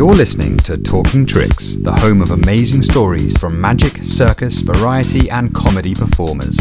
You're 0.00 0.14
listening 0.14 0.56
to 0.60 0.78
Talking 0.78 1.26
Tricks, 1.26 1.76
the 1.76 1.92
home 1.92 2.22
of 2.22 2.30
amazing 2.30 2.80
stories 2.80 3.36
from 3.36 3.60
magic, 3.60 3.98
circus, 4.04 4.62
variety, 4.62 5.28
and 5.28 5.54
comedy 5.54 5.94
performers. 5.94 6.56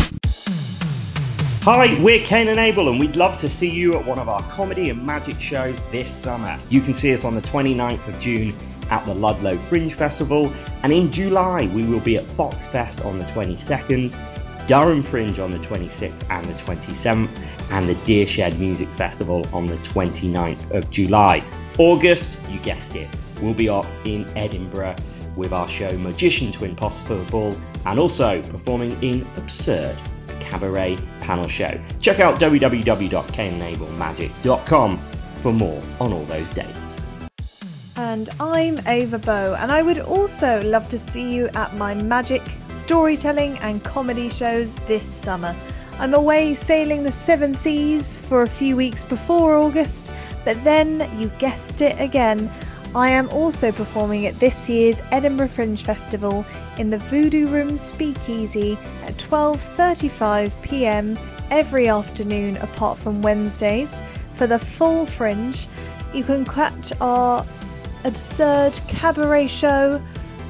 Hi, 1.63 1.97
we're 2.03 2.19
Kane 2.25 2.49
and 2.49 2.59
Abel, 2.59 2.89
and 2.89 2.99
we'd 2.99 3.15
love 3.15 3.37
to 3.37 3.47
see 3.47 3.69
you 3.69 3.95
at 3.95 4.05
one 4.05 4.19
of 4.19 4.27
our 4.27 4.41
comedy 4.49 4.89
and 4.89 5.05
magic 5.05 5.39
shows 5.39 5.81
this 5.89 6.13
summer. 6.13 6.59
You 6.69 6.81
can 6.81 6.93
see 6.93 7.13
us 7.13 7.23
on 7.23 7.33
the 7.33 7.41
29th 7.41 8.09
of 8.09 8.19
June 8.19 8.53
at 8.91 9.05
the 9.05 9.15
Ludlow 9.15 9.55
Fringe 9.55 9.93
Festival, 9.93 10.51
and 10.83 10.91
in 10.91 11.09
July 11.09 11.71
we 11.73 11.85
will 11.85 12.01
be 12.01 12.17
at 12.17 12.25
Fox 12.25 12.67
Fest 12.67 13.05
on 13.05 13.19
the 13.19 13.25
22nd, 13.27 14.67
Durham 14.67 15.01
Fringe 15.01 15.39
on 15.39 15.51
the 15.51 15.59
26th 15.59 16.29
and 16.29 16.45
the 16.45 16.53
27th, 16.55 17.71
and 17.71 17.87
the 17.87 17.95
Deershed 18.05 18.59
Music 18.59 18.89
Festival 18.89 19.45
on 19.53 19.65
the 19.65 19.77
29th 19.77 20.71
of 20.71 20.89
July. 20.89 21.41
August, 21.77 22.37
you 22.49 22.59
guessed 22.59 22.97
it, 22.97 23.07
we'll 23.41 23.53
be 23.53 23.69
up 23.69 23.85
in 24.05 24.25
Edinburgh 24.37 24.95
with 25.35 25.51
our 25.53 25.67
show 25.67 25.89
Magician 25.97 26.51
to 26.53 26.65
Impossible 26.65 27.23
ball 27.25 27.55
and 27.85 27.99
also 27.99 28.41
performing 28.43 28.97
in 29.01 29.27
Absurd, 29.37 29.95
cabaret 30.39 30.97
panel 31.21 31.47
show. 31.47 31.79
Check 32.01 32.19
out 32.19 32.39
www.canenablemmagic.com 32.39 34.97
for 35.41 35.53
more 35.53 35.81
on 35.99 36.13
all 36.13 36.23
those 36.25 36.49
dates. 36.49 36.99
And 37.95 38.29
I'm 38.39 38.79
Ava 38.87 39.17
Bow, 39.19 39.55
and 39.55 39.71
I 39.71 39.81
would 39.81 39.99
also 39.99 40.61
love 40.63 40.89
to 40.89 40.97
see 40.97 41.35
you 41.35 41.49
at 41.49 41.75
my 41.75 41.93
magic, 41.93 42.41
storytelling, 42.69 43.59
and 43.59 43.83
comedy 43.83 44.29
shows 44.29 44.75
this 44.87 45.03
summer. 45.03 45.53
I'm 45.99 46.13
away 46.13 46.55
sailing 46.55 47.03
the 47.03 47.11
seven 47.11 47.53
seas 47.53 48.17
for 48.17 48.43
a 48.43 48.47
few 48.47 48.77
weeks 48.77 49.03
before 49.03 49.57
August, 49.57 50.13
but 50.45 50.63
then 50.63 51.09
you 51.19 51.27
guessed 51.39 51.81
it 51.81 51.99
again. 51.99 52.49
I 52.95 53.11
am 53.11 53.29
also 53.29 53.71
performing 53.71 54.25
at 54.25 54.39
this 54.39 54.67
year's 54.67 54.99
Edinburgh 55.11 55.49
Fringe 55.49 55.83
Festival 55.83 56.43
in 56.79 56.89
the 56.89 56.97
Voodoo 56.97 57.47
Room 57.47 57.77
Speakeasy 57.77 58.79
at 59.05 59.13
12:35 59.17 60.51
p.m. 60.63 61.17
every 61.51 61.87
afternoon 61.87 62.57
apart 62.57 62.97
from 62.97 63.21
Wednesdays. 63.21 64.01
For 64.35 64.47
the 64.47 64.57
full 64.57 65.05
fringe, 65.05 65.67
you 66.15 66.23
can 66.23 66.45
catch 66.45 66.91
our 66.99 67.45
absurd 68.05 68.79
cabaret 68.87 69.47
show 69.47 70.01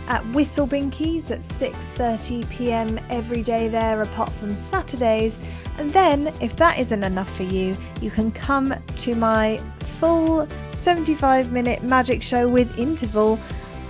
at 0.07 0.23
Whistlebinkies 0.31 1.31
at 1.31 1.41
6:30 1.41 2.49
p.m. 2.49 2.99
every 3.09 3.43
day 3.43 3.67
there 3.67 4.01
apart 4.01 4.31
from 4.31 4.55
Saturdays. 4.55 5.37
And 5.77 5.91
then 5.91 6.33
if 6.39 6.55
that 6.55 6.79
isn't 6.79 7.03
enough 7.03 7.35
for 7.35 7.43
you, 7.43 7.75
you 8.01 8.11
can 8.11 8.31
come 8.31 8.73
to 8.97 9.15
my 9.15 9.59
full 9.99 10.47
75 10.71 11.51
minute 11.51 11.83
magic 11.83 12.23
show 12.23 12.47
with 12.47 12.79
interval 12.79 13.37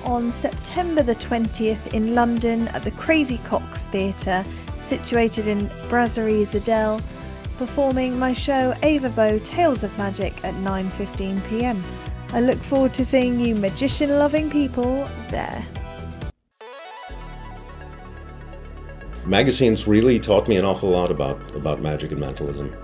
on 0.04 0.32
September 0.32 1.04
the 1.04 1.16
20th 1.16 1.94
in 1.94 2.16
London 2.16 2.68
at 2.70 2.84
the 2.84 2.92
Crazy 2.92 3.38
Coqs 3.40 3.86
Theatre, 3.86 4.44
situated 4.80 5.48
in 5.48 5.70
Brasserie 5.88 6.42
Zédel, 6.42 7.00
performing 7.58 8.18
my 8.18 8.34
show 8.34 8.74
Ava 8.82 9.10
Bow 9.10 9.38
Tales 9.40 9.84
of 9.84 9.96
Magic 10.00 10.34
at 10.44 10.56
9:15 10.56 11.48
p.m. 11.48 11.84
I 12.34 12.42
look 12.42 12.58
forward 12.58 12.94
to 12.96 13.06
seeing 13.06 13.40
you 13.40 13.54
magician 13.56 14.10
loving 14.10 14.50
people 14.50 15.08
there. 15.30 15.64
magazines 19.26 19.88
really 19.88 20.20
taught 20.20 20.48
me 20.48 20.58
an 20.58 20.66
awful 20.66 20.90
lot 20.90 21.12
about, 21.12 21.40
about 21.56 21.82
magic 21.82 22.12
and 22.12 22.20
mentalism. 22.20 22.76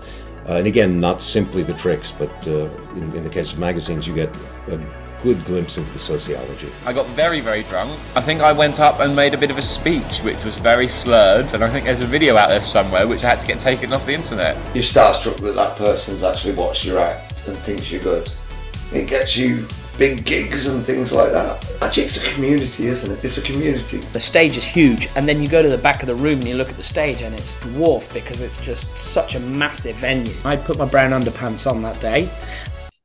Uh, 0.48 0.54
and 0.54 0.66
again, 0.66 1.00
not 1.00 1.20
simply 1.20 1.62
the 1.62 1.74
tricks, 1.74 2.12
but 2.12 2.30
uh, 2.46 2.68
in, 2.94 3.14
in 3.16 3.24
the 3.24 3.30
case 3.30 3.52
of 3.52 3.58
magazines, 3.58 4.06
you 4.06 4.14
get 4.14 4.34
a 4.68 4.78
good 5.22 5.44
glimpse 5.44 5.76
into 5.76 5.92
the 5.92 5.98
sociology. 5.98 6.70
I 6.84 6.92
got 6.92 7.06
very, 7.10 7.40
very 7.40 7.64
drunk. 7.64 7.98
I 8.14 8.20
think 8.20 8.42
I 8.42 8.52
went 8.52 8.78
up 8.78 9.00
and 9.00 9.16
made 9.16 9.34
a 9.34 9.38
bit 9.38 9.50
of 9.50 9.58
a 9.58 9.62
speech, 9.62 10.20
which 10.20 10.44
was 10.44 10.58
very 10.58 10.86
slurred, 10.86 11.52
and 11.52 11.64
I 11.64 11.70
think 11.70 11.86
there's 11.86 12.00
a 12.00 12.06
video 12.06 12.36
out 12.36 12.48
there 12.48 12.60
somewhere 12.60 13.08
which 13.08 13.24
I 13.24 13.30
had 13.30 13.40
to 13.40 13.46
get 13.46 13.58
taken 13.58 13.92
off 13.92 14.06
the 14.06 14.14
internet. 14.14 14.56
You're 14.74 14.84
starstruck 14.84 15.40
that 15.40 15.56
that 15.56 15.76
person's 15.76 16.22
actually 16.22 16.54
watched 16.54 16.84
your 16.84 17.00
act 17.00 17.34
and 17.48 17.56
thinks 17.58 17.90
you're 17.90 18.02
good. 18.02 18.30
It 18.92 19.08
gets 19.08 19.36
you 19.36 19.66
big 19.98 20.24
gigs 20.26 20.66
and 20.66 20.84
things 20.84 21.10
like 21.10 21.32
that. 21.32 21.58
Magic's 21.80 22.22
a 22.22 22.34
community, 22.34 22.86
isn't 22.86 23.10
it? 23.10 23.24
It's 23.24 23.38
a 23.38 23.42
community. 23.42 23.98
The 23.98 24.20
stage 24.20 24.56
is 24.56 24.64
huge, 24.64 25.08
and 25.16 25.26
then 25.26 25.40
you 25.40 25.48
go 25.48 25.62
to 25.62 25.68
the 25.68 25.78
back 25.78 26.02
of 26.02 26.06
the 26.06 26.14
room 26.14 26.38
and 26.40 26.48
you 26.48 26.54
look 26.54 26.68
at 26.68 26.76
the 26.76 26.82
stage, 26.82 27.22
and 27.22 27.34
it's 27.34 27.58
dwarfed 27.60 28.12
because 28.12 28.42
it's 28.42 28.58
just 28.58 28.94
such 28.96 29.34
a 29.34 29.40
massive 29.40 29.96
venue. 29.96 30.32
I 30.44 30.56
put 30.56 30.76
my 30.76 30.84
brown 30.84 31.10
underpants 31.12 31.70
on 31.70 31.82
that 31.82 31.98
day. 32.00 32.28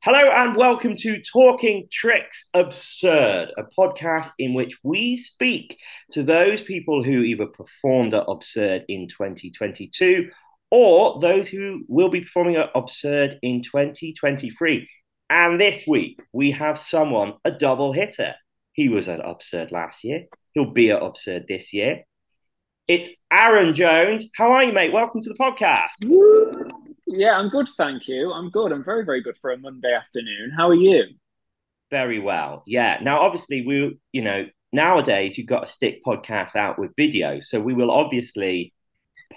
Hello 0.00 0.18
and 0.18 0.56
welcome 0.56 0.96
to 0.96 1.22
Talking 1.22 1.86
Tricks 1.90 2.48
Absurd, 2.54 3.52
a 3.56 3.62
podcast 3.78 4.32
in 4.38 4.52
which 4.52 4.76
we 4.82 5.16
speak 5.16 5.78
to 6.10 6.22
those 6.22 6.60
people 6.60 7.04
who 7.04 7.22
either 7.22 7.46
performed 7.46 8.12
at 8.12 8.24
Absurd 8.28 8.84
in 8.88 9.08
2022 9.08 10.28
or 10.72 11.20
those 11.20 11.48
who 11.48 11.84
will 11.86 12.08
be 12.08 12.22
performing 12.22 12.56
at 12.56 12.70
Absurd 12.74 13.38
in 13.42 13.62
2023. 13.62 14.88
And 15.34 15.58
this 15.58 15.86
week 15.86 16.20
we 16.34 16.50
have 16.50 16.78
someone, 16.78 17.32
a 17.42 17.50
double 17.50 17.94
hitter. 17.94 18.34
He 18.74 18.90
was 18.90 19.08
at 19.08 19.26
Absurd 19.26 19.72
last 19.72 20.04
year. 20.04 20.26
He'll 20.52 20.70
be 20.70 20.90
at 20.90 21.02
Absurd 21.02 21.46
this 21.48 21.72
year. 21.72 22.02
It's 22.86 23.08
Arron 23.30 23.72
Jones. 23.72 24.26
How 24.36 24.50
are 24.52 24.62
you, 24.62 24.74
mate? 24.74 24.92
Welcome 24.92 25.22
to 25.22 25.30
the 25.30 25.34
podcast. 25.36 26.84
Yeah, 27.06 27.38
I'm 27.38 27.48
good, 27.48 27.66
thank 27.78 28.08
you. 28.08 28.30
I'm 28.30 28.50
good. 28.50 28.72
I'm 28.72 28.84
very, 28.84 29.06
very 29.06 29.22
good 29.22 29.38
for 29.40 29.52
a 29.52 29.56
Monday 29.56 29.94
afternoon. 29.94 30.52
How 30.54 30.68
are 30.68 30.74
you? 30.74 31.04
Very 31.90 32.18
well. 32.18 32.62
Yeah. 32.66 32.98
Now, 33.00 33.20
obviously, 33.20 33.64
we, 33.66 33.98
you 34.12 34.20
know, 34.20 34.44
nowadays 34.70 35.38
you've 35.38 35.46
got 35.46 35.66
to 35.66 35.72
stick 35.72 36.04
podcasts 36.04 36.56
out 36.56 36.78
with 36.78 36.90
video. 36.94 37.40
So 37.40 37.58
we 37.58 37.72
will 37.72 37.90
obviously 37.90 38.74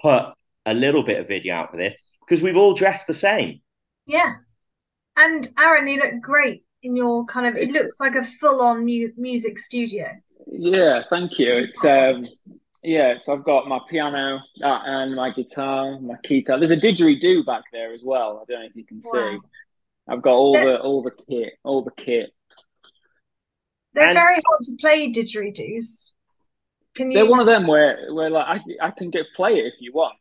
put 0.02 0.26
a 0.66 0.74
little 0.74 1.04
bit 1.04 1.20
of 1.20 1.26
video 1.26 1.54
out 1.54 1.70
for 1.70 1.78
this 1.78 1.94
because 2.20 2.42
we've 2.42 2.58
all 2.58 2.74
dressed 2.74 3.06
the 3.06 3.14
same. 3.14 3.62
Yeah. 4.06 4.34
And 5.16 5.46
Arron, 5.58 5.88
you 5.88 5.98
look 6.00 6.20
great 6.20 6.64
in 6.82 6.94
your 6.96 7.24
kind 7.26 7.46
of, 7.46 7.56
it 7.56 7.72
looks 7.72 7.98
like 8.00 8.14
a 8.14 8.24
full 8.24 8.60
on 8.60 8.84
mu- 8.84 9.12
music 9.16 9.58
studio. 9.58 10.08
Yeah, 10.46 11.02
thank 11.10 11.38
you. 11.38 11.50
It's 11.52 11.84
um 11.84 12.26
yeah, 12.82 13.18
so 13.18 13.32
I've 13.32 13.42
got 13.44 13.66
my 13.66 13.80
piano 13.90 14.38
uh, 14.62 14.80
and 14.84 15.14
my 15.16 15.30
guitar, 15.30 15.98
my 16.00 16.14
guitar. 16.22 16.58
There's 16.58 16.70
a 16.70 16.76
didgeridoo 16.76 17.44
back 17.44 17.64
there 17.72 17.92
as 17.92 18.02
well. 18.04 18.44
I 18.46 18.52
don't 18.52 18.60
know 18.60 18.66
if 18.66 18.76
you 18.76 18.84
can 18.84 19.00
Wow. 19.04 19.12
see. 19.32 19.38
I've 20.08 20.22
got 20.22 20.34
all 20.34 20.52
the 20.52 20.78
all 20.80 21.02
the 21.02 21.10
kit, 21.10 21.54
all 21.64 21.82
the 21.82 21.90
kit. 21.90 22.30
They're 23.94 24.08
And- 24.08 24.14
very 24.14 24.34
hard 24.46 24.62
to 24.62 24.76
play 24.80 25.10
didgeridoos. 25.12 26.12
Can 26.94 27.10
you? 27.10 27.18
They're 27.18 27.26
one 27.30 27.40
of 27.40 27.46
them 27.46 27.66
where 27.66 28.12
where 28.14 28.30
like 28.30 28.46
I 28.80 28.86
I 28.86 28.90
can 28.92 29.10
get 29.10 29.26
play 29.34 29.54
it 29.58 29.66
if 29.66 29.74
you 29.80 29.92
want. 29.92 30.14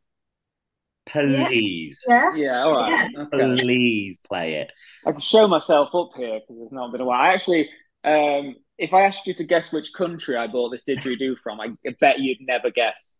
Please, 1.06 2.00
Yeah. 2.08 2.36
Yeah, 2.36 2.64
all 2.64 2.74
right. 2.74 3.12
Okay. 3.16 3.62
please 3.62 4.20
play 4.28 4.56
it. 4.56 4.72
I 5.06 5.12
can 5.12 5.20
show 5.20 5.48
myself 5.48 5.90
up 5.94 6.12
here 6.18 6.40
because 6.40 6.64
it's 6.64 6.74
not 6.74 6.92
been 6.92 7.02
a 7.02 7.06
while. 7.06 7.22
I 7.22 7.34
actually, 7.34 7.70
um, 8.04 8.56
if 8.78 8.94
I 8.94 9.04
asked 9.04 9.28
you 9.28 9.34
to 9.36 9.44
guess 9.44 9.72
which 9.72 9.94
country 9.94 10.36
I 10.36 10.48
bought 10.48 10.70
this 10.70 10.84
didgeridoo 10.84 11.36
from, 11.44 11.62
I 11.62 11.76
bet 12.00 12.20
you'd 12.20 12.40
never 12.42 12.72
guess. 12.72 13.20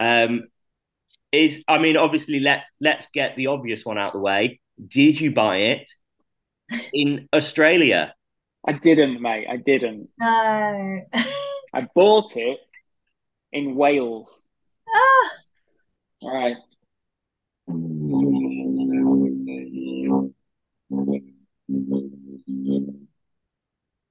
Um, 0.00 0.48
is 1.32 1.62
I 1.68 1.78
mean, 1.78 1.96
obviously, 1.96 2.40
let's 2.40 2.68
let's 2.80 3.06
get 3.12 3.36
the 3.36 3.48
obvious 3.48 3.84
one 3.84 3.98
out 3.98 4.08
of 4.08 4.12
the 4.14 4.20
way. 4.20 4.60
Did 4.84 5.20
you 5.20 5.32
buy 5.32 5.56
it 5.58 5.90
in 6.92 7.28
Australia? 7.32 8.14
I 8.66 8.72
didn't, 8.72 9.22
mate. 9.22 9.46
I 9.48 9.56
didn't. 9.56 10.08
No. 10.18 11.00
I 11.74 11.86
bought 11.94 12.36
it 12.36 12.58
in 13.52 13.76
Wales. 13.76 14.44
All 16.22 16.34
right. 16.34 16.56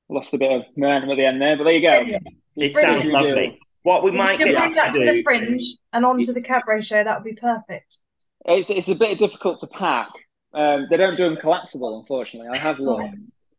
Lost 0.09 0.33
a 0.33 0.37
bit 0.37 0.51
of 0.51 0.63
momentum 0.77 1.11
at 1.11 1.17
the 1.17 1.25
end 1.25 1.41
there, 1.41 1.57
but 1.57 1.65
there 1.65 1.73
you 1.73 1.81
go. 1.81 1.99
brilliant. 1.99 2.27
It 2.55 2.73
Brilliant. 2.73 3.01
sounds 3.03 3.11
lovely. 3.13 3.59
What 3.83 4.03
we 4.03 4.11
If 4.11 4.17
might 4.17 4.31
you 4.33 4.45
could 4.45 4.51
get 4.53 4.57
bring 4.61 4.73
that 4.75 4.93
to 4.93 4.99
to 4.99 5.05
the 5.05 5.13
do, 5.13 5.23
fringe 5.23 5.63
and 5.93 6.05
onto 6.05 6.33
the 6.33 6.41
cabaret 6.41 6.81
show, 6.81 7.03
that 7.03 7.17
would 7.23 7.29
be 7.35 7.39
perfect. 7.39 7.97
It's 8.45 8.69
it's 8.69 8.87
a 8.87 8.95
bit 8.95 9.17
difficult 9.17 9.59
to 9.59 9.67
pack. 9.67 10.09
Um, 10.53 10.87
they 10.89 10.97
don't 10.97 11.15
do 11.17 11.23
them 11.23 11.37
collapsible, 11.37 11.99
unfortunately. 11.99 12.49
I 12.53 12.57
have 12.57 12.79
looked. 12.79 13.15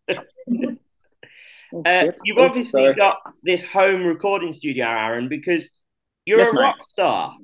Oh, 1.71 1.83
uh, 1.85 2.07
you've 2.25 2.39
obviously 2.39 2.81
sorry. 2.81 2.95
got 2.95 3.19
this 3.43 3.63
home 3.63 4.05
recording 4.05 4.55
studio, 4.55 4.87
Arron, 4.87 5.29
because 5.29 5.69
you're 6.25 6.39
Yes, 6.39 6.51
a 6.51 6.55
mate. 6.55 6.63
rock 6.63 6.83
star. 6.83 7.37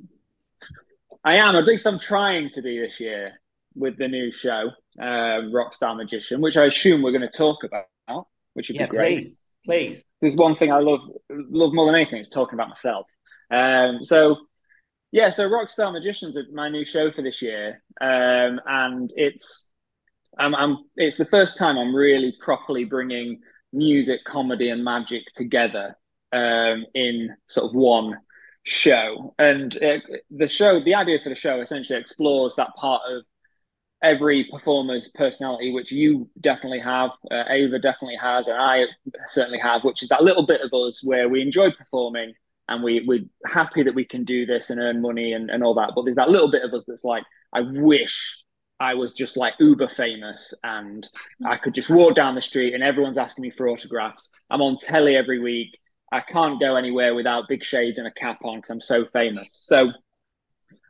I 1.24 1.36
am. 1.36 1.56
At 1.56 1.64
least 1.64 1.86
I'm 1.86 1.98
trying 1.98 2.50
to 2.50 2.62
be 2.62 2.78
this 2.78 3.00
year 3.00 3.32
with 3.74 3.96
the 3.98 4.08
new 4.08 4.30
show, 4.30 4.70
um, 5.00 5.52
Rockstar 5.52 5.96
Magician, 5.96 6.40
which 6.40 6.56
I 6.56 6.66
assume 6.66 7.02
we're 7.02 7.12
going 7.12 7.28
to 7.28 7.36
talk 7.36 7.64
about, 7.64 8.26
which 8.52 8.68
would 8.68 8.76
Yeah, 8.76 8.86
be 8.86 8.90
great. 8.90 9.24
please, 9.24 9.38
please. 9.64 10.04
There's 10.20 10.36
one 10.36 10.54
thing 10.54 10.70
I 10.72 10.78
love 10.78 11.00
love 11.30 11.72
more 11.72 11.86
than 11.86 11.94
anything 11.94 12.20
is 12.20 12.28
talking 12.28 12.54
about 12.54 12.68
myself. 12.68 13.06
Um, 13.50 14.04
so 14.04 14.36
yeah, 15.12 15.30
so 15.30 15.48
Rockstar 15.48 15.92
Magicians 15.92 16.36
is 16.36 16.46
my 16.52 16.68
new 16.68 16.84
show 16.84 17.10
for 17.10 17.22
this 17.22 17.40
year, 17.40 17.82
um, 18.00 18.60
and 18.66 19.10
it's 19.16 19.70
I'm, 20.38 20.54
I'm. 20.54 20.78
It's 20.96 21.16
the 21.16 21.24
first 21.26 21.56
time 21.56 21.78
I'm 21.78 21.94
really 21.94 22.34
properly 22.40 22.84
bringing 22.84 23.40
music, 23.72 24.24
comedy, 24.24 24.70
and 24.70 24.84
magic 24.84 25.22
together 25.34 25.96
um, 26.32 26.84
in 26.94 27.30
sort 27.48 27.70
of 27.70 27.74
one 27.74 28.18
show. 28.64 29.34
And 29.38 29.74
it, 29.76 30.02
the 30.30 30.46
show, 30.46 30.82
the 30.82 30.94
idea 30.94 31.18
for 31.22 31.28
the 31.28 31.34
show, 31.34 31.60
essentially 31.60 31.98
explores 31.98 32.56
that 32.56 32.74
part 32.76 33.02
of 33.08 33.22
every 34.02 34.44
performer's 34.50 35.08
personality, 35.08 35.72
which 35.72 35.92
you 35.92 36.28
definitely 36.40 36.80
have, 36.80 37.10
uh, 37.30 37.44
Ava 37.48 37.78
definitely 37.78 38.18
has, 38.20 38.48
and 38.48 38.58
I 38.58 38.84
certainly 39.28 39.58
have, 39.58 39.82
which 39.82 40.02
is 40.02 40.08
that 40.10 40.22
little 40.22 40.46
bit 40.46 40.60
of 40.60 40.72
us 40.74 41.02
where 41.02 41.28
we 41.28 41.40
enjoy 41.40 41.70
performing 41.70 42.34
and 42.68 42.82
we, 42.82 43.04
we're 43.06 43.24
happy 43.46 43.82
that 43.82 43.94
we 43.94 44.04
can 44.04 44.24
do 44.24 44.46
this 44.46 44.70
and 44.70 44.80
earn 44.80 45.00
money 45.00 45.32
and, 45.32 45.50
and 45.50 45.62
all 45.62 45.74
that. 45.74 45.92
But 45.94 46.02
there's 46.02 46.16
that 46.16 46.30
little 46.30 46.50
bit 46.50 46.64
of 46.64 46.72
us 46.74 46.84
that's 46.86 47.04
like, 47.04 47.24
I 47.52 47.60
wish 47.60 48.42
I 48.80 48.94
was 48.94 49.12
just 49.12 49.36
like 49.36 49.54
uber 49.58 49.88
famous 49.88 50.52
and 50.62 51.08
I 51.46 51.56
could 51.56 51.74
just 51.74 51.90
walk 51.90 52.14
down 52.14 52.34
the 52.34 52.40
street 52.40 52.74
and 52.74 52.82
everyone's 52.82 53.18
asking 53.18 53.42
me 53.42 53.50
for 53.50 53.68
autographs. 53.68 54.30
I'm 54.50 54.62
on 54.62 54.76
telly 54.78 55.16
every 55.16 55.38
week. 55.38 55.78
I 56.12 56.20
can't 56.20 56.60
go 56.60 56.76
anywhere 56.76 57.14
without 57.14 57.48
big 57.48 57.64
shades 57.64 57.98
and 57.98 58.06
a 58.06 58.12
cap 58.12 58.38
on 58.44 58.58
because 58.58 58.70
I'm 58.70 58.80
so 58.80 59.04
famous. 59.06 59.58
So 59.62 59.90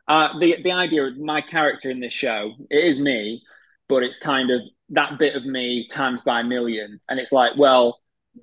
uh, 0.07 0.37
the 0.39 0.57
the 0.63 0.71
idea 0.71 1.05
of 1.05 1.17
my 1.17 1.41
character 1.41 1.89
in 1.89 1.99
this 1.99 2.13
show, 2.13 2.53
it 2.69 2.85
is 2.85 2.99
me, 2.99 3.41
but 3.87 4.03
it's 4.03 4.19
kind 4.19 4.51
of 4.51 4.61
that 4.89 5.17
bit 5.17 5.35
of 5.35 5.45
me 5.45 5.87
times 5.87 6.21
by 6.23 6.41
a 6.41 6.43
million, 6.43 6.99
and 7.09 7.19
it's 7.19 7.31
like, 7.31 7.53
well, 7.57 7.99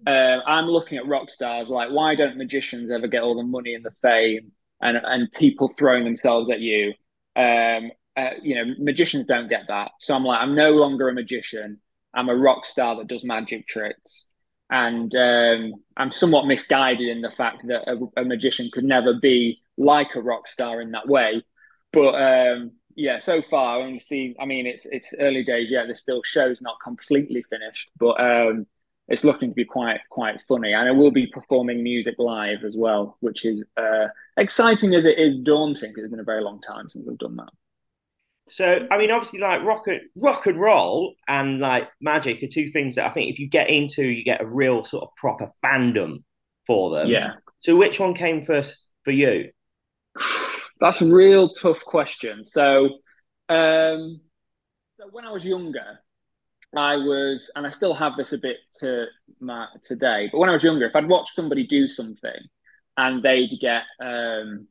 uh, 0.07 0.41
I'm 0.47 0.67
looking 0.67 0.99
at 0.99 1.07
rock 1.07 1.31
stars, 1.31 1.69
like 1.69 1.91
why 1.91 2.15
don't 2.15 2.37
magicians 2.37 2.91
ever 2.91 3.07
get 3.07 3.23
all 3.23 3.37
the 3.37 3.43
money 3.43 3.75
and 3.75 3.85
the 3.85 3.93
fame 4.03 4.53
and 4.81 4.97
and 4.97 5.31
people 5.33 5.69
throwing 5.69 6.05
themselves 6.05 6.51
at 6.51 6.61
you? 6.61 6.95
Um, 7.37 7.93
uh, 8.17 8.31
you 8.43 8.55
know, 8.55 8.75
magicians 8.79 9.27
don't 9.27 9.49
get 9.49 9.63
that. 9.69 9.93
So 10.01 10.15
I'm 10.15 10.25
like, 10.25 10.41
I'm 10.41 10.55
no 10.55 10.73
longer 10.73 11.09
a 11.09 11.15
magician. 11.15 11.81
I'm 12.13 12.29
a 12.29 12.35
rock 12.35 12.67
star 12.67 12.97
that 12.97 13.07
does 13.07 13.25
magic 13.25 13.67
tricks. 13.67 14.27
And 14.71 15.15
um, 15.15 15.75
I'm 15.97 16.13
somewhat 16.13 16.47
misguided 16.47 17.09
in 17.09 17.21
the 17.21 17.31
fact 17.31 17.67
that 17.67 17.89
a, 17.89 18.21
a 18.21 18.25
magician 18.25 18.71
could 18.73 18.85
never 18.85 19.15
be 19.15 19.61
like 19.77 20.15
a 20.15 20.23
rock 20.23 20.49
star 20.49 20.81
in 20.81 20.93
that 20.93 21.09
way 21.09 21.43
but 21.93 22.15
um, 22.15 22.73
yeah, 22.97 23.19
so 23.19 23.43
far 23.43 23.81
only 23.81 23.99
see. 23.99 24.35
I 24.41 24.47
mean, 24.47 24.67
it's 24.67 24.87
it's 24.87 25.15
early 25.19 25.45
days 25.45 25.71
yet. 25.71 25.87
The 25.89 25.95
still 25.95 26.23
show's 26.23 26.61
not 26.61 26.77
completely 26.83 27.45
finished, 27.49 27.91
but 27.99 28.21
um, 28.21 28.67
it's 29.09 29.25
looking 29.25 29.51
to 29.51 29.55
be 29.55 29.65
quite 29.65 30.01
quite 30.11 30.41
funny. 30.49 30.73
And 30.73 30.89
I 30.89 30.93
will 30.93 31.11
be 31.11 31.27
performing 31.27 31.83
music 31.83 32.17
live 32.19 32.65
as 32.65 32.75
well, 32.77 33.17
which 33.21 33.45
is 33.45 33.63
uh, 33.77 34.09
exciting 34.37 34.95
as 34.95 35.05
it 35.05 35.19
is 35.19 35.39
daunting 35.39 35.91
because 35.91 36.05
it's 36.05 36.11
been 36.11 36.21
a 36.21 36.25
very 36.25 36.43
long 36.43 36.61
time 36.61 36.89
since 36.89 37.07
I've 37.09 37.19
done 37.19 37.37
that. 37.37 37.51
So, 38.53 38.87
I 38.91 38.99
mean, 38.99 39.11
obviously, 39.11 39.39
like 39.39 39.63
rock 39.65 39.87
and 39.87 40.01
rock 40.15 40.47
and 40.47 40.61
roll 40.61 41.15
and 41.27 41.59
like 41.59 41.89
magic 42.03 42.43
are 42.43 42.49
two 42.49 42.71
things 42.71 42.97
that 42.97 43.07
I 43.07 43.11
think 43.11 43.33
if 43.33 43.39
you 43.39 43.49
get 43.49 43.71
into, 43.71 44.05
you 44.05 44.23
get 44.23 44.43
a 44.43 44.47
real 44.47 44.85
sort 44.85 45.05
of 45.05 45.09
proper 45.17 45.51
fandom 45.65 46.23
for 46.67 46.91
them. 46.91 47.09
Yeah. 47.09 47.35
So, 47.61 47.77
which 47.77 47.99
one 47.99 48.13
came 48.13 48.45
first 48.45 48.89
for 49.05 49.11
you? 49.11 49.51
That's 50.81 51.01
a 51.01 51.07
real 51.07 51.49
tough 51.49 51.83
question. 51.83 52.45
So, 52.45 52.99
um, 53.49 54.21
so 54.99 55.09
when 55.11 55.25
I 55.25 55.33
was 55.33 55.47
younger, 55.47 56.01
I 56.77 56.97
was, 56.97 57.51
and 57.57 57.67
I 57.67 57.71
still 57.71 57.95
have 57.95 58.19
this 58.19 58.35
a 58.35 58.39
bit 58.39 58.59
to 58.81 59.07
my 59.41 59.67
today. 59.83 60.29
But 60.31 60.39
when 60.39 60.51
I 60.51 60.53
was 60.53 60.63
younger, 60.63 60.87
if 60.87 60.95
I'd 60.95 61.09
watch 61.09 61.31
somebody 61.35 61.67
do 61.67 61.89
something 61.89 62.41
and 62.99 63.23
they'd 63.23 63.59
get 63.61 63.85
um, 63.99 64.67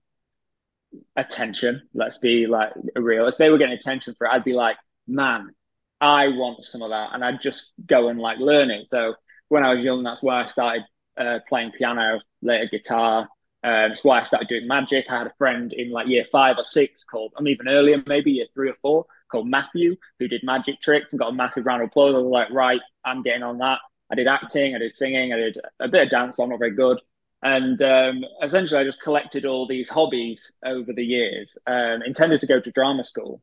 attention, 1.16 1.84
let's 1.94 2.18
be 2.18 2.48
like 2.48 2.72
real. 2.96 3.28
If 3.28 3.38
they 3.38 3.50
were 3.50 3.58
getting 3.58 3.78
attention 3.78 4.16
for 4.18 4.28
it, 4.28 4.32
I'd 4.32 4.44
be 4.44 4.54
like, 4.54 4.78
man, 5.08 5.50
I 6.00 6.30
want 6.30 6.64
some 6.64 6.82
of 6.82 6.90
that, 6.90 7.10
and 7.14 7.24
I'd 7.24 7.42
just 7.42 7.72
go 7.86 8.10
and 8.10 8.20
like 8.20 8.40
learn 8.40 8.72
it. 8.72 8.88
So 8.88 9.16
when 9.50 9.64
I 9.64 9.74
was 9.74 9.84
young, 9.84 10.04
that's 10.04 10.24
why 10.24 10.42
I 10.42 10.46
started 10.46 10.84
uh, 11.18 11.40
playing 11.48 11.72
piano, 11.72 12.20
later 12.42 12.68
guitar, 12.72 13.28
um, 13.64 13.92
it's 13.92 14.04
why 14.04 14.20
I 14.20 14.24
started 14.24 14.48
doing 14.48 14.68
magic. 14.68 15.06
I 15.10 15.20
had 15.20 15.28
a 15.28 15.34
friend 15.38 15.72
in 15.72 15.92
like 15.92 16.08
year 16.08 16.26
five 16.32 16.58
or 16.58 16.64
six 16.64 17.04
called, 17.04 17.34
I'm 17.38 17.48
even 17.48 17.68
earlier, 17.68 18.02
maybe 18.08 18.32
year 18.32 18.48
three 18.54 18.70
or 18.70 18.76
four, 18.82 19.06
called 19.30 19.48
Matthew, 19.48 19.98
who 20.20 20.28
did 20.28 20.42
magic 20.44 20.82
tricks 20.82 21.14
and 21.14 21.20
got 21.20 21.30
a 21.30 21.34
massive 21.34 21.66
round 21.66 21.84
of 21.84 21.90
applause. 21.90 22.16
I 22.16 22.18
was 22.18 22.32
like, 22.32 22.50
right, 22.50 22.82
I'm 23.06 23.22
getting 23.22 23.44
on 23.44 23.60
that. 23.60 23.80
I 24.12 24.16
did 24.16 24.28
acting, 24.28 24.76
I 24.76 24.80
did 24.80 24.96
singing, 24.96 25.32
I 25.32 25.38
did 25.38 25.58
a 25.80 25.88
bit 25.88 26.04
of 26.04 26.10
dance, 26.10 26.36
but 26.36 26.44
I'm 26.44 26.50
not 26.50 26.60
very 26.60 26.76
good. 26.76 27.00
And 27.44 27.82
um, 27.82 28.24
essentially, 28.44 28.80
I 28.80 28.84
just 28.84 29.02
collected 29.02 29.46
all 29.46 29.68
these 29.68 29.90
hobbies 29.90 30.54
over 30.64 30.94
the 30.94 31.04
years. 31.04 31.58
Um, 31.66 32.02
intended 32.04 32.40
to 32.42 32.48
go 32.48 32.60
to 32.60 32.72
drama 32.72 33.04
school, 33.04 33.42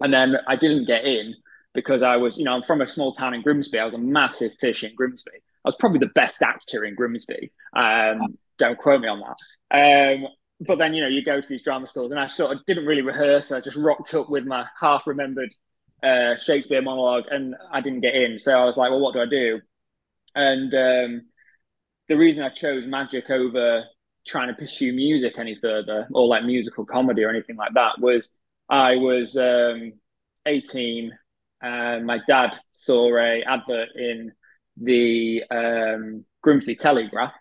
and 0.00 0.12
then 0.12 0.36
I 0.46 0.56
didn't 0.56 0.86
get 0.86 1.04
in 1.04 1.34
because 1.74 2.02
I 2.02 2.16
was, 2.16 2.36
you 2.36 2.44
know, 2.44 2.54
I'm 2.54 2.64
from 2.64 2.80
a 2.80 2.86
small 2.86 3.12
town 3.12 3.34
in 3.34 3.42
Grimsby. 3.42 3.78
I 3.78 3.84
was 3.84 3.94
a 3.94 3.98
massive 3.98 4.54
fish 4.60 4.82
in 4.82 4.94
Grimsby. 4.94 5.30
I 5.34 5.68
was 5.68 5.76
probably 5.76 6.00
the 6.00 6.06
best 6.06 6.42
actor 6.42 6.84
in 6.84 6.96
Grimsby. 6.96 7.52
Um, 7.76 8.36
don't 8.58 8.78
quote 8.78 9.00
me 9.00 9.08
on 9.08 9.20
that. 9.20 10.16
Um, 10.16 10.26
but 10.60 10.78
then 10.78 10.92
you 10.92 11.02
know 11.02 11.08
you 11.08 11.24
go 11.24 11.40
to 11.40 11.48
these 11.48 11.62
drama 11.62 11.86
schools, 11.86 12.10
and 12.10 12.18
I 12.18 12.26
sort 12.26 12.56
of 12.56 12.64
didn't 12.66 12.86
really 12.86 13.02
rehearse. 13.02 13.52
I 13.52 13.60
just 13.60 13.76
rocked 13.76 14.14
up 14.14 14.28
with 14.28 14.44
my 14.44 14.66
half 14.80 15.06
remembered 15.06 15.54
uh, 16.02 16.36
Shakespeare 16.36 16.82
monologue, 16.82 17.24
and 17.30 17.54
I 17.70 17.80
didn't 17.80 18.00
get 18.00 18.14
in. 18.14 18.38
So 18.38 18.58
I 18.60 18.64
was 18.64 18.76
like, 18.76 18.90
well, 18.90 19.00
what 19.00 19.14
do 19.14 19.20
I 19.20 19.26
do? 19.26 19.60
And 20.34 20.74
um, 20.74 21.22
the 22.08 22.16
reason 22.16 22.42
I 22.42 22.48
chose 22.48 22.86
magic 22.86 23.30
over 23.30 23.84
trying 24.26 24.48
to 24.48 24.54
pursue 24.54 24.92
music 24.92 25.38
any 25.38 25.56
further, 25.60 26.06
or 26.12 26.26
like 26.26 26.44
musical 26.44 26.84
comedy 26.84 27.24
or 27.24 27.30
anything 27.30 27.56
like 27.56 27.74
that, 27.74 27.98
was 27.98 28.28
I 28.68 28.96
was 28.96 29.36
um, 29.36 29.92
18, 30.46 31.12
and 31.62 32.06
my 32.06 32.20
dad 32.26 32.58
saw 32.72 33.16
a 33.16 33.42
advert 33.42 33.88
in 33.96 34.32
the 34.76 35.42
um, 35.50 36.24
Grimsby 36.42 36.76
Telegraph 36.76 37.32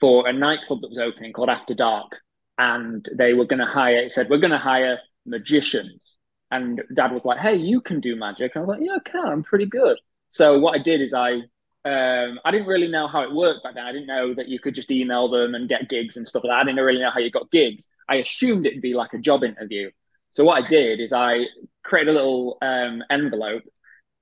for 0.00 0.26
a 0.28 0.32
nightclub 0.32 0.80
that 0.82 0.88
was 0.88 0.98
opening 0.98 1.32
called 1.32 1.48
After 1.50 1.74
Dark, 1.74 2.20
and 2.58 3.06
they 3.16 3.34
were 3.34 3.46
going 3.46 3.60
to 3.60 3.66
hire. 3.66 3.98
It 3.98 4.12
said 4.12 4.28
we're 4.28 4.38
going 4.38 4.50
to 4.52 4.58
hire 4.58 4.98
magicians, 5.26 6.16
and 6.50 6.82
Dad 6.94 7.12
was 7.12 7.24
like, 7.24 7.38
"Hey, 7.40 7.56
you 7.56 7.80
can 7.80 8.00
do 8.00 8.16
magic." 8.16 8.52
And 8.54 8.62
I 8.62 8.66
was 8.66 8.76
like, 8.78 8.86
"Yeah, 8.86 8.96
I 8.96 9.08
can. 9.08 9.26
I'm 9.26 9.42
pretty 9.42 9.66
good." 9.66 9.98
So 10.28 10.58
what 10.58 10.78
I 10.78 10.82
did 10.82 11.00
is 11.00 11.12
I 11.12 11.42
um, 11.84 12.38
I 12.44 12.50
didn't 12.50 12.68
really 12.68 12.88
know 12.88 13.08
how 13.08 13.22
it 13.22 13.32
worked 13.32 13.64
back 13.64 13.74
then. 13.74 13.84
I 13.84 13.92
didn't 13.92 14.06
know 14.06 14.34
that 14.34 14.48
you 14.48 14.58
could 14.60 14.74
just 14.74 14.90
email 14.90 15.28
them 15.28 15.54
and 15.54 15.68
get 15.68 15.88
gigs 15.88 16.16
and 16.16 16.26
stuff 16.26 16.44
like 16.44 16.50
that. 16.50 16.60
I 16.60 16.64
didn't 16.64 16.84
really 16.84 17.00
know 17.00 17.10
how 17.10 17.20
you 17.20 17.30
got 17.30 17.50
gigs. 17.50 17.88
I 18.08 18.16
assumed 18.16 18.66
it'd 18.66 18.82
be 18.82 18.94
like 18.94 19.12
a 19.14 19.18
job 19.18 19.42
interview. 19.42 19.90
So 20.30 20.44
what 20.44 20.64
I 20.64 20.68
did 20.68 21.00
is 21.00 21.12
I 21.12 21.44
created 21.82 22.10
a 22.10 22.14
little 22.14 22.58
um, 22.62 23.02
envelope 23.10 23.64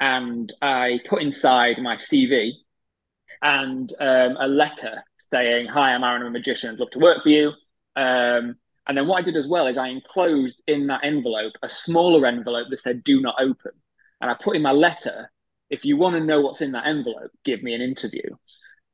and 0.01 0.53
I 0.63 1.01
put 1.07 1.23
inside 1.23 1.77
my 1.83 1.97
CV 1.97 2.53
and 3.43 3.93
um, 4.01 4.37
a 4.41 4.49
letter 4.49 5.05
saying, 5.19 5.67
Hi, 5.67 5.95
I'm 5.95 6.03
Arron, 6.03 6.23
I'm 6.23 6.29
a 6.29 6.31
magician, 6.31 6.71
I'd 6.71 6.81
love 6.81 6.91
to 6.91 6.99
work 6.99 7.23
for 7.23 7.29
you. 7.29 7.49
Um, 7.95 8.57
and 8.89 8.97
then 8.97 9.07
what 9.07 9.19
I 9.19 9.23
did 9.23 9.37
as 9.37 9.47
well 9.47 9.67
is 9.67 9.79
I 9.79 9.89
enclosed 9.89 10.63
in 10.67 10.87
that 10.89 11.05
envelope 11.05 11.53
a 11.63 11.69
smaller 11.69 12.27
envelope 12.27 12.69
that 12.71 12.81
said, 12.81 13.05
Do 13.05 13.21
not 13.21 13.37
open. 13.39 13.73
And 14.21 14.31
I 14.31 14.35
put 14.35 14.57
in 14.57 14.63
my 14.63 14.73
letter, 14.73 15.31
If 15.71 15.85
you 15.85 15.97
want 15.97 16.17
to 16.17 16.21
know 16.21 16.41
what's 16.41 16.61
in 16.61 16.73
that 16.73 16.87
envelope, 16.87 17.31
give 17.45 17.63
me 17.63 17.75
an 17.75 17.81
interview. 17.81 18.23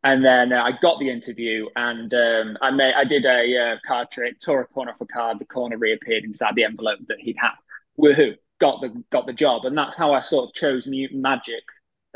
And 0.04 0.24
then 0.24 0.52
uh, 0.52 0.62
I 0.62 0.72
got 0.80 1.00
the 1.00 1.10
interview, 1.10 1.66
and 1.74 2.12
um, 2.14 2.58
I 2.62 2.70
made 2.70 2.94
I 2.94 3.04
did 3.04 3.24
a 3.24 3.58
uh, 3.58 3.76
card 3.84 4.10
trick, 4.10 4.38
tore 4.40 4.60
a 4.60 4.66
corner 4.66 4.92
off 4.92 5.00
a 5.00 5.06
card, 5.06 5.38
the 5.40 5.46
corner 5.46 5.78
reappeared 5.78 6.24
inside 6.24 6.54
the 6.54 6.64
envelope 6.64 7.00
that 7.08 7.18
he'd 7.18 7.36
had. 7.38 7.54
Woohoo! 7.98 8.36
Got 8.60 8.82
the 8.82 9.02
got 9.10 9.26
the 9.26 9.32
job, 9.32 9.64
and 9.64 9.76
that's 9.76 9.96
how 9.96 10.12
I 10.12 10.20
sort 10.20 10.48
of 10.48 10.54
chose 10.54 10.86
magic 10.86 11.64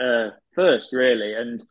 uh, 0.01 0.31
first, 0.55 0.93
really. 0.93 1.35
And 1.35 1.63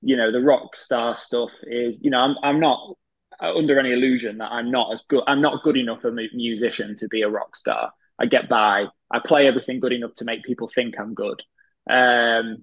you 0.00 0.16
know 0.16 0.32
the 0.32 0.40
rock 0.40 0.76
star 0.76 1.14
stuff 1.14 1.50
is 1.64 2.02
you 2.02 2.10
know 2.10 2.18
I'm 2.18 2.36
I'm 2.42 2.60
not 2.60 2.96
under 3.40 3.78
any 3.78 3.92
illusion 3.92 4.38
that 4.38 4.50
I'm 4.50 4.70
not 4.70 4.92
as 4.92 5.02
good 5.08 5.22
I'm 5.26 5.40
not 5.40 5.62
good 5.62 5.76
enough 5.76 6.04
a 6.04 6.10
musician 6.10 6.96
to 6.96 7.08
be 7.08 7.22
a 7.22 7.28
rock 7.28 7.56
star. 7.56 7.92
I 8.18 8.26
get 8.26 8.48
by. 8.48 8.86
I 9.12 9.20
play 9.20 9.46
everything 9.46 9.78
good 9.78 9.92
enough 9.92 10.14
to 10.16 10.24
make 10.24 10.42
people 10.42 10.68
think 10.74 10.98
I'm 10.98 11.14
good. 11.14 11.40
Um, 11.88 12.58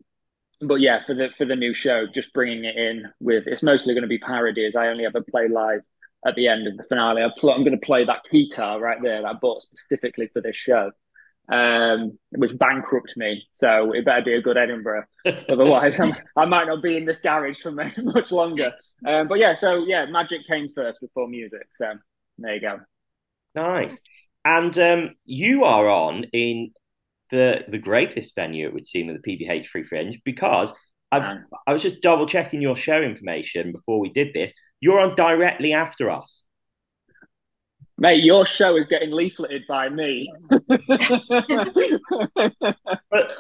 but 0.62 0.76
yeah, 0.76 1.06
for 1.06 1.14
the 1.14 1.30
for 1.38 1.46
the 1.46 1.56
new 1.56 1.74
show, 1.74 2.08
just 2.08 2.34
bringing 2.34 2.66
it 2.66 2.76
in 2.76 3.12
with 3.20 3.44
it's 3.48 3.64
mostly 3.64 3.94
going 3.94 4.04
to 4.04 4.08
be 4.08 4.20
parodies. 4.20 4.76
I 4.76 4.88
only 4.88 5.06
ever 5.06 5.22
play 5.22 5.48
live 5.48 5.82
at 6.26 6.36
the 6.36 6.48
end 6.48 6.66
as 6.68 6.76
the 6.76 6.84
finale. 6.84 7.22
I 7.22 7.26
am 7.26 7.32
going 7.42 7.72
to 7.72 7.78
play 7.78 8.06
that 8.06 8.24
guitar 8.32 8.80
right 8.80 9.02
there 9.02 9.22
that 9.22 9.28
I 9.28 9.34
bought 9.34 9.62
specifically 9.62 10.30
for 10.34 10.42
this 10.42 10.56
show 10.56 10.92
um, 11.50 12.18
which 12.32 12.58
bankrupt 12.58 13.16
me. 13.18 13.48
So 13.52 13.92
it 13.94 14.06
better 14.06 14.24
be 14.24 14.34
a 14.34 14.42
good 14.42 14.58
Edinburgh. 14.58 15.06
Otherwise, 15.50 16.00
I'm, 16.00 16.16
i 16.36 16.46
might 16.46 16.68
not 16.68 16.82
be 16.82 16.98
in 16.98 17.06
this 17.06 17.18
garage 17.18 17.62
for 17.62 17.72
much 17.98 18.32
longer. 18.32 18.74
Um, 19.06 19.28
but 19.28 19.40
yeah, 19.40 19.54
so 19.54 19.86
yeah, 19.86 20.06
magic 20.06 20.42
came 20.48 20.68
first 20.70 21.02
before 21.02 21.28
music. 21.28 21.68
So 21.72 21.94
there 22.38 22.56
you 22.56 22.62
go. 22.62 22.80
Nice. 23.54 24.00
And 24.44 24.78
um, 24.78 25.16
you 25.26 25.64
are 25.64 25.88
on 25.88 26.26
in 26.34 26.72
the 27.32 27.64
the 27.68 27.78
greatest 27.80 28.36
venue 28.36 28.68
it 28.68 28.74
would 28.74 28.86
seem 28.86 29.10
of 29.10 29.22
the 29.22 29.38
PBH 29.38 29.68
Free 29.68 29.84
Fringe 29.84 30.22
because 30.26 30.74
I, 31.12 31.38
I 31.68 31.74
was 31.74 31.84
just 31.84 32.02
double 32.02 32.26
checking 32.28 32.62
your 32.62 32.76
show 32.76 33.02
information 33.02 33.72
before 33.72 34.00
we 34.00 34.10
did 34.10 34.34
this. 34.34 34.52
You're 34.80 35.00
on 35.00 35.16
directly 35.16 35.74
after 35.74 36.10
us. 36.10 36.44
Mate, 37.98 38.24
your 38.24 38.46
show 38.46 38.76
is 38.76 38.88
getting 38.88 39.12
leafleted 39.12 39.66
by 39.68 39.88
me. 39.90 40.32
but 40.50 40.62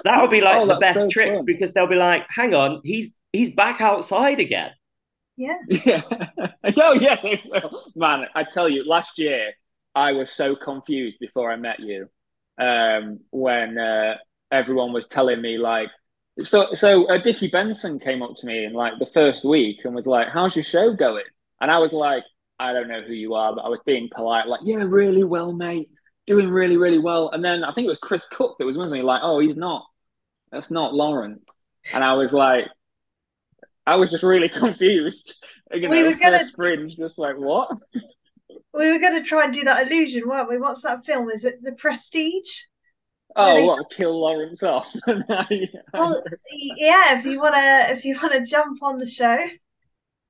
that'll 0.04 0.28
be 0.28 0.42
like 0.42 0.62
Oh, 0.62 0.66
the 0.66 0.78
best 0.80 0.96
so 0.96 1.10
trick 1.10 1.34
fun. 1.34 1.46
because 1.46 1.74
they'll 1.74 1.88
be 1.88 1.96
like, 1.96 2.26
hang 2.30 2.54
on, 2.54 2.82
he's 2.84 3.14
he's 3.34 3.50
back 3.50 3.82
outside 3.82 4.40
again. 4.40 4.72
Yeah. 5.38 5.58
Yeah. 5.68 6.02
oh, 6.78 6.94
yeah. 6.94 7.22
Man, 7.96 8.26
I 8.36 8.44
tell 8.44 8.70
you, 8.70 8.88
last 8.88 9.20
year 9.20 9.52
I 9.94 10.14
was 10.14 10.32
so 10.32 10.56
confused 10.56 11.18
before 11.20 11.52
I 11.52 11.58
met 11.58 11.80
you 11.80 12.10
um, 12.58 13.20
when 13.32 13.78
uh, 13.78 14.16
everyone 14.52 14.94
was 14.94 15.08
telling 15.08 15.42
me, 15.42 15.58
like, 15.58 15.90
so, 16.42 16.74
so 16.74 17.06
uh, 17.08 17.18
Dickie 17.18 17.48
Benson 17.50 18.00
came 18.00 18.22
up 18.22 18.36
to 18.38 18.46
me 18.46 18.66
in 18.66 18.74
like 18.74 18.94
the 19.00 19.08
first 19.14 19.46
week 19.46 19.80
and 19.86 19.96
was 19.96 20.06
like, 20.08 20.28
How's 20.30 20.56
your 20.56 20.64
show 20.64 20.94
going? 20.94 21.24
And 21.62 21.72
I 21.72 21.78
was 21.80 21.94
like, 21.94 22.24
I 22.60 22.74
don't 22.74 22.88
know 22.90 23.02
who 23.02 23.14
you 23.14 23.34
are, 23.36 23.56
but 23.56 23.62
I 23.62 23.70
was 23.70 23.80
being 23.86 24.10
polite, 24.14 24.48
like, 24.48 24.62
Yeah, 24.64 24.84
really 24.86 25.24
well, 25.24 25.54
mate. 25.54 25.88
Doing 26.28 26.50
really, 26.50 26.76
really 26.78 27.00
well. 27.00 27.30
And 27.30 27.44
then 27.44 27.64
I 27.64 27.74
think 27.74 27.86
it 27.86 27.90
was 27.90 27.98
Chris 28.00 28.28
Cook 28.28 28.58
that 28.60 28.66
was 28.66 28.78
with 28.78 28.90
me, 28.90 29.02
like, 29.02 29.22
Oh, 29.24 29.40
he's 29.40 29.56
not. 29.58 29.86
That's 30.52 30.72
not 30.72 30.94
Lauren. 30.94 31.40
And 31.94 32.04
I 32.04 32.14
was 32.14 32.34
like, 32.34 32.66
I 33.88 33.96
was 33.96 34.12
just 34.12 34.24
really 34.24 34.50
confused. 34.64 35.44
You 35.72 35.88
We 35.90 36.02
know, 36.02 36.10
were 36.10 36.16
gonna- 36.16 36.40
first 36.40 36.56
fringe, 36.56 36.98
just 36.98 37.18
like 37.18 37.38
what? 37.38 37.70
We 38.78 38.92
were 38.92 39.00
going 39.00 39.22
to 39.22 39.28
try 39.28 39.46
and 39.46 39.54
do 39.54 39.64
that 39.64 39.88
illusion, 39.88 40.28
weren't 40.28 40.50
we? 40.50 40.58
What's 40.58 40.82
that 40.84 41.06
film? 41.06 41.30
Is 41.30 41.46
it 41.46 41.64
The 41.64 41.72
Prestige? 41.74 42.64
Oh, 43.36 43.54
Really? 43.56 43.68
what? 43.68 43.90
Kill 43.92 44.20
Lawrence 44.20 44.64
off? 44.64 44.94
Well, 45.94 46.24
yeah. 46.78 47.18
If 47.20 47.26
you 47.26 47.40
want 47.40 47.56
to, 47.56 47.92
if 47.94 48.04
you 48.06 48.18
want 48.22 48.34
to 48.34 48.46
jump 48.50 48.82
on 48.84 48.98
the 48.98 49.06
show, 49.06 49.38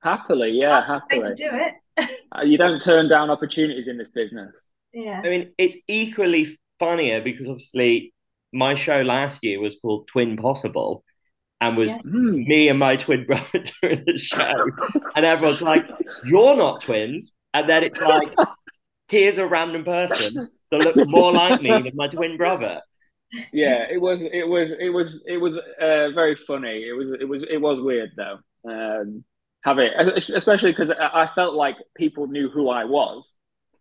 happily, 0.02 0.50
yeah, 0.52 0.80
that's 0.80 0.86
the 0.88 0.92
way 0.94 1.00
happily. 1.22 1.34
to 1.34 1.34
do 1.34 1.50
it. 1.52 1.74
Uh, 2.36 2.42
You 2.42 2.58
don't 2.58 2.80
turn 2.82 3.08
down 3.08 3.30
opportunities 3.30 3.88
in 3.88 3.96
this 3.96 4.10
business. 4.10 4.70
Yeah. 4.92 5.20
I 5.24 5.28
mean, 5.28 5.52
it's 5.56 5.76
equally 5.88 6.58
funnier 6.78 7.22
because 7.22 7.48
obviously 7.48 8.12
my 8.52 8.74
show 8.74 9.00
last 9.00 9.42
year 9.42 9.60
was 9.60 9.76
called 9.80 10.06
Twin 10.08 10.36
Possible 10.36 11.02
and 11.60 11.76
was 11.76 11.90
Yeah. 11.90 11.98
Me 12.04 12.68
and 12.68 12.78
my 12.78 12.96
twin 12.96 13.24
brother 13.24 13.62
doing 13.82 14.04
the 14.06 14.18
show. 14.18 14.52
and 15.14 15.24
everyone's 15.24 15.62
like, 15.62 15.86
You're 16.24 16.56
not 16.56 16.82
twins. 16.82 17.32
And 17.56 17.68
then 17.70 17.84
it's 17.84 17.98
like, 17.98 18.28
here's 19.08 19.38
a 19.38 19.46
random 19.46 19.82
person 19.82 20.48
that 20.70 20.80
looks 20.80 21.08
more 21.08 21.32
like 21.32 21.62
me 21.62 21.70
than 21.70 21.92
my 21.94 22.06
twin 22.06 22.36
brother. 22.36 22.82
Yeah, 23.50 23.86
it 23.90 23.98
was, 23.98 24.22
it 24.22 24.46
was, 24.46 24.72
it 24.72 24.90
was, 24.90 25.22
it 25.26 25.38
was 25.38 25.56
uh, 25.56 26.10
very 26.14 26.36
funny. 26.36 26.84
It 26.86 26.92
was, 26.92 27.10
it 27.18 27.26
was, 27.26 27.42
it 27.42 27.60
was 27.60 27.80
weird 27.80 28.10
though. 28.14 28.38
Um, 28.68 29.24
have 29.62 29.78
it, 29.78 29.92
especially 30.34 30.70
because 30.70 30.90
I 30.90 31.28
felt 31.34 31.54
like 31.54 31.76
people 31.96 32.26
knew 32.26 32.50
who 32.50 32.68
I 32.68 32.84
was, 32.84 33.34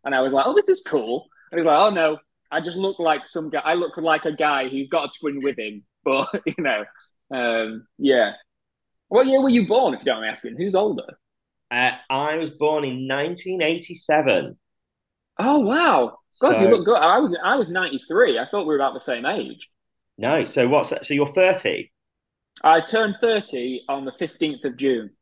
and 0.04 0.16
I 0.16 0.22
was 0.22 0.34
like, 0.34 0.46
"Oh, 0.48 0.56
this 0.56 0.68
is 0.68 0.82
cool." 0.82 1.28
And 1.52 1.60
he 1.60 1.64
was 1.64 1.72
like, 1.72 1.80
"Oh 1.80 1.94
no, 1.94 2.18
I 2.50 2.60
just 2.60 2.78
look 2.78 2.98
like 2.98 3.28
some 3.28 3.52
guy. 3.52 3.60
I 3.60 3.76
look 3.76 3.98
like 3.98 4.26
a 4.26 4.32
guy 4.32 4.68
who's 4.68 4.88
got 4.88 5.10
a 5.10 5.20
twin 5.20 5.42
with 5.44 5.60
him." 5.60 5.84
But 6.04 6.42
you 6.46 6.64
know, 6.64 6.86
um, 7.32 7.88
yeah. 7.98 8.34
What 9.10 9.28
year 9.28 9.42
were 9.42 9.50
you 9.50 9.68
born? 9.68 9.96
If 9.96 10.02
you 10.02 10.06
don't 10.06 10.22
mind 10.22 10.32
asking, 10.32 10.56
who's 10.58 10.76
older? 10.76 11.18
Uh, 11.72 11.92
I 12.10 12.38
was 12.38 12.50
born 12.50 12.84
in 12.86 13.08
1987. 13.08 14.58
Oh 15.40 15.60
wow, 15.60 16.18
God, 16.42 16.60
you 16.60 16.68
look 16.68 16.86
good. 16.86 16.98
I 16.98 17.20
was, 17.20 17.36
I 17.42 17.56
was 17.56 17.70
ninety 17.70 18.02
three. 18.08 18.38
I 18.38 18.46
thought 18.50 18.64
we 18.64 18.68
were 18.68 18.76
about 18.76 18.94
the 18.94 19.00
same 19.00 19.26
age. 19.26 19.70
No, 20.18 20.44
so 20.44 20.68
what's 20.68 20.90
that? 20.90 21.06
So 21.06 21.14
you're 21.14 21.32
30? 21.34 21.92
I 22.66 22.82
turned 22.82 23.16
thirty 23.22 23.86
on 23.88 24.04
the 24.04 24.12
fifteenth 24.12 24.66
of 24.66 24.76
June. 24.76 25.16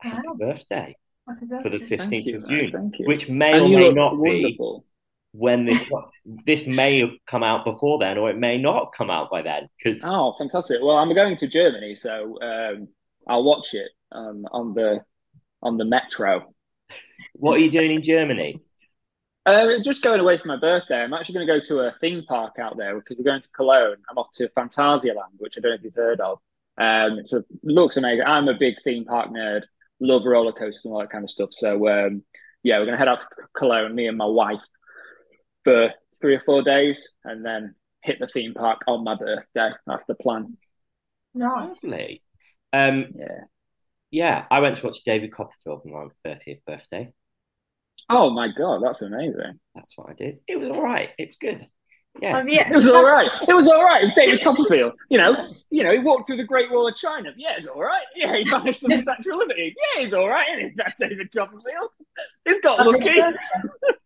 Happy 0.00 0.28
Wow. 0.28 0.36
birthday 0.38 0.96
Happy 1.26 1.46
for 1.62 1.70
the 1.70 1.78
15th 1.78 1.98
Thank 1.98 2.26
you, 2.26 2.38
of 2.38 2.46
man, 2.46 2.48
June, 2.48 2.72
thank 2.72 2.98
you. 2.98 3.06
which 3.06 3.28
may 3.28 3.52
And 3.52 3.64
or 3.64 3.68
may 3.68 3.88
look 3.90 3.94
not 3.94 4.22
be 4.22 4.62
when 5.32 5.66
this 5.66 5.90
this 6.24 6.66
may 6.66 7.00
have 7.00 7.10
come 7.26 7.42
out 7.42 7.64
before 7.64 7.98
then, 7.98 8.18
or 8.18 8.30
it 8.30 8.38
may 8.38 8.58
not 8.58 8.86
have 8.86 8.92
come 8.96 9.10
out 9.10 9.30
by 9.30 9.42
then. 9.42 9.68
Because 9.78 10.02
Oh, 10.02 10.34
fantastic! 10.38 10.80
Well, 10.82 10.96
I'm 10.96 11.14
going 11.14 11.36
to 11.36 11.48
Germany, 11.48 11.94
so 11.94 12.38
um, 12.42 12.88
I'll 13.26 13.44
watch 13.44 13.74
it 13.74 13.90
um, 14.12 14.46
on 14.50 14.74
the 14.74 15.00
on 15.62 15.76
the 15.76 15.84
metro. 15.84 16.52
what 17.34 17.56
are 17.56 17.60
you 17.60 17.70
doing 17.70 17.90
in 17.90 18.02
Germany? 18.02 18.60
Uh, 19.44 19.78
just 19.82 20.02
going 20.02 20.20
away 20.20 20.36
for 20.36 20.48
my 20.48 20.56
birthday. 20.56 21.02
I'm 21.02 21.14
actually 21.14 21.34
going 21.34 21.46
to 21.46 21.52
go 21.52 21.60
to 21.60 21.80
a 21.86 21.94
theme 22.00 22.24
park 22.26 22.58
out 22.58 22.76
there 22.76 22.96
because 22.96 23.16
we're 23.16 23.24
going 23.24 23.42
to 23.42 23.48
Cologne. 23.50 23.96
I'm 24.10 24.18
off 24.18 24.32
to 24.34 24.48
Phantasialand, 24.48 25.38
which 25.38 25.56
I 25.56 25.60
don't 25.60 25.70
know 25.70 25.76
if 25.76 25.84
you've 25.84 25.94
heard 25.94 26.20
of. 26.20 26.38
Um, 26.78 27.20
so 27.26 27.38
it 27.38 27.46
looks 27.62 27.96
amazing. 27.96 28.24
I'm 28.26 28.48
a 28.48 28.54
big 28.54 28.74
theme 28.82 29.04
park 29.04 29.30
nerd. 29.30 29.62
Love 30.00 30.24
roller 30.24 30.52
coasters 30.52 30.84
and 30.84 30.92
all 30.92 31.00
that 31.00 31.10
kind 31.10 31.22
of 31.24 31.30
stuff. 31.30 31.50
So 31.52 31.88
um, 31.88 32.22
yeah, 32.64 32.78
we're 32.78 32.86
going 32.86 32.94
to 32.94 32.98
head 32.98 33.08
out 33.08 33.20
to 33.20 33.26
Cologne, 33.56 33.94
me 33.94 34.08
and 34.08 34.18
my 34.18 34.26
wife, 34.26 34.60
for 35.62 35.92
three 36.20 36.34
or 36.34 36.40
four 36.40 36.62
days, 36.62 37.14
and 37.24 37.44
then 37.44 37.76
hit 38.02 38.18
the 38.18 38.26
theme 38.26 38.52
park 38.52 38.82
on 38.88 39.04
my 39.04 39.14
birthday. 39.14 39.70
That's 39.86 40.06
the 40.06 40.16
plan. 40.16 40.56
Nice. 41.34 41.84
Um, 42.72 43.06
Yeah. 43.14 43.44
Yeah, 44.10 44.44
I 44.50 44.60
went 44.60 44.76
to 44.78 44.86
watch 44.86 45.02
David 45.04 45.32
Copperfield 45.32 45.82
on 45.86 45.92
my 46.24 46.30
30th 46.30 46.60
birthday. 46.66 47.12
Oh 48.08 48.30
my 48.30 48.48
god, 48.56 48.82
that's 48.84 49.02
amazing. 49.02 49.58
That's 49.74 49.96
what 49.96 50.10
I 50.10 50.14
did. 50.14 50.38
It 50.46 50.56
was 50.58 50.68
all 50.68 50.82
right. 50.82 51.10
It 51.18 51.28
was 51.28 51.36
good. 51.36 51.66
Yeah. 52.22 52.36
I've 52.38 52.48
yet 52.48 52.68
It 52.70 52.76
was 52.76 52.86
to 52.86 52.94
all 52.94 53.04
have- 53.06 53.12
right. 53.12 53.30
It 53.48 53.52
was 53.52 53.68
all 53.68 53.82
right. 53.84 54.00
It 54.02 54.04
was 54.06 54.14
David 54.14 54.40
Copperfield. 54.42 54.92
You 55.10 55.18
know, 55.18 55.44
you 55.70 55.82
know, 55.82 55.92
he 55.92 55.98
walked 55.98 56.26
through 56.26 56.38
the 56.38 56.44
Great 56.44 56.70
Wall 56.70 56.88
of 56.88 56.94
China. 56.96 57.30
Yeah, 57.36 57.54
it's 57.58 57.66
all 57.66 57.82
right. 57.82 58.04
Yeah, 58.14 58.34
he 58.36 58.44
vanished 58.44 58.80
from 58.80 58.90
the 58.96 59.02
Statue 59.02 59.32
of 59.32 59.38
Liberty. 59.38 59.74
Yeah, 59.94 60.02
he's 60.02 60.14
all 60.14 60.28
right. 60.28 60.46
And 60.50 60.72
that's 60.76 60.94
David 60.98 61.30
Copperfield. 61.34 61.90
He's 62.46 62.60
got 62.60 62.86
lucky. 62.86 63.20
birthday. 63.20 63.38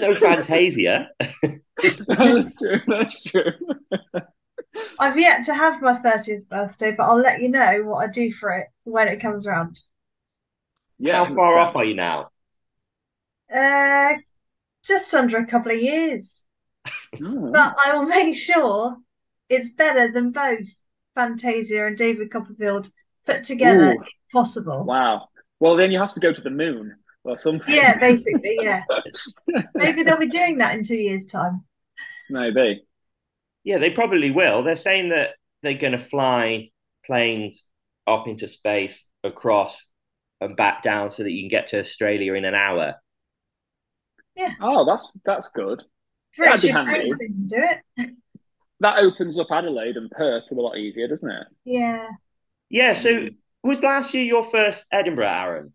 No 0.00 0.14
Fantasia. 0.14 1.08
that's 2.06 2.54
true. 2.56 2.80
That's 2.86 3.22
true. 3.22 3.52
I've 4.98 5.18
yet 5.18 5.44
to 5.44 5.54
have 5.54 5.82
my 5.82 5.94
30th 5.98 6.48
birthday, 6.48 6.92
but 6.92 7.04
I'll 7.04 7.20
let 7.20 7.40
you 7.40 7.48
know 7.48 7.82
what 7.84 8.04
I 8.04 8.10
do 8.10 8.32
for 8.32 8.50
it 8.50 8.68
when 8.84 9.08
it 9.08 9.20
comes 9.20 9.46
around. 9.46 9.80
Yeah. 10.98 11.24
How 11.24 11.34
far 11.34 11.58
off 11.58 11.76
are 11.76 11.84
you 11.84 11.94
now? 11.94 12.30
Uh, 13.52 14.14
just 14.84 15.12
under 15.14 15.38
a 15.38 15.46
couple 15.46 15.72
of 15.72 15.80
years. 15.80 16.44
Oh, 17.22 17.50
But 17.52 17.74
I 17.84 17.96
will 17.96 18.06
make 18.06 18.36
sure 18.36 18.96
it's 19.48 19.70
better 19.70 20.12
than 20.12 20.32
both 20.32 20.66
Fantasia 21.14 21.86
and 21.86 21.96
David 21.96 22.30
Copperfield 22.30 22.90
put 23.26 23.44
together, 23.44 23.92
Ooh. 23.92 24.02
if 24.02 24.08
possible. 24.32 24.84
wow. 24.84 25.28
Well, 25.60 25.76
then 25.76 25.90
you 25.90 25.98
have 25.98 26.14
to 26.14 26.20
go 26.20 26.32
to 26.32 26.40
the 26.40 26.50
moon 26.50 26.94
or 27.24 27.36
something. 27.36 27.74
Yeah, 27.74 27.98
basically, 27.98 28.58
yeah. 28.62 28.84
Maybe 29.74 30.02
they'll 30.02 30.18
be 30.18 30.28
doing 30.28 30.58
that 30.58 30.76
in 30.76 30.84
two 30.84 30.96
years' 30.96 31.26
time. 31.26 31.64
Maybe. 32.30 32.86
Yeah, 33.64 33.78
they 33.78 33.90
probably 33.90 34.30
will. 34.30 34.62
They're 34.62 34.76
saying 34.76 35.10
that 35.10 35.30
they're 35.62 35.74
going 35.74 35.92
to 35.92 35.98
fly 35.98 36.70
planes 37.04 37.66
up 38.06 38.28
into 38.28 38.48
space, 38.48 39.04
across, 39.24 39.86
and 40.40 40.56
back 40.56 40.82
down 40.82 41.10
so 41.10 41.22
that 41.22 41.30
you 41.30 41.42
can 41.42 41.48
get 41.48 41.68
to 41.68 41.80
Australia 41.80 42.34
in 42.34 42.44
an 42.44 42.54
hour. 42.54 42.94
Yeah. 44.36 44.52
Oh, 44.60 44.86
that's 44.86 45.10
that's 45.24 45.48
good. 45.48 45.82
British 46.36 46.62
That'd 46.62 46.84
be 46.84 46.90
handy. 46.90 47.08
Branson 47.08 47.46
do 47.46 47.56
it. 47.56 48.10
That 48.80 48.98
opens 48.98 49.38
up 49.38 49.48
Adelaide 49.50 49.96
and 49.96 50.10
Perth 50.10 50.44
a 50.50 50.54
lot 50.54 50.76
easier, 50.76 51.08
doesn't 51.08 51.30
it? 51.30 51.46
Yeah. 51.64 52.06
Yeah, 52.70 52.92
so 52.92 53.28
was 53.64 53.82
last 53.82 54.14
year 54.14 54.24
your 54.24 54.44
first 54.50 54.84
Edinburgh, 54.92 55.26
Arron? 55.26 55.72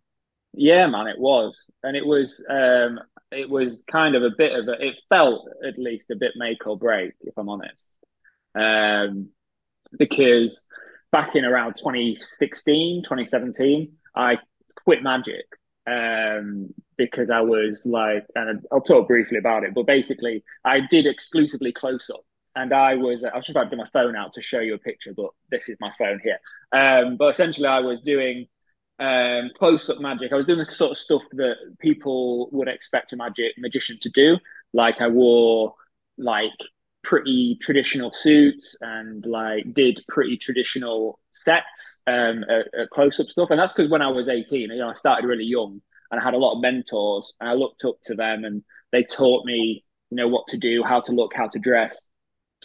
Yeah, 0.53 0.87
man, 0.87 1.07
it 1.07 1.19
was, 1.19 1.67
and 1.81 1.97
it 1.97 2.05
was, 2.05 2.43
um, 2.49 2.99
it 3.33 3.49
was 3.49 3.83
kind 3.91 4.15
of 4.15 4.23
a 4.23 4.31
bit 4.37 4.57
of 4.57 4.67
a. 4.67 4.73
It 4.79 4.95
felt 5.09 5.47
at 5.67 5.77
least 5.77 6.11
a 6.11 6.15
bit 6.15 6.33
make 6.35 6.65
or 6.65 6.77
break, 6.77 7.13
if 7.21 7.37
I'm 7.37 7.49
honest, 7.49 7.93
um, 8.55 9.29
because 9.97 10.65
back 11.11 11.35
in 11.35 11.45
around 11.45 11.75
2016, 11.75 13.03
2017, 13.03 13.91
I 14.15 14.39
quit 14.83 15.03
Magic 15.03 15.45
um, 15.87 16.73
because 16.97 17.29
I 17.29 17.41
was 17.41 17.85
like, 17.85 18.25
and 18.35 18.65
I'll 18.71 18.81
talk 18.81 19.07
briefly 19.07 19.37
about 19.37 19.63
it, 19.63 19.73
but 19.73 19.85
basically, 19.85 20.43
I 20.63 20.81
did 20.81 21.05
exclusively 21.05 21.71
close 21.71 22.09
up. 22.09 22.21
And 22.55 22.71
I 22.71 22.95
was, 22.95 23.23
I 23.23 23.35
was 23.35 23.45
just 23.45 23.49
about 23.49 23.63
to 23.63 23.69
get 23.75 23.79
my 23.79 23.89
phone 23.93 24.15
out 24.15 24.33
to 24.33 24.41
show 24.41 24.59
you 24.59 24.75
a 24.75 24.77
picture, 24.77 25.11
but 25.15 25.31
this 25.49 25.69
is 25.69 25.77
my 25.81 25.91
phone 25.97 26.21
here. 26.23 26.37
Um, 26.71 27.17
but 27.17 27.29
essentially, 27.29 27.65
I 27.65 27.79
was 27.79 28.01
doing 28.01 28.45
um, 29.03 29.51
close 29.53 29.89
up 29.89 29.99
magic. 29.99 30.31
I 30.31 30.35
was 30.35 30.45
doing 30.45 30.59
the 30.59 30.71
sort 30.71 30.91
of 30.91 30.97
stuff 30.97 31.23
that 31.33 31.55
people 31.79 32.49
would 32.51 32.69
expect 32.69 33.11
a 33.11 33.17
magic 33.17 33.53
magician 33.57 33.97
to 34.01 34.09
do. 34.09 34.37
Like 34.71 35.01
I 35.01 35.09
wore 35.09 35.75
like 36.17 36.51
pretty 37.03 37.57
traditional 37.59 38.13
suits 38.13 38.77
and 38.79 39.25
like 39.25 39.73
did 39.73 40.01
pretty 40.07 40.37
traditional 40.37 41.19
sets 41.33 41.99
um, 42.07 42.45
at, 42.45 42.73
at 42.79 42.89
close 42.91 43.19
up 43.19 43.27
stuff. 43.27 43.49
And 43.49 43.59
that's 43.59 43.73
because 43.73 43.91
when 43.91 44.01
I 44.01 44.09
was 44.09 44.29
18, 44.29 44.71
you 44.71 44.77
know, 44.77 44.89
I 44.89 44.93
started 44.93 45.27
really 45.27 45.43
young 45.43 45.81
and 46.09 46.21
I 46.21 46.23
had 46.23 46.33
a 46.33 46.37
lot 46.37 46.55
of 46.55 46.61
mentors 46.61 47.33
and 47.41 47.49
I 47.49 47.53
looked 47.53 47.83
up 47.83 47.95
to 48.05 48.15
them 48.15 48.45
and 48.45 48.63
they 48.93 49.03
taught 49.03 49.45
me, 49.45 49.83
you 50.11 50.15
know, 50.15 50.29
what 50.29 50.47
to 50.49 50.57
do, 50.57 50.81
how 50.81 51.01
to 51.01 51.11
look, 51.11 51.33
how 51.35 51.49
to 51.49 51.59
dress. 51.59 52.07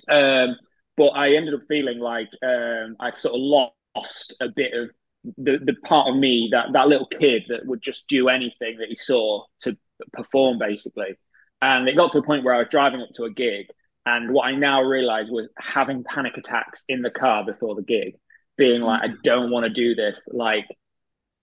Um, 0.09 0.57
but 0.97 1.09
I 1.09 1.35
ended 1.35 1.55
up 1.55 1.63
feeling 1.67 1.99
like 1.99 2.29
um, 2.45 2.95
I'd 3.01 3.17
sort 3.17 3.35
of 3.35 3.41
lost 3.41 4.35
a 4.41 4.49
bit 4.49 4.73
of 4.73 4.91
the, 5.25 5.59
the 5.59 5.75
part 5.85 6.09
of 6.09 6.17
me 6.17 6.49
that 6.53 6.67
that 6.73 6.89
little 6.89 7.07
kid 7.07 7.45
that 7.49 7.67
would 7.67 7.83
just 7.83 8.07
do 8.09 8.29
anything 8.29 8.79
that 8.79 8.89
he 8.89 8.97
saw 8.97 9.45
to 9.61 9.77
perform 10.13 10.59
basically. 10.59 11.17
And 11.61 11.89
it 11.89 11.97
got 11.97 12.13
to 12.13 12.19
a 12.19 12.23
point 12.23 12.45
where 12.45 12.55
I 12.55 12.59
was 12.59 12.69
driving 12.71 13.03
up 13.03 13.09
to 13.17 13.25
a 13.25 13.31
gig, 13.31 13.67
and 14.07 14.33
what 14.33 14.47
I 14.47 14.53
now 14.53 14.83
realised 14.83 15.31
was 15.31 15.49
having 15.59 16.05
panic 16.05 16.37
attacks 16.37 16.85
in 16.89 17.03
the 17.03 17.11
car 17.11 17.45
before 17.45 17.75
the 17.75 17.83
gig, 17.83 18.15
being 18.57 18.81
like, 18.81 19.03
I 19.03 19.15
don't 19.25 19.51
want 19.51 19.65
to 19.65 19.71
do 19.71 19.95
this. 19.95 20.29
Like, 20.33 20.67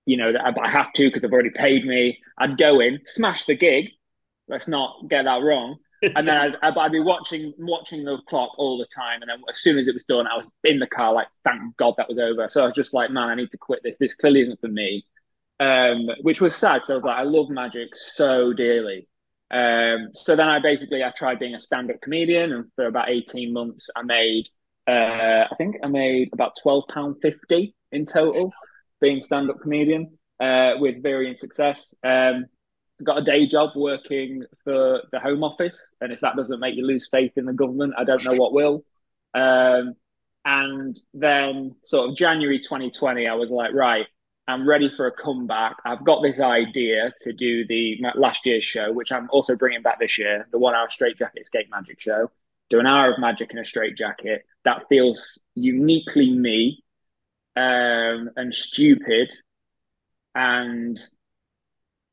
you 0.05 0.17
know, 0.17 0.31
that 0.31 0.57
I 0.57 0.69
have 0.71 0.93
to 0.93 1.03
because 1.05 1.21
they've 1.21 1.31
already 1.31 1.51
paid 1.51 1.85
me. 1.85 2.19
I'd 2.37 2.57
go 2.57 2.79
in, 2.79 2.99
smash 3.05 3.45
the 3.45 3.55
gig. 3.55 3.89
Let's 4.47 4.67
not 4.67 5.09
get 5.09 5.25
that 5.25 5.41
wrong. 5.43 5.77
and 6.15 6.27
then 6.27 6.55
I'd, 6.61 6.77
I'd, 6.77 6.91
be 6.91 6.99
watching 6.99 7.53
watching 7.57 8.03
the 8.03 8.17
clock 8.29 8.57
all 8.57 8.77
the 8.77 8.87
time. 8.87 9.21
And 9.21 9.29
then 9.29 9.41
as 9.49 9.59
soon 9.59 9.77
as 9.77 9.87
it 9.87 9.93
was 9.93 10.03
done, 10.03 10.27
I 10.27 10.37
was 10.37 10.47
in 10.63 10.79
the 10.79 10.87
car, 10.87 11.13
like, 11.13 11.27
thank 11.43 11.75
God 11.77 11.95
that 11.97 12.09
was 12.09 12.17
over. 12.19 12.47
So 12.49 12.63
I 12.63 12.65
was 12.65 12.75
just 12.75 12.93
like, 12.93 13.11
man, 13.11 13.29
I 13.29 13.35
need 13.35 13.51
to 13.51 13.57
quit 13.57 13.81
this. 13.83 13.97
This 13.97 14.15
clearly 14.15 14.41
isn't 14.41 14.59
for 14.59 14.67
me. 14.67 15.05
Um, 15.59 16.09
which 16.21 16.41
was 16.41 16.55
sad. 16.55 16.85
So 16.85 16.93
I 16.93 16.97
was 16.97 17.03
like, 17.05 17.17
I 17.17 17.23
love 17.23 17.49
magic 17.49 17.95
so 17.95 18.51
dearly. 18.53 19.07
Um, 19.51 20.09
so 20.13 20.35
then 20.35 20.47
I 20.47 20.59
basically 20.59 21.03
I 21.03 21.11
tried 21.11 21.39
being 21.39 21.55
a 21.55 21.59
stand-up 21.59 22.01
comedian, 22.01 22.51
and 22.51 22.65
for 22.75 22.87
about 22.87 23.09
eighteen 23.09 23.53
months, 23.53 23.89
I 23.95 24.01
made 24.01 24.47
uh, 24.87 25.45
I 25.49 25.55
think 25.57 25.77
I 25.83 25.87
made 25.87 26.29
about 26.33 26.53
twelve 26.61 26.85
pound 26.93 27.17
fifty 27.21 27.75
in 27.91 28.05
total 28.05 28.51
being 28.99 29.21
stand-up 29.21 29.61
comedian 29.61 30.17
uh, 30.39 30.73
with 30.79 31.01
varying 31.03 31.37
success. 31.37 31.93
Um, 32.03 32.47
got 33.03 33.17
a 33.17 33.23
day 33.23 33.45
job 33.45 33.71
working 33.75 34.43
for 34.63 35.01
the 35.11 35.19
Home 35.19 35.43
Office, 35.43 35.95
and 36.01 36.11
if 36.11 36.21
that 36.21 36.35
doesn't 36.35 36.59
make 36.59 36.75
you 36.75 36.85
lose 36.85 37.07
faith 37.09 37.33
in 37.37 37.45
the 37.45 37.53
government, 37.53 37.93
I 37.97 38.03
don't 38.03 38.23
know 38.23 38.35
what 38.35 38.53
will. 38.53 38.83
Um, 39.33 39.95
and 40.45 40.99
then, 41.13 41.75
sort 41.83 42.09
of 42.09 42.15
January 42.15 42.59
2020, 42.59 43.27
I 43.27 43.33
was 43.33 43.49
like, 43.49 43.73
right, 43.73 44.05
I'm 44.47 44.67
ready 44.67 44.89
for 44.89 45.07
a 45.07 45.11
comeback. 45.11 45.77
I've 45.85 46.05
got 46.05 46.21
this 46.21 46.39
idea 46.39 47.11
to 47.21 47.33
do 47.33 47.65
the 47.65 47.97
last 48.15 48.45
year's 48.45 48.63
show, 48.63 48.93
which 48.93 49.11
I'm 49.11 49.27
also 49.31 49.55
bringing 49.55 49.81
back 49.81 49.99
this 49.99 50.19
year, 50.19 50.47
the 50.51 50.59
one 50.59 50.75
hour 50.75 50.87
straight 50.89 51.17
jacket 51.17 51.41
escape 51.41 51.67
magic 51.71 51.99
show. 51.99 52.29
Do 52.69 52.79
an 52.79 52.85
hour 52.85 53.11
of 53.11 53.19
magic 53.19 53.51
in 53.51 53.57
a 53.57 53.65
straight 53.65 53.97
jacket. 53.97 54.45
That 54.63 54.87
feels 54.87 55.41
uniquely 55.55 56.31
me 56.31 56.83
um, 57.55 58.29
and 58.35 58.53
stupid. 58.53 59.31
And 60.35 60.99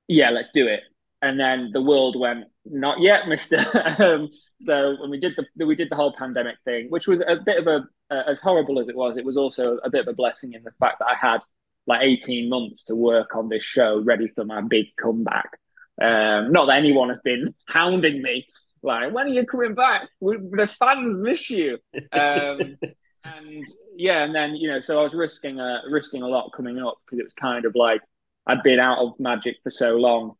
yeah, 0.09 0.31
let's 0.31 0.49
do 0.55 0.67
it. 0.67 0.81
And 1.21 1.39
then 1.39 1.71
the 1.73 1.83
world 1.83 2.19
went, 2.19 2.47
not 2.65 3.01
yet, 3.01 3.23
Mister. 3.29 3.59
um, 3.99 4.31
so 4.61 4.97
when 5.01 5.11
we 5.11 5.19
did 5.19 5.35
the 5.37 5.67
we 5.67 5.75
did 5.75 5.91
the 5.91 5.97
whole 5.97 6.15
pandemic 6.17 6.57
thing, 6.65 6.87
which 6.91 7.07
was 7.07 7.21
a 7.21 7.37
bit 7.37 7.59
of 7.59 7.67
a 7.67 7.85
uh, 8.15 8.23
as 8.29 8.41
horrible 8.41 8.79
as 8.81 8.89
it 8.89 8.97
was, 8.97 9.17
it 9.17 9.25
was 9.25 9.37
also 9.37 9.79
a 9.85 9.91
bit 9.91 10.03
of 10.03 10.09
a 10.09 10.15
blessing 10.15 10.55
in 10.55 10.63
the 10.63 10.73
fact 10.79 10.99
that 10.99 11.07
I 11.07 11.15
had 11.15 11.41
like 11.87 12.03
18 12.03 12.49
months 12.49 12.85
to 12.85 12.95
work 12.95 13.35
on 13.35 13.49
this 13.49 13.63
show 13.63 14.01
ready 14.01 14.29
for 14.29 14.45
my 14.45 14.61
big 14.61 14.87
comeback. 15.01 15.59
Um, 16.01 16.53
not 16.53 16.67
that 16.67 16.77
anyone 16.77 17.09
has 17.09 17.21
been 17.21 17.55
hounding 17.67 18.23
me 18.23 18.47
like, 18.83 19.13
when 19.13 19.27
are 19.27 19.31
you 19.31 19.47
coming 19.47 19.75
back? 19.75 20.09
The 20.21 20.69
fans 20.79 21.17
miss 21.21 21.49
you. 21.51 21.79
Um, 22.13 22.77
and 23.25 23.65
yeah, 23.97 24.25
and 24.25 24.35
then 24.35 24.57
you 24.57 24.69
know, 24.69 24.81
so 24.81 24.99
I 24.99 25.03
was 25.05 25.15
risking 25.15 25.61
a 25.61 25.83
risking 25.91 26.23
a 26.23 26.29
lot 26.29 26.51
coming 26.55 26.79
up 26.79 26.99
because 27.05 27.21
it 27.21 27.25
was 27.25 27.35
kind 27.35 27.65
of 27.65 27.75
like 27.77 28.01
I'd 28.47 28.63
been 28.63 28.81
out 28.81 28.99
of 28.99 29.21
Magic 29.21 29.57
for 29.63 29.71
so 29.71 29.97
long, 29.97 30.35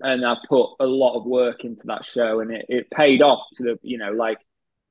and 0.00 0.26
I 0.26 0.36
put 0.48 0.74
a 0.80 0.86
lot 0.86 1.18
of 1.18 1.26
work 1.26 1.64
into 1.64 1.86
that 1.86 2.04
show, 2.04 2.40
and 2.40 2.52
it, 2.52 2.66
it 2.68 2.90
paid 2.90 3.22
off 3.22 3.42
to 3.54 3.62
the 3.62 3.78
you 3.82 3.98
know 3.98 4.12
like 4.12 4.38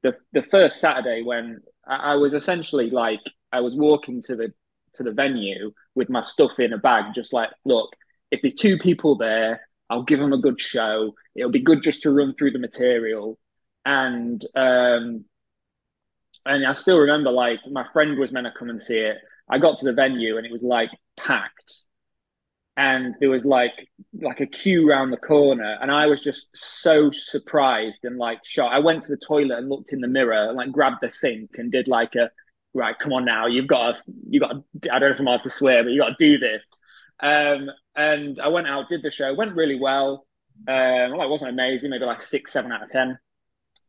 the 0.03 0.15
the 0.33 0.43
first 0.43 0.79
Saturday 0.79 1.23
when 1.23 1.61
I, 1.85 2.13
I 2.13 2.15
was 2.15 2.33
essentially 2.33 2.89
like 2.89 3.21
I 3.51 3.61
was 3.61 3.73
walking 3.75 4.21
to 4.23 4.35
the 4.35 4.53
to 4.93 5.03
the 5.03 5.11
venue 5.11 5.71
with 5.95 6.09
my 6.09 6.21
stuff 6.21 6.51
in 6.59 6.73
a 6.73 6.77
bag, 6.77 7.13
just 7.13 7.33
like, 7.33 7.49
look, 7.65 7.95
if 8.31 8.41
there's 8.41 8.53
two 8.53 8.77
people 8.77 9.17
there, 9.17 9.61
I'll 9.89 10.03
give 10.03 10.19
them 10.19 10.33
a 10.33 10.41
good 10.41 10.59
show. 10.59 11.13
It'll 11.35 11.51
be 11.51 11.61
good 11.61 11.83
just 11.83 12.01
to 12.03 12.11
run 12.11 12.33
through 12.35 12.51
the 12.51 12.59
material. 12.59 13.39
And 13.85 14.43
um, 14.55 15.25
and 16.45 16.65
I 16.65 16.73
still 16.73 16.97
remember 16.99 17.31
like 17.31 17.59
my 17.71 17.85
friend 17.93 18.17
was 18.17 18.31
meant 18.31 18.47
to 18.47 18.53
come 18.57 18.69
and 18.69 18.81
see 18.81 18.97
it. 18.97 19.17
I 19.49 19.59
got 19.59 19.77
to 19.77 19.85
the 19.85 19.93
venue 19.93 20.37
and 20.37 20.45
it 20.45 20.51
was 20.51 20.63
like 20.63 20.89
packed. 21.17 21.83
And 22.77 23.15
there 23.19 23.31
was 23.31 23.43
like 23.43 23.89
like 24.21 24.39
a 24.39 24.45
queue 24.45 24.87
around 24.87 25.09
the 25.09 25.17
corner, 25.17 25.77
and 25.81 25.91
I 25.91 26.05
was 26.05 26.21
just 26.21 26.47
so 26.53 27.09
surprised 27.11 28.05
and 28.05 28.17
like 28.17 28.45
shocked. 28.45 28.73
I 28.73 28.79
went 28.79 29.01
to 29.03 29.07
the 29.09 29.17
toilet 29.17 29.57
and 29.57 29.67
looked 29.67 29.93
in 29.93 29.99
the 29.99 30.07
mirror 30.07 30.49
and 30.49 30.55
like 30.55 30.71
grabbed 30.71 30.97
the 31.01 31.09
sink 31.09 31.57
and 31.57 31.71
did 31.71 31.87
like 31.87 32.13
a 32.15 32.29
right, 32.77 32.97
come 32.97 33.13
on 33.13 33.25
now, 33.25 33.47
you've 33.47 33.67
got 33.67 33.91
to, 33.91 33.97
you 34.29 34.39
got 34.39 34.51
to, 34.81 34.93
I 34.93 34.99
don't 34.99 35.09
know 35.09 35.13
if 35.13 35.19
I'm 35.19 35.27
allowed 35.27 35.41
to 35.43 35.49
swear, 35.49 35.83
but 35.83 35.91
you 35.91 35.99
got 35.99 36.17
to 36.17 36.25
do 36.25 36.37
this. 36.37 36.69
Um, 37.19 37.69
and 37.95 38.39
I 38.39 38.47
went 38.49 38.67
out, 38.67 38.89
did 38.89 39.01
the 39.01 39.11
show, 39.11 39.33
went 39.33 39.55
really 39.55 39.79
well. 39.79 40.25
Um, 40.67 41.11
well, 41.17 41.23
it 41.23 41.29
wasn't 41.29 41.51
amazing, 41.51 41.89
maybe 41.89 42.05
like 42.05 42.21
six, 42.21 42.53
seven 42.53 42.71
out 42.71 42.83
of 42.83 42.89
10. 42.89 43.17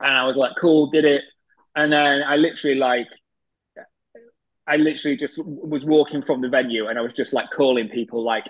And 0.00 0.16
I 0.16 0.24
was 0.24 0.36
like, 0.36 0.52
cool, 0.58 0.90
did 0.90 1.04
it. 1.04 1.22
And 1.76 1.92
then 1.92 2.22
I 2.22 2.36
literally 2.36 2.76
like, 2.76 3.08
I 4.66 4.76
literally 4.76 5.16
just 5.16 5.34
was 5.38 5.84
walking 5.84 6.22
from 6.22 6.40
the 6.40 6.48
venue 6.48 6.88
and 6.88 6.98
I 6.98 7.02
was 7.02 7.14
just 7.14 7.32
like 7.32 7.50
calling 7.50 7.88
people 7.88 8.22
like, 8.22 8.44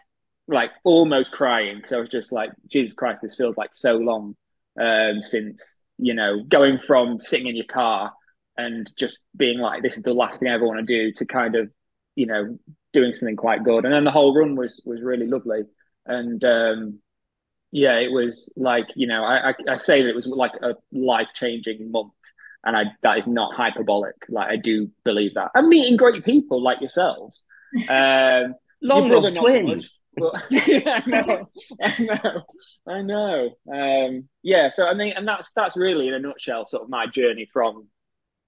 like 0.48 0.70
almost 0.82 1.30
crying 1.30 1.76
because 1.76 1.92
I 1.92 1.98
was 1.98 2.08
just 2.08 2.32
like, 2.32 2.50
Jesus 2.66 2.94
Christ, 2.94 3.22
this 3.22 3.34
feels 3.34 3.56
like 3.56 3.74
so 3.74 3.96
long 3.96 4.34
um, 4.80 5.20
since, 5.20 5.82
you 5.98 6.14
know, 6.14 6.42
going 6.42 6.78
from 6.78 7.20
sitting 7.20 7.46
in 7.46 7.56
your 7.56 7.66
car 7.66 8.12
and 8.56 8.90
just 8.98 9.18
being 9.36 9.58
like, 9.58 9.82
this 9.82 9.96
is 9.96 10.02
the 10.02 10.14
last 10.14 10.40
thing 10.40 10.48
I 10.48 10.54
ever 10.54 10.66
want 10.66 10.80
to 10.80 10.84
do 10.84 11.12
to 11.12 11.26
kind 11.26 11.54
of, 11.54 11.70
you 12.16 12.26
know, 12.26 12.58
doing 12.92 13.12
something 13.12 13.36
quite 13.36 13.62
good. 13.62 13.84
And 13.84 13.92
then 13.92 14.04
the 14.04 14.10
whole 14.10 14.34
run 14.34 14.56
was 14.56 14.82
was 14.84 15.02
really 15.02 15.26
lovely. 15.26 15.62
And 16.06 16.42
um, 16.42 16.98
yeah, 17.70 17.96
it 17.96 18.10
was 18.10 18.52
like, 18.56 18.86
you 18.96 19.06
know, 19.06 19.24
I, 19.24 19.50
I, 19.50 19.54
I 19.72 19.76
say 19.76 20.02
that 20.02 20.08
it 20.08 20.16
was 20.16 20.26
like 20.26 20.52
a 20.62 20.74
life 20.90 21.28
changing 21.34 21.92
month. 21.92 22.12
And 22.64 22.76
I 22.76 22.84
that 23.02 23.18
is 23.18 23.26
not 23.26 23.54
hyperbolic. 23.54 24.16
Like 24.28 24.48
I 24.48 24.56
do 24.56 24.90
believe 25.04 25.34
that. 25.34 25.50
I'm 25.54 25.68
meeting 25.68 25.96
great 25.96 26.24
people 26.24 26.62
like 26.62 26.80
yourselves. 26.80 27.44
Um 27.90 28.54
Long 28.80 29.10
lost 29.10 29.36
twins. 29.36 29.97
But, 30.18 30.44
yeah, 30.50 31.00
I 31.04 31.08
know, 31.08 31.48
I 31.82 32.02
know, 32.02 32.42
I 32.86 33.02
know. 33.02 33.50
Um, 33.72 34.28
yeah, 34.42 34.70
so 34.70 34.86
I 34.86 34.94
mean, 34.94 35.14
and 35.16 35.26
that's 35.26 35.52
that's 35.52 35.76
really 35.76 36.08
in 36.08 36.14
a 36.14 36.18
nutshell, 36.18 36.66
sort 36.66 36.82
of 36.82 36.88
my 36.88 37.06
journey 37.06 37.48
from 37.52 37.88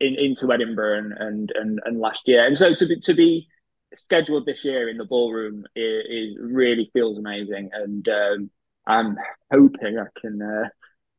in, 0.01 0.17
into 0.17 0.53
Edinburgh 0.53 0.99
and, 0.99 1.13
and 1.13 1.53
and 1.55 1.81
and 1.85 2.01
last 2.01 2.27
year. 2.27 2.47
And 2.47 2.57
so 2.57 2.75
to 2.75 2.87
be 2.87 3.01
to 3.01 3.15
be 3.15 3.49
scheduled 3.95 4.47
this 4.47 4.65
year 4.65 4.89
in 4.89 4.97
the 4.97 5.05
ballroom 5.05 5.65
is, 5.75 6.05
is 6.09 6.37
really 6.41 6.91
feels 6.93 7.19
amazing, 7.19 7.71
and 7.73 8.09
um, 8.09 8.51
I'm 8.87 9.17
hoping 9.53 9.99
I 9.99 10.07
can 10.21 10.41
uh, 10.41 10.69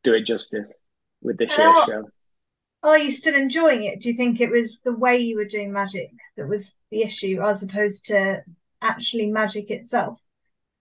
do 0.04 0.14
it 0.14 0.26
justice 0.26 0.86
with 1.22 1.38
this 1.38 1.58
year's 1.58 1.74
oh, 1.76 1.86
show. 1.88 2.10
Are 2.84 2.98
you 2.98 3.12
still 3.12 3.36
enjoying 3.36 3.84
it? 3.84 4.00
Do 4.00 4.10
you 4.10 4.16
think 4.16 4.42
it 4.42 4.50
was 4.50 4.82
the 4.82 4.96
way 4.96 5.18
you 5.18 5.38
were 5.38 5.46
doing 5.46 5.72
magic 5.72 6.10
that 6.36 6.48
was 6.48 6.76
the 6.90 7.04
issue, 7.04 7.40
as 7.42 7.62
opposed 7.62 8.08
to 8.08 8.42
actually 8.82 9.28
magic 9.28 9.70
itself? 9.70 10.20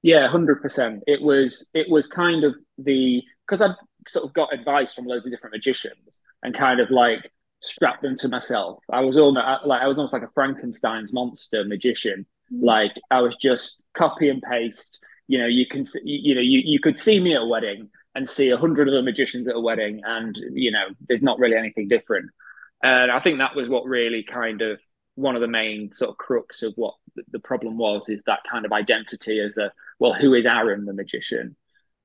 Yeah, 0.03 0.29
hundred 0.29 0.63
percent. 0.63 1.03
It 1.07 1.21
was. 1.21 1.69
It 1.75 1.91
was 1.91 2.07
kind 2.07 2.45
of 2.45 2.55
the 2.79 3.23
because 3.47 3.61
I 3.61 3.75
sort 4.09 4.25
of 4.25 4.33
got 4.33 4.55
advice 4.55 4.93
from 4.93 5.07
loads 5.07 5.27
of 5.27 5.33
different 5.33 5.55
magicians 5.55 6.21
and 6.43 6.57
kind 6.57 6.81
of 6.81 6.91
like 6.91 7.31
strapped 7.63 8.03
them 8.03 8.17
to 8.17 8.29
myself. 8.29 8.83
I 8.91 9.01
was 9.01 9.19
almost 9.19 9.45
like 9.67 9.83
I 9.83 9.87
was 9.87 9.99
almost 9.99 10.13
like 10.13 10.23
a 10.23 10.31
Frankenstein's 10.35 11.13
monster 11.13 11.65
magician. 11.65 12.27
Mm. 12.53 12.63
Like 12.63 12.93
I 13.11 13.21
was 13.21 13.37
just 13.37 13.85
copy 13.95 14.29
and 14.29 14.43
paste. 14.43 14.99
You 15.27 15.39
know, 15.39 15.47
you 15.47 15.67
can 15.67 15.85
you 16.05 16.35
know 16.35 16.41
you 16.41 16.63
you 16.65 16.81
could 16.81 16.99
see 16.99 17.21
me 17.21 17.35
at 17.35 17.43
a 17.43 17.47
wedding 17.47 17.91
and 18.15 18.29
see 18.29 18.51
a 18.51 18.57
hundred 18.57 18.89
other 18.89 19.03
magicians 19.03 19.47
at 19.49 19.55
a 19.55 19.61
wedding, 19.61 20.01
and 20.05 20.37
you 20.53 20.73
know, 20.73 20.87
there's 21.09 21.23
not 21.23 21.39
really 21.39 21.57
anything 21.57 21.89
different. 21.89 22.31
And 22.83 23.13
I 23.13 23.21
think 23.21 23.39
that 23.39 23.55
was 23.55 23.69
what 23.69 23.85
really 23.85 24.23
kind 24.23 24.63
of 24.63 24.81
one 25.15 25.35
of 25.35 25.43
the 25.43 25.49
main 25.49 25.93
sort 25.93 26.11
of 26.11 26.17
crux 26.17 26.63
of 26.63 26.73
what 26.77 26.95
the 27.31 27.39
problem 27.39 27.77
was 27.77 28.03
is 28.09 28.23
that 28.27 28.41
kind 28.51 28.65
of 28.65 28.73
identity 28.73 29.39
as 29.41 29.57
a 29.59 29.71
well, 30.01 30.15
who 30.15 30.35
is 30.35 30.47
Arron 30.47 30.85
the 30.85 30.95
magician? 30.95 31.57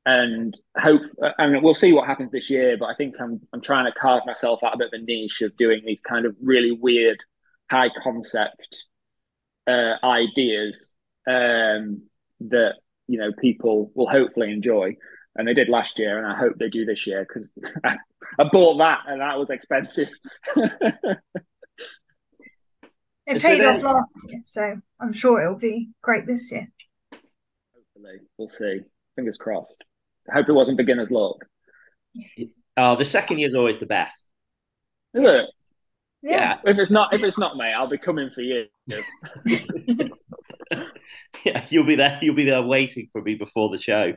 and 0.07 0.53
hope 0.77 1.01
I 1.39 1.47
mean 1.47 1.63
we'll 1.63 1.73
see 1.73 1.91
what 1.91 2.05
happens 2.05 2.29
this 2.29 2.47
year 2.47 2.77
but 2.77 2.85
I 2.85 2.93
think 2.93 3.15
I'm 3.19 3.41
I'm 3.51 3.61
trying 3.61 3.91
to 3.91 3.99
carve 3.99 4.21
myself 4.27 4.59
out 4.63 4.75
a 4.75 4.77
bit 4.77 4.93
of 4.93 5.01
a 5.01 5.03
niche 5.03 5.41
of 5.41 5.57
doing 5.57 5.81
these 5.83 5.99
kind 6.01 6.27
of 6.27 6.35
really 6.39 6.71
weird 6.71 7.17
high 7.71 7.89
concept 8.03 8.85
uh, 9.67 9.95
ideas 10.03 10.89
um, 11.27 12.03
that 12.39 12.75
you 13.07 13.19
know 13.19 13.31
people 13.39 13.91
will 13.95 14.09
hopefully 14.09 14.51
enjoy. 14.51 14.95
And 15.37 15.45
they 15.45 15.53
did 15.53 15.67
last 15.67 15.99
year 15.99 16.17
and 16.17 16.25
I 16.25 16.37
hope 16.37 16.53
they 16.57 16.69
do 16.69 16.85
this 16.85 17.05
year 17.05 17.25
because 17.27 17.51
I, 17.83 17.97
I 18.39 18.45
bought 18.51 18.77
that 18.77 19.01
and 19.07 19.19
that 19.19 19.37
was 19.37 19.49
expensive. 19.49 20.09
It 23.27 23.41
paid 23.41 23.65
off 23.65 23.81
last 23.81 24.13
year 24.27 24.41
so 24.43 24.79
I'm 24.99 25.11
sure 25.11 25.41
it'll 25.41 25.57
be 25.57 25.89
great 26.03 26.27
this 26.27 26.51
year 26.51 26.67
hopefully 28.05 28.27
we'll 28.37 28.47
see 28.47 28.79
fingers 29.15 29.37
crossed 29.37 29.83
hope 30.33 30.49
it 30.49 30.53
wasn't 30.53 30.77
beginner's 30.77 31.11
luck. 31.11 31.37
Oh, 32.77 32.95
the 32.95 33.05
second 33.05 33.37
year 33.37 33.47
is 33.47 33.53
always 33.55 33.77
the 33.77 33.85
best. 33.85 34.25
Is 35.13 35.23
it? 35.23 35.45
Yeah. 36.23 36.57
If 36.65 36.79
it's 36.79 36.89
not, 36.89 37.13
if 37.13 37.23
it's 37.23 37.37
not, 37.37 37.55
mate, 37.57 37.73
I'll 37.77 37.87
be 37.87 37.99
coming 37.99 38.31
for 38.31 38.41
you. 38.41 38.65
yeah, 41.45 41.65
you'll 41.69 41.85
be 41.85 41.95
there. 41.95 42.17
You'll 42.23 42.33
be 42.35 42.45
there 42.45 42.63
waiting 42.63 43.07
for 43.11 43.21
me 43.21 43.35
before 43.35 43.69
the 43.69 43.77
show. 43.77 44.13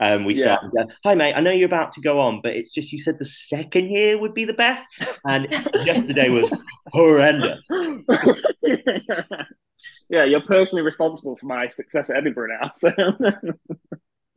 Um, 0.00 0.24
we 0.24 0.34
Yeah. 0.34 0.56
started. 0.56 0.70
going, 0.74 0.88
Hi, 1.04 1.14
mate. 1.14 1.34
I 1.34 1.40
know 1.40 1.50
you're 1.50 1.66
about 1.66 1.92
to 1.92 2.00
go 2.00 2.18
on, 2.18 2.40
but 2.42 2.54
it's 2.56 2.72
just 2.72 2.92
you 2.92 2.98
said 2.98 3.18
the 3.18 3.26
second 3.26 3.90
year 3.90 4.18
would 4.18 4.32
be 4.32 4.46
the 4.46 4.54
best, 4.54 4.86
and 5.28 5.46
yesterday 5.84 6.30
was 6.30 6.50
horrendous. 6.92 7.68
yeah, 10.08 10.24
you're 10.24 10.42
personally 10.42 10.82
responsible 10.82 11.36
for 11.36 11.46
my 11.46 11.68
success 11.68 12.10
at 12.10 12.16
Edinburgh 12.16 12.58
now. 12.60 12.70
So, 12.74 12.90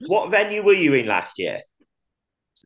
What 0.08 0.32
venue 0.32 0.64
were 0.64 0.74
you 0.74 0.94
in 0.94 1.06
last 1.08 1.38
year? 1.40 1.62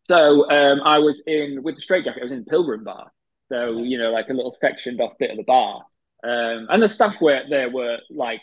so 0.08 0.50
um, 0.50 0.82
I 0.84 1.00
was 1.00 1.22
in 1.26 1.64
with 1.64 1.76
the 1.76 1.82
straight 1.82 2.06
jacket. 2.06 2.22
I 2.22 2.26
was 2.26 2.32
in 2.32 2.46
Pilgrim 2.46 2.84
Bar, 2.84 3.12
so 3.50 3.84
you 3.84 3.98
know, 3.98 4.12
like 4.12 4.30
a 4.30 4.34
little 4.34 4.52
sectioned 4.52 5.02
off 5.02 5.14
bit 5.20 5.32
of 5.32 5.38
the 5.38 5.44
bar, 5.44 5.84
um, 6.24 6.68
and 6.70 6.82
the 6.82 6.90
staff 6.90 7.20
were 7.22 7.42
there 7.50 7.70
were 7.70 7.98
like 8.10 8.42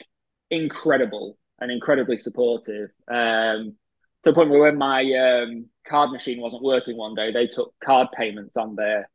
incredible 0.51 1.39
and 1.61 1.71
incredibly 1.71 2.19
supportive. 2.19 2.91
Um, 3.09 3.77
to 4.23 4.31
the 4.31 4.35
point 4.35 4.51
where 4.51 4.61
when 4.61 4.79
my 4.79 5.03
um, 5.15 5.67
card 5.87 6.11
machine 6.11 6.41
wasn't 6.41 6.63
working 6.63 6.97
one 6.97 7.15
day, 7.15 7.33
they 7.33 7.47
took 7.47 7.75
card 7.85 8.09
payments 8.17 8.57
on 8.57 8.75
their 8.75 9.09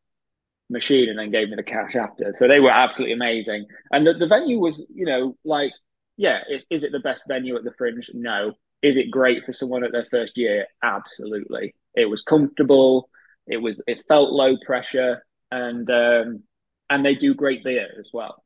machine 0.72 1.10
and 1.10 1.20
then 1.20 1.32
gave 1.32 1.50
me 1.50 1.56
the 1.56 1.64
cash 1.64 1.96
after. 1.96 2.34
So 2.36 2.48
they 2.48 2.60
were 2.60 2.72
absolutely 2.72 3.14
amazing. 3.14 3.66
And 3.92 4.08
the, 4.08 4.14
the 4.14 4.28
venue 4.28 4.60
was, 4.60 4.88
you 4.94 5.06
know, 5.06 5.38
like, 5.44 5.72
yeah, 6.18 6.40
is, 6.50 6.66
is 6.70 6.84
it 6.84 6.92
the 6.92 7.00
best 7.00 7.24
venue 7.28 7.56
at 7.56 7.64
the 7.64 7.74
Fringe? 7.78 8.10
No. 8.14 8.54
Is 8.82 8.98
it 8.98 9.12
great 9.12 9.46
for 9.46 9.54
someone 9.54 9.84
at 9.84 9.92
their 9.92 10.08
first 10.10 10.38
year? 10.38 10.66
Absolutely. 10.84 11.76
It 11.94 12.10
was 12.10 12.24
comfortable. 12.24 13.10
It 13.48 13.58
was. 13.58 13.82
It 13.86 14.00
felt 14.08 14.32
low 14.32 14.56
pressure, 14.66 15.24
and 15.52 15.90
um, 15.90 16.44
and 16.90 17.06
they 17.06 17.16
do 17.16 17.34
great 17.34 17.64
beer 17.64 17.88
as 18.00 18.10
well, 18.14 18.44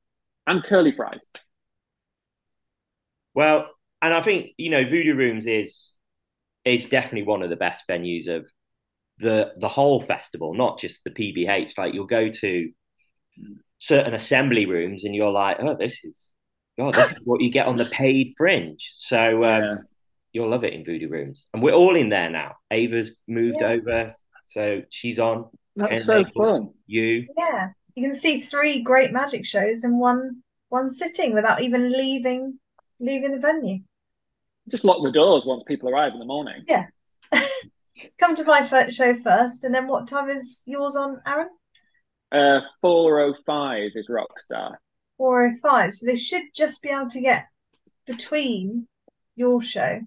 and 0.48 0.64
curly 0.64 0.94
fries. 0.94 1.20
Well, 3.34 3.70
and 4.02 4.14
I 4.14 4.22
think 4.22 4.52
you 4.58 4.70
know 4.70 4.84
Voodoo 4.84 5.16
Rooms 5.16 5.46
is 5.46 5.92
is 6.64 6.90
definitely 6.90 7.24
one 7.24 7.44
of 7.44 7.50
the 7.50 7.56
best 7.56 7.84
venues 7.90 8.28
of 8.28 8.50
the 9.20 9.54
the 9.58 9.70
whole 9.70 10.02
festival, 10.04 10.54
not 10.54 10.80
just 10.80 11.00
the 11.04 11.12
PBH. 11.12 11.78
Like 11.78 11.94
you'll 11.94 12.06
go 12.06 12.30
to 12.30 12.72
certain 13.78 14.14
assembly 14.14 14.66
rooms 14.66 15.04
and 15.04 15.16
you're 15.16 15.32
like, 15.32 15.58
oh, 15.60 15.76
this 15.78 16.00
is 16.04 16.32
oh, 16.80 16.92
this 16.92 17.12
is 17.12 17.22
what 17.26 17.42
you 17.42 17.50
get 17.52 17.68
on 17.68 17.78
the 17.78 17.86
paid 17.86 18.34
fringe. 18.38 18.92
So 18.96 19.44
um, 19.44 19.62
Yeah. 19.64 19.76
you'll 20.34 20.50
love 20.50 20.64
it 20.64 20.74
in 20.74 20.84
Voodoo 20.86 21.10
Rooms, 21.10 21.48
and 21.54 21.64
we're 21.64 21.74
all 21.74 21.96
in 21.96 22.10
there 22.10 22.30
now. 22.30 22.56
Ava's 22.72 23.18
moved 23.28 23.62
Yeah. 23.62 23.70
over, 23.70 24.16
so 24.48 24.82
she's 24.90 25.20
on. 25.20 25.50
That's 25.76 25.94
Ken 25.94 26.02
so 26.02 26.26
fun. 26.36 26.70
You, 26.88 27.28
Yeah, 27.38 27.70
you 27.96 28.04
can 28.04 28.16
see 28.16 28.40
three 28.40 28.82
great 28.82 29.12
magic 29.12 29.46
shows 29.46 29.84
in 29.84 30.00
one 30.00 30.44
one 30.70 30.90
sitting 30.90 31.34
without 31.34 31.62
even 31.62 31.92
leaving 31.92 32.60
leaving 33.00 33.32
the 33.32 33.40
venue. 33.40 33.80
Just 34.70 34.84
lock 34.84 35.04
the 35.04 35.12
doors 35.12 35.46
once 35.46 35.64
people 35.68 35.90
arrive 35.90 36.14
in 36.14 36.20
the 36.20 36.26
morning. 36.26 36.64
Come 38.20 38.36
to 38.36 38.44
my 38.46 38.66
first 38.66 38.96
show 38.96 39.14
first, 39.14 39.64
and 39.64 39.76
then 39.76 39.88
what 39.88 40.08
time 40.08 40.30
is 40.30 40.64
yours 40.66 40.96
on, 40.96 41.22
Arron? 41.28 41.50
Uh, 42.32 42.62
four 42.82 43.20
oh 43.22 43.34
five 43.46 43.92
is 43.96 44.08
Rockstar. 44.10 44.76
Four 45.18 45.48
oh 45.48 45.54
five. 45.62 45.94
So 45.94 46.06
they 46.06 46.16
should 46.18 46.44
just 46.56 46.82
be 46.82 46.90
able 46.90 47.10
to 47.10 47.22
get 47.22 47.46
between 48.08 48.88
your 49.36 49.62
show, 49.62 50.00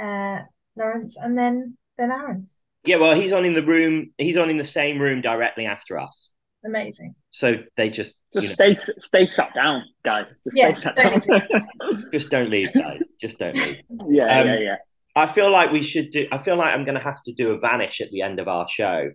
uh, 0.00 0.40
Lawrence, 0.76 1.16
and 1.16 1.38
then 1.38 1.76
then 1.98 2.10
Arron's. 2.10 2.58
yeah. 2.84 2.96
Well, 2.96 3.14
he's 3.14 3.32
on 3.32 3.44
in 3.44 3.54
the 3.54 3.62
room. 3.62 4.10
He's 4.18 4.36
on 4.36 4.50
in 4.50 4.58
the 4.58 4.64
same 4.64 4.98
room 4.98 5.20
directly 5.20 5.66
after 5.66 5.98
us. 5.98 6.30
Amazing. 6.64 7.14
So 7.30 7.56
they 7.76 7.90
just 7.90 8.14
Just 8.32 8.58
you 8.58 8.66
know, 8.66 8.74
stay 8.74 8.92
stay 8.98 9.26
sat 9.26 9.54
down, 9.54 9.82
guys. 10.04 10.26
Just 10.44 10.56
Yeah, 10.56 10.72
stay 10.72 10.82
sat 10.82 10.96
down. 10.96 11.20
don't 11.20 11.44
just 12.12 12.30
don't 12.30 12.50
leave, 12.50 12.72
guys. 12.72 13.12
Just 13.20 13.38
don't 13.38 13.54
leave. 13.54 13.80
yeah, 14.08 14.40
Um, 14.40 14.46
yeah, 14.48 14.58
yeah. 14.58 14.76
I 15.16 15.32
feel 15.32 15.50
like 15.50 15.70
we 15.72 15.82
should 15.82 16.10
do. 16.10 16.26
I 16.32 16.38
feel 16.42 16.56
like 16.56 16.74
I'm 16.74 16.84
going 16.84 16.96
to 16.98 17.02
have 17.04 17.22
to 17.24 17.32
do 17.32 17.52
a 17.52 17.58
vanish 17.58 18.00
at 18.00 18.10
the 18.10 18.22
end 18.22 18.40
of 18.40 18.48
our 18.48 18.66
show, 18.68 19.10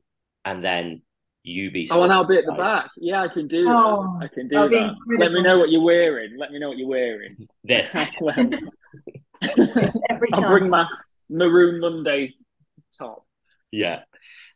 and 0.46 0.64
then 0.64 1.02
you 1.44 1.72
be. 1.72 1.88
Oh, 1.92 2.04
and 2.04 2.12
I'll 2.14 2.26
be 2.28 2.38
at 2.38 2.46
the 2.46 2.54
back. 2.54 2.90
Yeah, 2.98 3.22
I 3.24 3.28
can 3.28 3.48
do 3.48 3.66
Oh, 3.70 4.18
that. 4.20 4.26
I 4.26 4.34
can 4.34 4.48
do 4.48 4.56
that'll. 4.70 4.96
Let 5.18 5.32
me 5.32 5.42
know 5.44 5.58
what 5.60 5.70
you're 5.70 5.84
wearing. 5.84 6.38
Let 6.38 6.52
me 6.52 6.60
know 6.60 6.70
what 6.70 6.78
you're 6.78 6.88
wearing. 6.88 7.48
This. 7.64 7.94
Well, 8.22 8.36
It's 9.42 10.02
every 10.10 10.28
I'll 10.34 10.50
bring 10.50 10.70
my 10.70 10.86
maroon 11.30 11.80
Monday 11.80 12.34
top. 12.98 13.26
Yeah. 13.72 14.02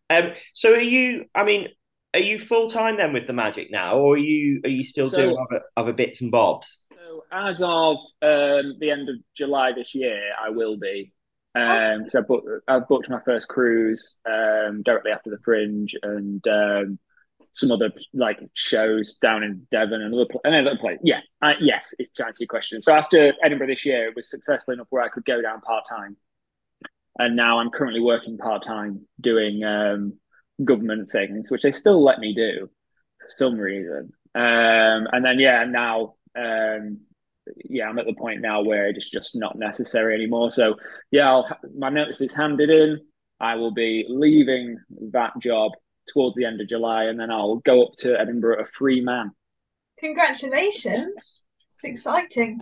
Um. 0.09 0.31
So 0.53 0.73
are 0.73 0.79
you? 0.79 1.25
I 1.35 1.43
mean, 1.43 1.67
are 2.13 2.19
you 2.19 2.39
full 2.39 2.69
time 2.69 2.97
then 2.97 3.13
with 3.13 3.27
the 3.27 3.33
magic 3.33 3.69
now, 3.71 3.97
or 3.97 4.15
are 4.15 4.17
you? 4.17 4.61
Are 4.63 4.69
you 4.69 4.83
still 4.83 5.07
So- 5.09 5.17
doing 5.17 5.37
other, 5.49 5.61
other 5.77 5.93
bits 5.93 6.21
and 6.21 6.31
bobs? 6.31 6.79
So 6.91 7.23
as 7.31 7.61
of 7.61 7.97
um, 8.21 8.75
the 8.79 8.89
end 8.91 9.09
of 9.09 9.15
July 9.35 9.71
this 9.73 9.93
year, 9.95 10.21
I 10.41 10.49
will 10.49 10.77
be. 10.77 11.11
Um, 11.55 12.09
so 12.09 12.19
I 12.19 12.21
booked, 12.23 12.47
I've 12.67 12.87
booked 12.87 13.09
my 13.09 13.19
first 13.23 13.47
cruise 13.47 14.15
um, 14.25 14.81
directly 14.83 15.11
after 15.11 15.29
the 15.29 15.37
Fringe 15.43 15.93
and 16.01 16.45
um, 16.47 16.99
some 17.53 17.71
other 17.71 17.91
like 18.13 18.39
shows 18.53 19.15
down 19.15 19.43
in 19.43 19.67
Devon 19.71 20.01
and 20.01 20.13
another, 20.13 20.27
pl- 20.29 20.41
another 20.43 20.77
place. 20.77 20.99
Yeah, 21.03 21.19
I, 21.41 21.53
yes, 21.59 21.93
it's 21.99 22.09
to 22.11 22.25
answer 22.25 22.41
your 22.41 22.47
question. 22.47 22.81
So 22.81 22.93
after 22.93 23.33
Edinburgh 23.43 23.67
this 23.67 23.85
year, 23.85 24.07
it 24.07 24.15
was 24.15 24.29
successful 24.29 24.73
enough 24.73 24.87
where 24.89 25.03
I 25.03 25.09
could 25.09 25.25
go 25.25 25.41
down 25.41 25.61
part 25.61 25.85
time, 25.87 26.17
and 27.19 27.35
now 27.35 27.59
I'm 27.59 27.69
currently 27.69 28.01
working 28.01 28.37
part 28.37 28.63
time 28.63 29.05
doing 29.21 29.63
um, 29.63 30.13
government 30.63 31.11
things, 31.11 31.51
which 31.51 31.61
they 31.61 31.71
still 31.71 32.03
let 32.03 32.19
me 32.19 32.33
do 32.33 32.69
for 33.19 33.27
some 33.27 33.57
reason. 33.57 34.11
Um, 34.33 35.07
and 35.11 35.23
then 35.23 35.39
yeah, 35.39 35.63
now 35.65 36.15
um, 36.35 37.01
yeah, 37.65 37.87
I'm 37.87 37.99
at 37.99 38.05
the 38.05 38.13
point 38.13 38.41
now 38.41 38.61
where 38.61 38.87
it's 38.87 39.09
just 39.09 39.35
not 39.35 39.57
necessary 39.57 40.15
anymore. 40.15 40.51
So 40.51 40.75
yeah, 41.11 41.29
I'll, 41.29 41.47
my 41.77 41.89
notice 41.89 42.21
is 42.21 42.33
handed 42.33 42.69
in. 42.69 42.99
I 43.39 43.55
will 43.55 43.73
be 43.73 44.05
leaving 44.09 44.77
that 45.11 45.37
job 45.39 45.71
towards 46.13 46.35
the 46.35 46.45
end 46.45 46.61
of 46.61 46.67
July, 46.67 47.05
and 47.05 47.19
then 47.19 47.31
I'll 47.31 47.57
go 47.57 47.83
up 47.83 47.93
to 47.99 48.19
Edinburgh 48.19 48.61
a 48.61 48.65
free 48.65 49.01
man. 49.01 49.31
Congratulations. 49.99 51.45
It's 51.75 51.83
exciting. 51.83 52.61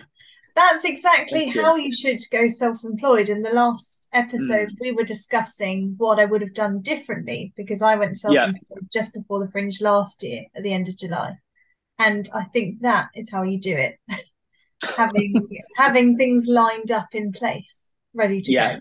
That's 0.55 0.83
exactly 0.83 1.45
you. 1.45 1.61
how 1.61 1.75
you 1.75 1.93
should 1.93 2.19
go 2.31 2.47
self-employed. 2.47 3.29
In 3.29 3.41
the 3.41 3.53
last 3.53 4.07
episode, 4.13 4.69
Mm. 4.69 4.77
we 4.81 4.91
were 4.91 5.03
discussing 5.03 5.95
what 5.97 6.19
I 6.19 6.25
would 6.25 6.41
have 6.41 6.53
done 6.53 6.81
differently 6.81 7.53
because 7.55 7.81
I 7.81 7.95
went 7.95 8.19
self-employed 8.19 8.89
just 8.91 9.13
before 9.13 9.39
the 9.39 9.49
Fringe 9.51 9.81
last 9.81 10.23
year 10.23 10.45
at 10.55 10.63
the 10.63 10.73
end 10.73 10.89
of 10.89 10.97
July. 10.97 11.35
And 11.99 12.27
I 12.33 12.45
think 12.45 12.81
that 12.81 13.09
is 13.15 13.31
how 13.31 13.43
you 13.43 13.59
do 13.59 13.77
it. 13.77 13.97
having 14.83 15.47
having 15.75 16.17
things 16.17 16.47
lined 16.47 16.91
up 16.91 17.09
in 17.13 17.31
place, 17.31 17.93
ready 18.13 18.41
to 18.41 18.51
Yeah. 18.51 18.73
go. 18.75 18.79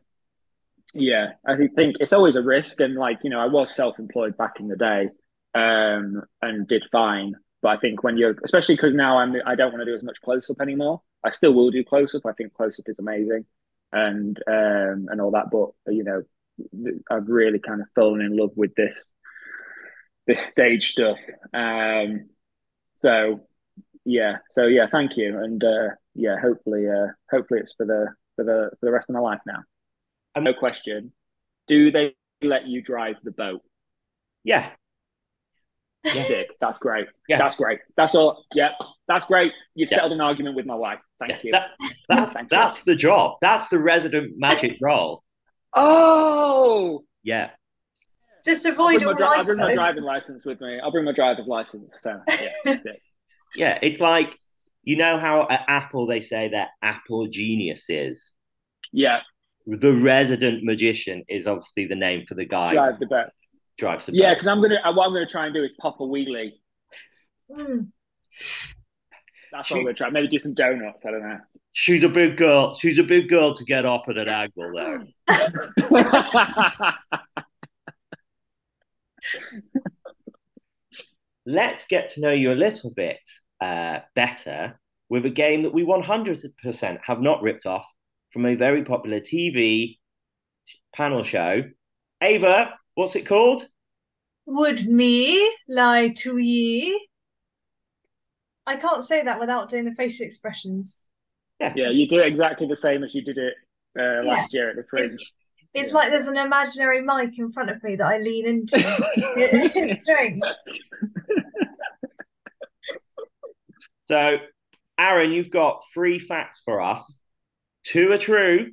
Yeah, 0.92 1.32
I 1.46 1.56
think 1.56 1.96
it's 2.00 2.12
always 2.12 2.34
a 2.34 2.42
risk, 2.42 2.80
and 2.80 2.96
like 2.96 3.18
you 3.22 3.30
know, 3.30 3.38
I 3.38 3.46
was 3.46 3.72
self-employed 3.74 4.36
back 4.36 4.58
in 4.58 4.66
the 4.66 4.76
day, 4.76 5.08
um, 5.54 6.22
and 6.42 6.66
did 6.66 6.82
fine. 6.90 7.34
But 7.62 7.68
I 7.68 7.76
think 7.76 8.02
when 8.02 8.16
you're, 8.16 8.36
especially 8.42 8.74
because 8.74 8.94
now 8.94 9.18
I'm, 9.18 9.36
I 9.46 9.54
don't 9.54 9.70
want 9.72 9.82
to 9.82 9.84
do 9.84 9.94
as 9.94 10.02
much 10.02 10.20
close-up 10.22 10.60
anymore. 10.60 11.02
I 11.22 11.30
still 11.30 11.52
will 11.52 11.70
do 11.70 11.84
close-up. 11.84 12.26
I 12.26 12.32
think 12.32 12.54
close-up 12.54 12.88
is 12.88 12.98
amazing, 12.98 13.44
and 13.92 14.36
um, 14.48 15.06
and 15.10 15.20
all 15.20 15.30
that. 15.30 15.50
But 15.52 15.92
you 15.92 16.02
know, 16.02 16.22
I've 17.08 17.28
really 17.28 17.60
kind 17.60 17.80
of 17.82 17.86
fallen 17.94 18.20
in 18.20 18.36
love 18.36 18.50
with 18.56 18.74
this 18.74 19.08
this 20.26 20.42
stage 20.50 20.90
stuff. 20.90 21.18
Um, 21.54 22.30
so 22.94 23.46
yeah, 24.04 24.38
so 24.50 24.66
yeah, 24.66 24.86
thank 24.86 25.16
you, 25.16 25.38
and 25.38 25.62
uh, 25.62 25.88
yeah, 26.14 26.36
hopefully, 26.40 26.88
uh, 26.88 27.08
hopefully 27.30 27.60
it's 27.60 27.72
for 27.74 27.86
the 27.86 28.08
for 28.36 28.44
the 28.44 28.70
for 28.78 28.86
the 28.86 28.92
rest 28.92 29.08
of 29.10 29.14
my 29.14 29.20
life 29.20 29.40
now. 29.46 29.58
Um, 30.34 30.44
no 30.44 30.54
question. 30.54 31.12
Do 31.68 31.90
they 31.90 32.14
let 32.42 32.66
you 32.66 32.82
drive 32.82 33.16
the 33.22 33.30
boat? 33.32 33.60
Yeah. 34.44 34.70
Yeah. 36.04 36.22
Sick. 36.24 36.48
That's 36.60 36.78
great. 36.78 37.08
Yeah. 37.28 37.38
That's 37.38 37.56
great. 37.56 37.80
That's 37.96 38.14
all. 38.14 38.44
Yeah, 38.54 38.70
that's 39.06 39.26
great. 39.26 39.52
You've 39.74 39.90
Yeah. 39.90 39.98
settled 39.98 40.12
an 40.12 40.20
argument 40.22 40.56
with 40.56 40.64
my 40.66 40.74
wife. 40.74 40.98
Thank 41.18 41.32
Yeah, 41.32 41.38
you. 41.44 41.52
that- 41.52 41.70
that's 42.08 42.32
Thank 42.32 42.50
you. 42.50 42.56
that's 42.56 42.82
the 42.84 42.96
job. 42.96 43.36
That's 43.42 43.68
the 43.68 43.78
resident 43.78 44.32
magic 44.38 44.76
role. 44.82 45.22
Oh, 45.74 47.04
Yeah. 47.22 47.50
Just 48.44 48.64
I'll 48.64 48.72
avoid 48.72 48.94
bring, 49.00 49.04
my, 49.04 49.10
all 49.10 49.16
dri- 49.16 49.26
I'll 49.26 49.44
bring 49.44 49.58
my 49.58 49.74
driving 49.74 50.02
license 50.02 50.46
with 50.46 50.60
me. 50.62 50.80
I'll 50.80 50.90
bring 50.90 51.04
my 51.04 51.12
driver's 51.12 51.46
license. 51.46 51.98
So 52.00 52.18
yeah, 52.28 52.48
that's 52.64 52.86
it. 52.86 53.02
Yeah. 53.54 53.78
It's 53.82 54.00
like 54.00 54.36
you 54.82 54.96
know 54.96 55.18
how 55.18 55.46
at 55.48 55.64
Apple 55.68 56.06
they 56.06 56.20
say 56.20 56.48
that 56.48 56.68
Apple 56.82 57.28
geniuses. 57.28 58.32
Yeah, 58.92 59.20
The 59.66 59.92
resident 59.92 60.64
magician 60.64 61.22
is 61.28 61.46
obviously 61.46 61.86
the 61.86 61.94
name 61.94 62.24
for 62.26 62.34
the 62.34 62.44
guy 62.44 62.72
drive 62.72 62.98
the 62.98 63.06
boat. 63.06 63.26
drives 63.78 64.06
the 64.06 64.12
Yeah, 64.14 64.34
because 64.34 64.48
I'm 64.48 64.60
gonna. 64.60 64.80
What 64.92 65.06
I'm 65.06 65.12
gonna 65.12 65.26
try 65.26 65.46
and 65.46 65.54
do 65.54 65.62
is 65.62 65.72
pop 65.80 66.00
a 66.00 66.02
wheelie. 66.02 66.52
Mm. 67.50 67.88
That's 69.52 69.70
what 69.70 69.78
I'm 69.78 69.84
gonna. 69.84 70.10
Maybe 70.10 70.28
do 70.28 70.38
some 70.38 70.54
donuts. 70.54 71.04
I 71.06 71.10
don't 71.12 71.22
know. 71.22 71.38
She's 71.72 72.02
a 72.02 72.08
big 72.08 72.36
girl. 72.36 72.74
She's 72.74 72.98
a 72.98 73.04
big 73.04 73.28
girl 73.28 73.54
to 73.54 73.64
get 73.64 73.86
up 73.86 74.04
at 74.08 74.18
an 74.18 74.28
angle 74.28 74.72
though. 74.74 75.04
Let's 81.46 81.86
get 81.86 82.10
to 82.10 82.20
know 82.20 82.32
you 82.32 82.52
a 82.52 82.54
little 82.54 82.92
bit 82.94 83.18
uh, 83.60 84.00
better 84.14 84.78
with 85.08 85.24
a 85.26 85.30
game 85.30 85.62
that 85.64 85.74
we 85.74 85.84
100% 85.84 86.98
have 87.04 87.20
not 87.20 87.42
ripped 87.42 87.66
off 87.66 87.84
from 88.32 88.46
a 88.46 88.54
very 88.54 88.84
popular 88.84 89.20
TV 89.20 89.98
panel 90.94 91.22
show. 91.22 91.62
Ava, 92.22 92.74
what's 92.94 93.16
it 93.16 93.26
called? 93.26 93.64
Would 94.46 94.86
me 94.86 95.50
lie 95.68 96.08
to 96.18 96.36
ye? 96.38 97.08
I 98.66 98.76
can't 98.76 99.04
say 99.04 99.22
that 99.24 99.40
without 99.40 99.68
doing 99.68 99.84
the 99.86 99.94
facial 99.94 100.26
expressions. 100.26 101.08
Yeah, 101.60 101.72
yeah, 101.76 101.90
you 101.90 102.06
do 102.08 102.20
exactly 102.20 102.66
the 102.66 102.76
same 102.76 103.02
as 103.02 103.14
you 103.14 103.22
did 103.22 103.38
it 103.38 103.54
uh, 103.98 104.24
last 104.26 104.52
Yeah. 104.54 104.60
year 104.60 104.70
at 104.70 104.76
the 104.76 104.84
Fringe. 104.88 105.06
It's, 105.06 105.32
it's 105.74 105.92
like 105.92 106.10
there's 106.10 106.26
an 106.26 106.36
imaginary 106.36 107.02
mic 107.02 107.38
in 107.38 107.50
front 107.52 107.70
of 107.70 107.82
me 107.82 107.96
that 107.96 108.06
I 108.06 108.18
lean 108.18 108.46
into. 108.46 108.76
It- 109.36 109.72
it's 109.74 110.02
strange. 110.02 110.42
So, 114.10 114.38
Arron, 114.98 115.30
you've 115.30 115.50
got 115.50 115.84
three 115.94 116.18
facts 116.18 116.60
for 116.64 116.80
us. 116.80 117.14
Two 117.84 118.10
are 118.10 118.18
true, 118.18 118.72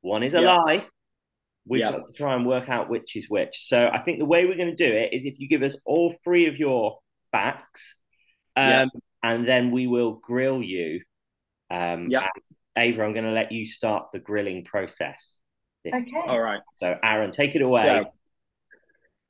one 0.00 0.22
is 0.22 0.32
a 0.32 0.40
Yeah. 0.40 0.54
lie. 0.56 0.86
We've 1.66 1.80
Yeah. 1.80 1.90
got 1.90 2.06
to 2.06 2.12
try 2.14 2.34
and 2.34 2.46
work 2.46 2.70
out 2.70 2.88
which 2.88 3.14
is 3.14 3.28
which. 3.28 3.68
So, 3.68 3.90
I 3.92 3.98
think 3.98 4.20
the 4.20 4.24
way 4.24 4.46
we're 4.46 4.56
going 4.56 4.74
to 4.74 4.88
do 4.88 4.90
it 4.90 5.12
is 5.12 5.26
if 5.26 5.38
you 5.38 5.48
give 5.48 5.62
us 5.62 5.76
all 5.84 6.14
three 6.24 6.46
of 6.46 6.56
your 6.56 7.00
facts, 7.30 7.98
um, 8.56 8.70
Yeah. 8.70 8.86
and 9.22 9.46
then 9.46 9.70
we 9.70 9.86
will 9.86 10.12
grill 10.12 10.62
you. 10.62 11.02
Um, 11.70 12.10
Yeah. 12.10 12.26
Ava, 12.74 13.04
I'm 13.04 13.12
going 13.12 13.26
to 13.26 13.32
let 13.32 13.52
you 13.52 13.66
start 13.66 14.12
the 14.14 14.18
grilling 14.18 14.64
process. 14.64 15.40
This 15.84 15.92
Okay. 15.94 16.10
time. 16.10 16.30
All 16.30 16.40
right. 16.40 16.62
So, 16.76 16.98
Arron, 17.02 17.32
take 17.32 17.54
it 17.54 17.60
away. 17.60 17.82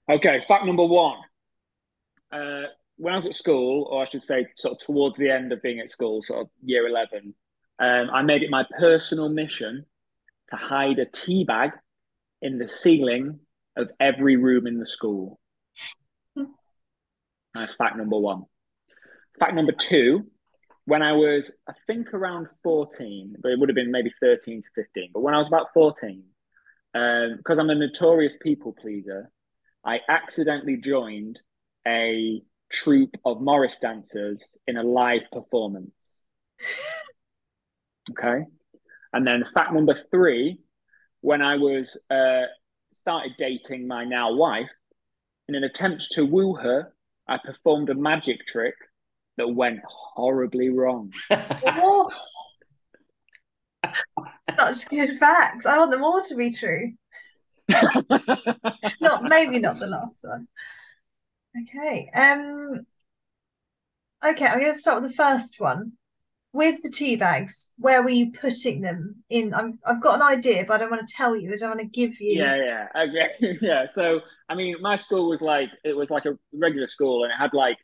So, 0.08 0.14
okay, 0.14 0.38
fact 0.46 0.64
number 0.64 0.84
one. 0.84 1.18
Uh, 2.30 2.66
when 3.00 3.14
I 3.14 3.16
was 3.16 3.26
at 3.26 3.34
school, 3.34 3.88
or 3.90 4.02
I 4.02 4.04
should 4.04 4.22
say, 4.22 4.46
sort 4.56 4.72
of 4.72 4.78
towards 4.78 5.16
the 5.16 5.30
end 5.30 5.52
of 5.52 5.62
being 5.62 5.80
at 5.80 5.88
school, 5.88 6.20
sort 6.20 6.42
of 6.42 6.48
year 6.62 6.86
11, 6.86 7.34
um, 7.78 8.10
I 8.12 8.20
made 8.22 8.42
it 8.42 8.50
my 8.50 8.66
personal 8.78 9.30
mission 9.30 9.86
to 10.50 10.56
hide 10.56 10.98
a 10.98 11.06
tea 11.06 11.44
bag 11.44 11.70
in 12.42 12.58
the 12.58 12.68
ceiling 12.68 13.40
of 13.74 13.90
every 13.98 14.36
room 14.36 14.66
in 14.66 14.78
the 14.78 14.84
school. 14.84 15.40
That's 17.54 17.74
fact 17.74 17.96
number 17.96 18.18
one. 18.18 18.44
Fact 19.38 19.54
number 19.54 19.72
two, 19.72 20.26
when 20.84 21.02
I 21.02 21.12
was, 21.12 21.50
I 21.66 21.72
think 21.86 22.12
around 22.12 22.48
14, 22.62 23.36
but 23.40 23.50
it 23.50 23.58
would 23.58 23.70
have 23.70 23.76
been 23.76 23.90
maybe 23.90 24.12
13 24.20 24.60
to 24.60 24.68
15, 24.74 25.10
but 25.14 25.20
when 25.20 25.34
I 25.34 25.38
was 25.38 25.48
about 25.48 25.72
14, 25.72 26.22
because 26.92 27.58
I'm 27.58 27.70
a 27.70 27.74
notorious 27.74 28.36
people 28.42 28.74
pleaser, 28.78 29.30
I 29.86 30.00
accidentally 30.08 30.76
joined 30.76 31.40
a 31.86 32.42
troupe 32.70 33.16
of 33.24 33.40
Morris 33.40 33.78
dancers 33.78 34.56
in 34.66 34.76
a 34.76 34.82
live 34.82 35.22
performance. 35.32 35.92
Okay. 38.10 38.44
And 39.12 39.26
then 39.26 39.44
fact 39.54 39.72
number 39.72 39.94
three, 40.10 40.58
when 41.20 41.42
I 41.42 41.56
was 41.56 42.02
uh, 42.10 42.42
started 42.92 43.32
dating 43.38 43.86
my 43.86 44.04
now 44.04 44.34
wife, 44.34 44.70
in 45.48 45.54
an 45.54 45.64
attempt 45.64 46.12
to 46.12 46.24
woo 46.24 46.54
her, 46.54 46.92
I 47.28 47.38
performed 47.38 47.90
a 47.90 47.94
magic 47.94 48.46
trick 48.46 48.74
that 49.36 49.48
went 49.48 49.80
horribly 49.86 50.70
wrong. 50.70 51.12
Oh. 51.66 52.10
Such 54.42 54.88
good 54.88 55.18
facts. 55.18 55.66
I 55.66 55.78
want 55.78 55.90
them 55.90 56.04
all 56.04 56.22
to 56.22 56.36
be 56.36 56.52
true. 56.52 56.92
Not 59.00 59.24
maybe 59.24 59.58
not 59.58 59.78
the 59.78 59.86
last 59.86 60.22
one. 60.22 60.46
Okay. 61.56 62.10
Um. 62.14 62.86
Okay, 64.24 64.46
I'm 64.46 64.60
going 64.60 64.72
to 64.72 64.78
start 64.78 65.02
with 65.02 65.10
the 65.10 65.16
first 65.16 65.60
one. 65.60 65.92
With 66.52 66.82
the 66.82 66.90
tea 66.90 67.14
bags, 67.14 67.74
where 67.78 68.02
were 68.02 68.10
you 68.10 68.32
putting 68.32 68.80
them 68.80 69.22
in? 69.30 69.54
I'm, 69.54 69.78
I've 69.86 70.02
got 70.02 70.16
an 70.16 70.22
idea, 70.22 70.64
but 70.66 70.74
I 70.74 70.78
don't 70.78 70.90
want 70.90 71.06
to 71.06 71.14
tell 71.14 71.36
you. 71.36 71.52
I 71.52 71.56
don't 71.56 71.70
want 71.70 71.80
to 71.80 71.86
give 71.86 72.20
you. 72.20 72.42
Yeah, 72.42 72.56
yeah, 72.56 72.88
okay, 73.04 73.58
yeah. 73.62 73.86
So, 73.86 74.20
I 74.48 74.56
mean, 74.56 74.74
my 74.80 74.96
school 74.96 75.28
was 75.28 75.40
like 75.40 75.70
it 75.84 75.96
was 75.96 76.10
like 76.10 76.24
a 76.24 76.36
regular 76.52 76.88
school, 76.88 77.22
and 77.22 77.32
it 77.32 77.36
had 77.36 77.54
like 77.54 77.78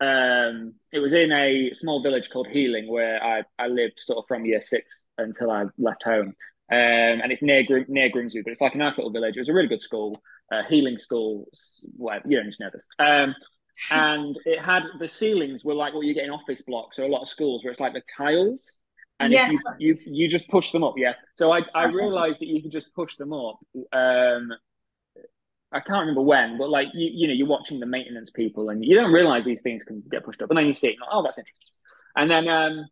um, 0.00 0.72
it 0.92 0.98
was 1.00 1.12
in 1.12 1.30
a 1.30 1.72
small 1.74 2.02
village 2.02 2.30
called 2.30 2.48
Healing, 2.48 2.90
where 2.90 3.22
I 3.22 3.42
I 3.58 3.66
lived 3.66 4.00
sort 4.00 4.18
of 4.18 4.24
from 4.28 4.46
year 4.46 4.62
six 4.62 5.04
until 5.18 5.50
I 5.50 5.66
left 5.76 6.02
home. 6.02 6.34
Um, 6.72 7.20
and 7.22 7.30
it's 7.30 7.42
near 7.42 7.64
Grim- 7.64 7.84
near 7.88 8.08
Grimsby, 8.08 8.42
but 8.42 8.50
it's 8.50 8.62
like 8.62 8.74
a 8.74 8.78
nice 8.78 8.96
little 8.96 9.12
village. 9.12 9.36
It 9.36 9.40
was 9.40 9.50
a 9.50 9.52
really 9.52 9.68
good 9.68 9.82
school, 9.82 10.22
uh, 10.52 10.62
Healing 10.68 10.98
School. 10.98 11.46
Well, 11.96 12.20
you 12.26 12.36
don't 12.36 12.46
just 12.46 12.60
know 12.60 12.70
this. 12.72 12.86
Um, 12.98 13.34
and 13.90 14.38
it 14.44 14.60
had 14.60 14.84
the 14.98 15.08
ceilings 15.08 15.64
were 15.64 15.74
like 15.74 15.94
what 15.94 16.06
you 16.06 16.14
get 16.14 16.24
in 16.24 16.30
office 16.30 16.62
blocks 16.62 16.98
or 16.98 17.04
a 17.04 17.08
lot 17.08 17.22
of 17.22 17.28
schools 17.28 17.62
where 17.62 17.70
it's 17.70 17.80
like 17.80 17.92
the 17.92 18.02
tiles 18.16 18.78
and 19.20 19.32
Yes. 19.32 19.50
you, 19.50 19.60
you 19.78 19.96
you 20.06 20.28
just 20.28 20.48
push 20.48 20.72
them 20.72 20.82
up 20.82 20.94
yeah 20.96 21.12
so 21.34 21.52
i 21.52 21.60
i 21.74 21.84
realized 21.84 22.40
that 22.40 22.46
you 22.46 22.62
could 22.62 22.72
just 22.72 22.92
push 22.94 23.16
them 23.16 23.32
up 23.32 23.58
um 23.92 24.50
i 25.72 25.80
can't 25.80 26.00
remember 26.00 26.22
when 26.22 26.58
but 26.58 26.70
like 26.70 26.88
you 26.94 27.10
you 27.12 27.28
know 27.28 27.34
you're 27.34 27.46
watching 27.46 27.80
the 27.80 27.86
maintenance 27.86 28.30
people 28.30 28.70
and 28.70 28.84
you 28.84 28.94
don't 28.94 29.12
realize 29.12 29.44
these 29.44 29.62
things 29.62 29.84
can 29.84 30.02
get 30.10 30.24
pushed 30.24 30.42
up 30.42 30.50
and 30.50 30.58
then 30.58 30.66
you 30.66 30.74
see 30.74 30.88
it 30.88 30.96
like, 31.00 31.10
oh 31.12 31.22
that's 31.22 31.38
interesting 31.38 31.72
and 32.16 32.30
then 32.30 32.48
um 32.48 32.86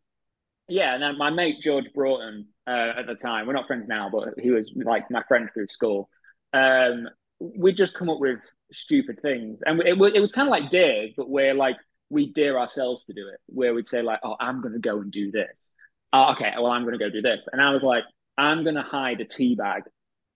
yeah 0.69 0.95
and 0.95 1.03
then 1.03 1.19
my 1.19 1.31
mate 1.31 1.61
george 1.63 1.87
broughton 1.95 2.47
uh, 2.67 2.93
at 2.99 3.07
the 3.07 3.15
time 3.15 3.47
we're 3.47 3.53
not 3.53 3.67
friends 3.67 3.87
now 3.87 4.09
but 4.11 4.35
he 4.39 4.51
was 4.51 4.71
like 4.75 5.11
my 5.11 5.23
friend 5.29 5.49
through 5.53 5.69
school 5.69 6.09
um 6.53 7.09
we 7.41 7.73
just 7.73 7.95
come 7.95 8.09
up 8.09 8.21
with 8.21 8.41
stupid 8.73 9.21
things, 9.21 9.63
and 9.65 9.81
it, 9.81 9.99
it 10.15 10.21
was 10.21 10.33
kind 10.33 10.49
of 10.49 10.53
like 10.53 10.71
dares, 10.71 11.15
but 11.17 11.29
where 11.29 11.55
like 11.55 11.77
we 12.11 12.33
dare 12.33 12.59
ourselves 12.59 13.05
to 13.07 13.13
do 13.13 13.29
it, 13.29 13.41
where 13.47 13.75
we'd 13.75 13.87
say 13.87 14.03
like, 14.03 14.21
"Oh, 14.23 14.37
I'm 14.41 14.61
going 14.61 14.75
to 14.75 14.81
go 14.81 15.01
and 15.01 15.11
do 15.11 15.31
this." 15.31 15.73
Oh, 16.13 16.33
okay, 16.33 16.53
well, 16.57 16.67
I'm 16.67 16.83
going 16.83 16.99
to 16.99 17.05
go 17.05 17.11
do 17.11 17.23
this, 17.23 17.49
and 17.53 17.61
I 17.61 17.71
was 17.71 17.83
like, 17.83 18.05
"I'm 18.39 18.63
going 18.63 18.77
to 18.77 18.83
hide 18.83 19.21
a 19.21 19.25
tea 19.25 19.55
bag 19.55 19.83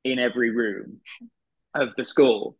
in 0.04 0.18
every 0.18 0.50
room 0.50 1.00
of 1.74 1.94
the 1.96 2.04
school." 2.04 2.56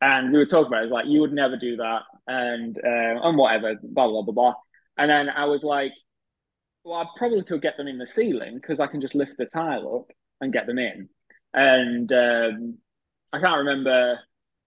And 0.00 0.32
we 0.32 0.38
were 0.38 0.46
talking 0.46 0.66
about 0.66 0.84
it, 0.84 0.86
it 0.86 0.92
like 0.92 1.06
you 1.06 1.20
would 1.20 1.32
never 1.32 1.56
do 1.56 1.76
that, 1.76 2.02
and 2.26 2.76
uh, 2.76 3.26
and 3.28 3.38
whatever, 3.38 3.76
blah 3.82 4.08
blah 4.08 4.22
blah 4.22 4.34
blah. 4.34 4.54
And 4.98 5.10
then 5.10 5.28
I 5.28 5.46
was 5.46 5.62
like, 5.62 5.92
well, 6.84 7.00
I 7.00 7.06
probably 7.16 7.42
could 7.44 7.62
get 7.62 7.76
them 7.76 7.88
in 7.88 7.98
the 7.98 8.06
ceiling 8.06 8.56
because 8.56 8.80
I 8.80 8.86
can 8.86 9.00
just 9.00 9.14
lift 9.14 9.32
the 9.38 9.46
tile 9.46 9.96
up 9.96 10.16
and 10.40 10.52
get 10.52 10.66
them 10.66 10.78
in. 10.78 11.08
And 11.54 12.12
um, 12.12 12.78
I 13.32 13.40
can't 13.40 13.58
remember 13.58 14.18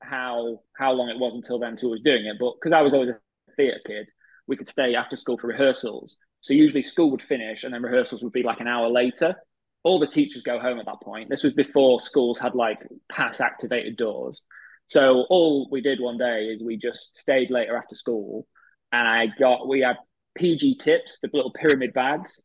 how 0.02 0.62
how 0.78 0.92
long 0.92 1.10
it 1.10 1.20
was 1.20 1.34
until 1.34 1.60
then 1.60 1.72
until 1.72 1.90
I 1.90 1.92
was 1.92 2.02
doing 2.02 2.26
it, 2.26 2.38
but 2.40 2.54
because 2.60 2.74
I 2.74 2.82
was 2.82 2.94
always 2.94 3.10
a 3.10 3.20
theatre 3.56 3.80
kid, 3.86 4.10
we 4.48 4.58
could 4.58 4.68
stay 4.68 4.96
after 4.96 5.16
school 5.16 5.38
for 5.38 5.48
rehearsals. 5.48 6.18
So 6.42 6.54
usually 6.54 6.82
school 6.82 7.12
would 7.12 7.22
finish 7.24 7.64
and 7.64 7.74
then 7.74 7.82
rehearsals 7.82 8.24
would 8.24 8.34
be 8.34 8.44
like 8.44 8.60
an 8.60 8.68
hour 8.68 8.90
later. 8.90 9.36
All 9.84 10.00
the 10.00 10.08
teachers 10.08 10.44
go 10.44 10.60
home 10.60 10.80
at 10.80 10.86
that 10.86 11.02
point. 11.02 11.30
This 11.30 11.44
was 11.44 11.54
before 11.54 12.00
schools 12.00 12.40
had 12.40 12.56
like 12.56 12.80
pass 13.12 13.40
activated 13.40 13.98
doors. 13.98 14.42
So 14.88 15.26
all 15.30 15.68
we 15.72 15.82
did 15.82 16.00
one 16.00 16.18
day 16.18 16.46
is 16.46 16.62
we 16.62 16.78
just 16.78 17.18
stayed 17.18 17.50
later 17.50 17.76
after 17.76 17.96
school 17.96 18.48
and 18.92 19.08
I 19.08 19.28
got 19.40 19.68
we 19.68 19.82
had 19.82 19.98
PG 20.36 20.78
tips, 20.78 21.20
the 21.22 21.30
little 21.34 21.52
pyramid 21.52 21.94
bags, 21.94 22.44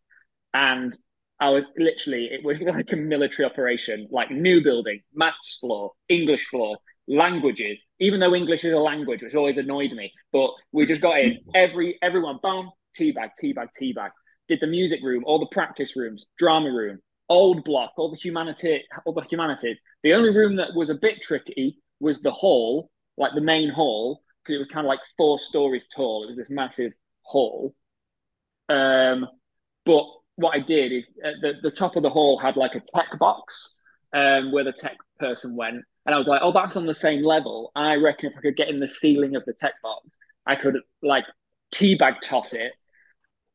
and 0.54 0.96
I 1.40 1.50
was 1.50 1.64
literally 1.76 2.26
it 2.26 2.44
was 2.44 2.60
like 2.76 2.92
a 2.92 2.96
military 2.96 3.46
operation, 3.46 4.08
like 4.10 4.30
new 4.30 4.62
building, 4.62 5.00
maths 5.14 5.58
floor, 5.58 5.92
English 6.08 6.46
floor, 6.48 6.76
languages. 7.08 7.82
Even 7.98 8.20
though 8.20 8.34
English 8.34 8.64
is 8.64 8.72
a 8.72 8.78
language, 8.78 9.22
which 9.22 9.34
always 9.34 9.58
annoyed 9.58 9.92
me, 9.92 10.12
but 10.32 10.50
we 10.72 10.86
just 10.86 11.00
got 11.00 11.18
in 11.20 11.38
every 11.54 11.98
everyone, 12.02 12.38
boom, 12.42 12.70
teabag, 12.98 13.30
teabag, 13.42 13.68
teabag. 13.80 14.10
Did 14.48 14.60
the 14.60 14.66
music 14.66 15.00
room, 15.02 15.24
all 15.26 15.38
the 15.38 15.46
practice 15.46 15.96
rooms, 15.96 16.26
drama 16.36 16.70
room, 16.70 16.98
old 17.28 17.64
block, 17.64 17.92
all 17.96 18.10
the 18.10 18.16
humanity, 18.16 18.82
all 19.06 19.14
the 19.14 19.22
humanities. 19.30 19.78
The 20.02 20.14
only 20.14 20.30
room 20.30 20.56
that 20.56 20.74
was 20.74 20.90
a 20.90 20.94
bit 20.94 21.22
tricky 21.22 21.78
was 22.00 22.20
the 22.20 22.32
hall, 22.32 22.90
like 23.16 23.32
the 23.34 23.40
main 23.40 23.70
hall, 23.70 24.22
because 24.42 24.56
it 24.56 24.58
was 24.58 24.66
kind 24.66 24.84
of 24.84 24.88
like 24.88 25.00
four 25.16 25.38
stories 25.38 25.86
tall. 25.94 26.24
It 26.24 26.28
was 26.28 26.36
this 26.36 26.50
massive 26.50 26.92
hall. 27.22 27.74
Um, 28.68 29.28
but 29.84 30.04
what 30.40 30.56
I 30.56 30.60
did 30.60 30.92
is 30.92 31.08
at 31.24 31.34
the, 31.40 31.54
the 31.62 31.70
top 31.70 31.96
of 31.96 32.02
the 32.02 32.10
hall 32.10 32.38
had 32.38 32.56
like 32.56 32.74
a 32.74 32.82
tech 32.94 33.18
box 33.18 33.78
um, 34.12 34.52
where 34.52 34.64
the 34.64 34.72
tech 34.72 34.96
person 35.18 35.56
went. 35.56 35.84
And 36.06 36.14
I 36.14 36.18
was 36.18 36.26
like, 36.26 36.40
oh, 36.42 36.52
that's 36.52 36.76
on 36.76 36.86
the 36.86 36.94
same 36.94 37.22
level. 37.22 37.72
I 37.76 37.94
reckon 37.94 38.30
if 38.30 38.38
I 38.38 38.40
could 38.40 38.56
get 38.56 38.68
in 38.68 38.80
the 38.80 38.88
ceiling 38.88 39.36
of 39.36 39.44
the 39.44 39.52
tech 39.52 39.74
box, 39.82 40.08
I 40.46 40.56
could 40.56 40.78
like 41.02 41.24
teabag 41.74 42.20
toss 42.22 42.52
it 42.52 42.72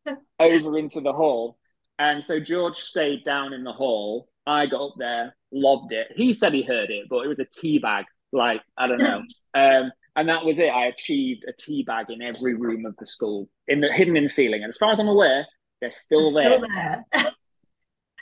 over 0.39 0.77
into 0.77 1.01
the 1.01 1.13
hall. 1.13 1.57
And 1.97 2.23
so 2.23 2.39
George 2.39 2.77
stayed 2.77 3.23
down 3.23 3.53
in 3.53 3.63
the 3.63 3.73
hall. 3.73 4.29
I 4.45 4.67
got 4.67 4.89
up 4.89 4.93
there, 4.97 5.35
lobbed 5.51 5.91
it. 5.91 6.07
He 6.15 6.33
said 6.33 6.53
he 6.53 6.61
heard 6.61 6.91
it, 6.91 7.07
but 7.09 7.25
it 7.25 7.27
was 7.27 7.39
a 7.39 7.45
tea 7.45 7.79
bag. 7.79 8.05
Like, 8.31 8.61
I 8.77 8.87
don't 8.87 8.99
know. 8.99 9.23
um, 9.55 9.91
and 10.15 10.29
that 10.29 10.45
was 10.45 10.59
it. 10.59 10.67
I 10.67 10.85
achieved 10.87 11.45
a 11.47 11.53
tea 11.53 11.83
bag 11.83 12.09
in 12.09 12.21
every 12.21 12.53
room 12.53 12.85
of 12.85 12.95
the 12.97 13.07
school, 13.07 13.49
in 13.67 13.81
the 13.81 13.91
hidden 13.91 14.15
in 14.15 14.23
the 14.23 14.29
ceiling. 14.29 14.63
And 14.63 14.69
as 14.69 14.77
far 14.77 14.91
as 14.91 14.99
I'm 14.99 15.07
aware, 15.07 15.45
they're 15.85 15.91
still 15.91 16.27
It's 16.29 16.41
there. 16.41 16.53
still 16.57 16.67
there. 16.73 17.05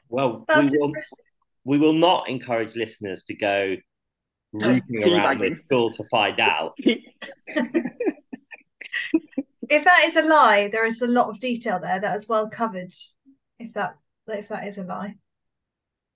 Well, 0.09 0.45
That's 0.47 0.71
we 0.71 0.77
will, 0.77 0.87
impressive. 0.89 1.17
we 1.63 1.77
will 1.79 1.93
not 1.93 2.29
encourage 2.29 2.75
listeners 2.75 3.23
to 3.23 3.33
go 3.35 3.75
rooting 4.51 5.11
around 5.11 5.39
the 5.41 5.53
school 5.55 5.91
to 5.91 6.03
find 6.11 6.39
out. 6.39 6.75
If 9.69 9.85
that 9.85 10.03
is 10.05 10.17
a 10.17 10.21
lie, 10.21 10.67
there 10.67 10.85
is 10.85 11.01
a 11.01 11.07
lot 11.07 11.29
of 11.29 11.39
detail 11.39 11.79
there 11.79 11.99
that 11.99 12.15
is 12.15 12.29
well 12.29 12.47
covered. 12.47 12.91
If 13.57 13.73
that 13.73 13.95
if 14.27 14.49
that 14.49 14.67
is 14.67 14.77
a 14.77 14.83
lie. 14.83 15.15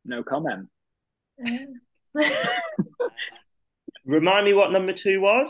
no 0.05 0.21
comment. 0.21 0.67
Remind 4.05 4.45
me 4.45 4.53
what 4.53 4.71
number 4.71 4.93
two 4.93 5.21
was. 5.21 5.47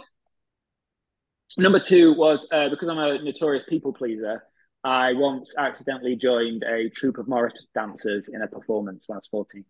Number 1.58 1.80
two 1.82 2.14
was 2.14 2.48
uh, 2.54 2.70
because 2.70 2.88
I'm 2.88 2.98
a 3.00 3.22
notorious 3.22 3.66
people 3.68 3.92
pleaser. 3.92 4.44
I 4.84 5.14
once 5.14 5.56
accidentally 5.58 6.16
joined 6.16 6.64
a 6.64 6.90
troupe 6.90 7.18
of 7.18 7.28
Morris 7.28 7.66
dancers 7.74 8.30
in 8.30 8.42
a 8.42 8.48
performance 8.48 9.06
when 9.08 9.16
I 9.16 9.18
was 9.18 9.28
14. 9.28 9.66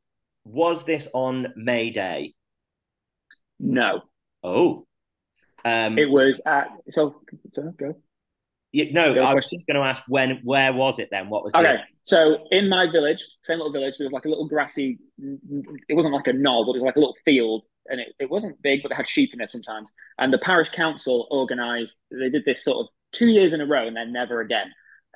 Was 0.46 0.84
this 0.84 1.08
on 1.13 1.54
May 1.56 1.89
Day? 1.89 2.34
No. 3.60 4.04
Oh. 4.43 4.86
Um, 5.65 5.98
it 5.98 6.10
was 6.10 6.39
at 6.46 6.70
so, 6.89 7.22
so 7.54 7.74
go. 7.78 7.96
Yeah, 8.72 8.86
no, 8.91 9.22
I 9.22 9.34
was 9.34 9.50
just 9.50 9.65
going 9.65 9.76
to 9.76 9.82
ask 9.82 10.04
when, 10.08 10.41
where 10.43 10.72
was 10.74 11.00
it 11.00 11.08
then? 11.10 11.30
What 11.30 11.43
was 11.43 11.54
okay? 11.56 11.78
So 12.04 12.46
in 12.52 12.70
my 12.70 12.89
village, 12.91 13.26
same 13.43 13.58
little 13.58 13.72
village, 13.72 13.98
there 13.98 14.06
was 14.06 14.13
like 14.13 14.26
a 14.26 14.30
little 14.30 14.48
grassy. 14.48 15.00
It 15.17 15.93
wasn't 15.93 16.13
like 16.13 16.28
a 16.28 16.34
knoll, 16.34 16.65
but 16.65 16.72
it 16.72 16.82
was 16.82 16.86
like 16.86 16.96
a 16.96 17.00
little 17.00 17.15
field, 17.26 17.63
and 17.88 18.00
it, 18.00 18.10
it 18.20 18.30
wasn't 18.30 18.62
big, 18.62 18.84
but 18.84 18.91
it 18.91 18.96
had 18.96 19.08
sheep 19.08 19.32
in 19.34 19.41
it 19.41 19.50
sometimes. 19.50 19.91
And 20.20 20.32
the 20.32 20.38
parish 20.38 20.70
council 20.70 21.28
organised. 21.32 21.96
They 22.12 22.30
did 22.30 22.46
this 22.46 22.63
sort 22.63 22.78
of 22.86 22.88
two 23.13 23.28
years 23.28 23.54
in 23.54 23.62
a 23.62 23.65
row, 23.65 23.88
and 23.88 23.96
then 23.96 24.13
never 24.13 24.41
again. 24.41 24.67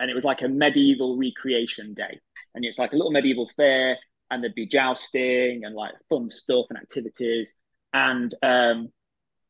And 0.02 0.10
it 0.10 0.16
was 0.16 0.24
like 0.24 0.42
a 0.42 0.48
medieval 0.48 1.18
recreation 1.18 1.94
day, 1.94 2.20
and 2.56 2.66
it's 2.66 2.80
like 2.80 2.92
a 2.92 2.96
little 2.96 3.12
medieval 3.12 3.50
fair, 3.56 3.98
and 4.32 4.42
there'd 4.42 4.56
be 4.56 4.66
jousting 4.66 5.64
and 5.64 5.76
like 5.76 5.94
fun 6.10 6.30
stuff 6.30 6.66
and 6.70 6.80
activities. 6.80 7.54
And 7.94 8.34
um, 8.42 8.90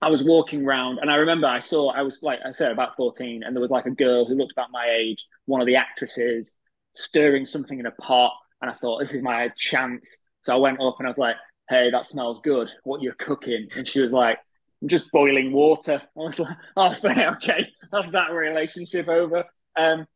I 0.02 0.10
was 0.10 0.24
walking 0.24 0.66
around 0.66 0.98
and 1.00 1.12
I 1.12 1.16
remember 1.16 1.48
I 1.48 1.60
saw, 1.60 1.92
I 1.92 2.02
was 2.02 2.20
like 2.24 2.40
I 2.44 2.52
said, 2.52 2.72
about 2.72 2.96
14, 2.98 3.44
and 3.44 3.56
there 3.56 3.62
was 3.62 3.70
like 3.70 3.86
a 3.86 3.92
girl 3.92 4.26
who 4.26 4.36
looked 4.36 4.52
about 4.52 4.72
my 4.72 4.88
age, 4.90 5.26
one 5.46 5.62
of 5.62 5.68
the 5.68 5.76
actresses, 5.76 6.58
stirring 6.94 7.46
something 7.46 7.80
in 7.80 7.86
a 7.86 7.92
pot. 7.92 8.34
And 8.62 8.70
I 8.70 8.74
thought, 8.74 9.00
this 9.00 9.14
is 9.14 9.22
my 9.22 9.50
chance. 9.56 10.26
So 10.42 10.54
I 10.54 10.58
went 10.58 10.82
up 10.82 10.96
and 10.98 11.08
I 11.08 11.10
was 11.10 11.18
like, 11.18 11.36
hey, 11.70 11.92
that 11.92 12.06
smells 12.06 12.42
good. 12.44 12.70
What 12.84 13.02
you're 13.02 13.14
cooking? 13.14 13.68
And 13.76 13.88
she 13.88 14.02
was 14.02 14.12
like, 14.12 14.40
I'm 14.82 14.88
just 14.88 15.12
boiling 15.12 15.52
water. 15.52 16.02
I 16.18 16.20
was 16.20 16.40
like, 16.40 16.58
oh, 16.76 16.94
fair, 16.94 17.32
okay, 17.36 17.72
that's 17.92 18.12
that 18.12 18.32
relationship 18.32 19.08
over. 19.08 19.46
Um, 19.78 20.08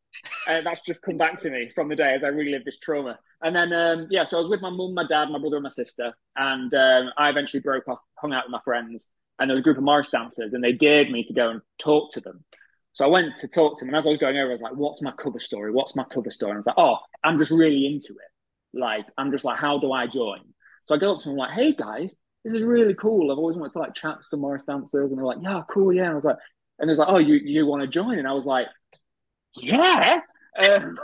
uh, 0.47 0.62
that's 0.62 0.82
just 0.82 1.01
come 1.01 1.17
back 1.17 1.39
to 1.41 1.49
me 1.49 1.71
from 1.73 1.89
the 1.89 1.95
day 1.95 2.13
as 2.13 2.23
I 2.23 2.28
relive 2.28 2.65
this 2.65 2.80
trauma. 2.80 3.19
And 3.41 3.56
then, 3.56 3.73
um, 3.73 4.08
yeah, 4.10 4.23
so 4.23 4.38
I 4.38 4.41
was 4.41 4.49
with 4.49 4.62
my 4.62 4.69
mum, 4.69 4.93
my 4.93 5.06
dad, 5.08 5.30
my 5.30 5.39
brother, 5.39 5.58
and 5.58 5.63
my 5.63 5.69
sister. 5.69 6.13
And 6.36 6.73
um, 6.73 7.12
I 7.17 7.30
eventually 7.30 7.62
broke 7.62 7.88
off, 7.88 7.99
hung 8.17 8.34
out 8.34 8.45
with 8.45 8.51
my 8.51 8.62
friends 8.63 9.10
and 9.39 9.49
there 9.49 9.54
was 9.54 9.62
a 9.62 9.63
group 9.63 9.78
of 9.78 9.84
Morris 9.84 10.10
dancers, 10.10 10.54
and 10.54 10.63
they 10.63 10.71
dared 10.71 11.12
me 11.12 11.23
to 11.23 11.34
go 11.34 11.49
and 11.49 11.62
talk 11.78 12.12
to 12.13 12.21
them. 12.21 12.43
So 12.93 13.06
I 13.06 13.10
went 13.10 13.36
to 13.38 13.47
talk 13.47 13.78
to 13.78 13.86
them, 13.86 13.89
and 13.89 13.97
as 13.97 14.08
I 14.08 14.12
was 14.12 14.19
going 14.19 14.38
over, 14.38 14.49
I 14.49 14.51
was 14.54 14.62
like, 14.62 14.75
"What's 14.75 15.01
my 15.01 15.12
cover 15.12 15.39
story? 15.39 15.71
What's 15.71 15.95
my 15.95 16.06
cover 16.06 16.30
story?" 16.30 16.51
And 16.51 16.58
I 16.58 16.60
was 16.60 16.67
like, 16.67 16.78
"Oh, 16.78 16.99
I'm 17.23 17.38
just 17.38 17.51
really 17.51 17.86
into 17.86 18.13
it. 18.13 18.78
Like, 18.80 19.06
I'm 19.17 19.32
just 19.32 19.43
like, 19.43 19.58
how 19.58 19.78
do 19.78 19.91
I 19.91 20.08
join?" 20.08 20.41
So 20.88 20.95
I 20.95 20.97
go 20.97 21.15
up 21.15 21.21
to 21.23 21.30
them 21.30 21.38
like, 21.38 21.51
"Hey 21.51 21.73
guys, 21.73 22.15
this 22.43 22.54
is 22.54 22.62
really 22.62 22.93
cool. 22.93 23.32
I've 23.32 23.38
always 23.38 23.58
wanted 23.58 23.73
to 23.73 23.80
like 23.80 23.93
chat 23.93 24.19
to 24.19 24.25
some 24.25 24.39
Morris 24.41 24.63
dancers," 24.63 25.10
and 25.10 25.17
they're 25.17 25.25
like, 25.25 25.39
"Yeah, 25.41 25.63
cool, 25.69 25.91
yeah." 25.91 26.04
And 26.04 26.12
I 26.12 26.15
was 26.15 26.23
like, 26.23 26.38
and 26.80 26.89
it's 26.89 26.99
like, 26.99 27.10
"Oh, 27.10 27.17
you 27.17 27.36
you 27.36 27.65
want 27.65 27.82
to 27.82 27.88
join?" 27.88 28.17
And 28.17 28.28
I 28.28 28.34
was 28.34 28.45
like, 28.45 28.67
"Yeah." 29.58 30.20
Um, 30.58 30.98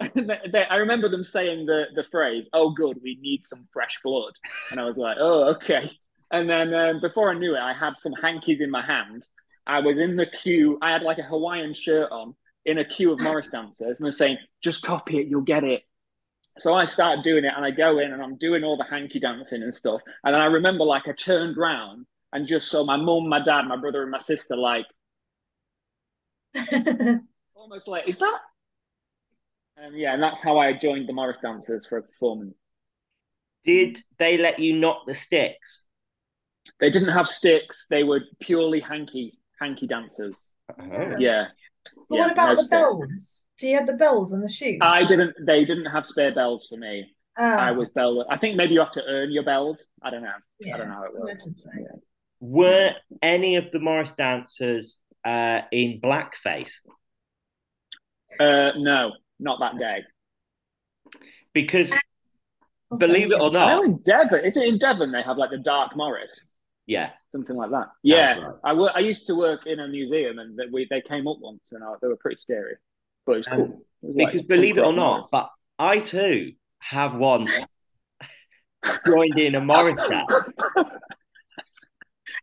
they, 0.14 0.38
they, 0.50 0.64
I 0.64 0.76
remember 0.76 1.08
them 1.08 1.24
saying 1.24 1.66
the 1.66 1.86
the 1.94 2.04
phrase, 2.04 2.48
"Oh, 2.52 2.70
good, 2.70 2.98
we 3.02 3.18
need 3.20 3.44
some 3.44 3.66
fresh 3.72 3.98
blood," 4.02 4.32
and 4.70 4.80
I 4.80 4.84
was 4.84 4.96
like, 4.96 5.16
"Oh, 5.20 5.54
okay." 5.56 5.90
And 6.32 6.48
then 6.48 6.72
um, 6.74 7.00
before 7.00 7.30
I 7.30 7.38
knew 7.38 7.56
it, 7.56 7.60
I 7.60 7.72
had 7.72 7.98
some 7.98 8.12
hankies 8.12 8.60
in 8.60 8.70
my 8.70 8.84
hand. 8.84 9.26
I 9.66 9.80
was 9.80 9.98
in 9.98 10.16
the 10.16 10.26
queue. 10.26 10.78
I 10.80 10.92
had 10.92 11.02
like 11.02 11.18
a 11.18 11.22
Hawaiian 11.22 11.74
shirt 11.74 12.10
on 12.12 12.34
in 12.64 12.78
a 12.78 12.84
queue 12.84 13.12
of 13.12 13.20
Morris 13.20 13.48
dancers, 13.48 13.98
and 13.98 14.04
they're 14.04 14.12
saying, 14.12 14.38
"Just 14.62 14.82
copy 14.82 15.18
it, 15.18 15.26
you'll 15.26 15.42
get 15.42 15.64
it." 15.64 15.82
So 16.58 16.74
I 16.74 16.84
started 16.84 17.24
doing 17.24 17.44
it, 17.44 17.52
and 17.56 17.64
I 17.64 17.70
go 17.70 17.98
in 17.98 18.12
and 18.12 18.22
I'm 18.22 18.36
doing 18.36 18.64
all 18.64 18.76
the 18.76 18.84
hanky 18.84 19.20
dancing 19.20 19.62
and 19.62 19.74
stuff. 19.74 20.02
And 20.24 20.34
then 20.34 20.40
I 20.40 20.46
remember, 20.46 20.84
like, 20.84 21.08
I 21.08 21.12
turned 21.12 21.56
round 21.56 22.06
and 22.32 22.46
just 22.46 22.70
saw 22.70 22.84
my 22.84 22.96
mum, 22.96 23.28
my 23.28 23.42
dad, 23.42 23.62
my 23.62 23.76
brother, 23.76 24.02
and 24.02 24.10
my 24.10 24.18
sister, 24.18 24.56
like, 24.56 24.86
almost 27.60 27.88
like, 27.88 28.08
"Is 28.08 28.18
that?" 28.18 28.38
And 29.76 29.96
yeah, 29.96 30.14
and 30.14 30.22
that's 30.22 30.42
how 30.42 30.58
I 30.58 30.72
joined 30.72 31.08
the 31.08 31.12
Morris 31.12 31.38
dancers 31.38 31.86
for 31.86 31.98
a 31.98 32.02
performance. 32.02 32.54
Did 33.64 34.02
they 34.18 34.38
let 34.38 34.58
you 34.58 34.76
knock 34.76 35.06
the 35.06 35.14
sticks? 35.14 35.84
They 36.80 36.90
didn't 36.90 37.10
have 37.12 37.28
sticks. 37.28 37.86
They 37.88 38.02
were 38.04 38.20
purely 38.40 38.80
hanky 38.80 39.38
hanky 39.60 39.86
dancers. 39.86 40.44
Oh. 40.78 41.16
Yeah. 41.18 41.46
But 42.08 42.16
yeah, 42.16 42.20
what 42.22 42.32
about 42.32 42.48
no 42.48 42.54
the 42.56 42.62
sticks. 42.62 42.68
bells? 42.70 43.48
Do 43.58 43.66
you 43.68 43.76
have 43.76 43.86
the 43.86 43.94
bells 43.94 44.32
and 44.32 44.42
the 44.42 44.48
shoes? 44.50 44.78
I 44.82 45.04
didn't. 45.04 45.34
They 45.46 45.64
didn't 45.64 45.86
have 45.86 46.06
spare 46.06 46.34
bells 46.34 46.66
for 46.68 46.76
me. 46.76 47.14
Ah, 47.38 47.56
I 47.56 47.70
was 47.72 47.88
bell. 47.90 48.26
I 48.28 48.36
think 48.36 48.56
maybe 48.56 48.74
you 48.74 48.80
have 48.80 48.92
to 48.92 49.04
earn 49.06 49.30
your 49.30 49.44
bells. 49.44 49.88
I 50.02 50.10
don't 50.10 50.22
know. 50.22 50.32
yeah, 50.58 50.74
I 50.74 50.78
don't 50.78 50.88
know 50.88 50.94
how 50.94 51.04
it 51.04 51.14
works. 51.14 51.32
imagine 51.32 51.56
so. 51.56 51.70
Yeah. 51.74 51.98
Were 52.40 52.94
any 53.22 53.56
of 53.56 53.70
the 53.70 53.78
Morris 53.78 54.12
dancers 54.12 54.98
uh, 55.24 55.60
in 55.72 56.00
blackface? 56.02 56.72
Uh, 58.38 58.72
no, 58.76 59.12
not 59.38 59.58
that 59.60 59.78
day. 59.78 60.04
Because 61.52 61.90
Also, 62.90 63.06
believe 63.06 63.32
it 63.32 63.40
or 63.40 63.48
I 63.48 63.50
know 63.50 63.50
not, 63.50 63.84
in 63.84 63.96
Devon. 64.02 64.44
Is 64.44 64.56
it 64.56 64.68
in 64.68 64.78
Devon? 64.78 65.12
They 65.12 65.22
have 65.22 65.36
like 65.36 65.50
the 65.50 65.58
Dark 65.58 65.96
Morris, 65.96 66.40
yeah, 66.86 67.10
something 67.32 67.56
like 67.56 67.70
that. 67.70 67.88
Yeah, 68.02 68.38
right. 68.38 68.54
I 68.64 68.72
wo- 68.72 68.90
I 68.94 69.00
used 69.00 69.26
to 69.26 69.34
work 69.34 69.66
in 69.66 69.80
a 69.80 69.88
museum, 69.88 70.38
and 70.38 70.56
they, 70.56 70.66
we 70.72 70.86
they 70.90 71.00
came 71.00 71.26
up 71.26 71.38
once, 71.40 71.72
and 71.72 71.82
I, 71.82 71.94
they 72.00 72.08
were 72.08 72.16
pretty 72.16 72.36
scary, 72.36 72.76
but 73.26 73.32
it 73.32 73.38
was 73.38 73.48
Um, 73.48 73.56
cool. 73.56 73.66
It 74.02 74.06
was 74.06 74.16
like 74.16 74.32
because 74.32 74.46
believe 74.46 74.78
it 74.78 74.80
or 74.80 74.84
punk 74.92 74.98
rock 74.98 75.20
not, 75.20 75.30
but 75.30 75.50
I 75.78 75.98
too 76.00 76.52
have 76.78 77.14
once 77.14 77.56
joined 79.06 79.38
in 79.38 79.54
a 79.56 79.60
Morris 79.60 79.98
dance. 80.08 80.32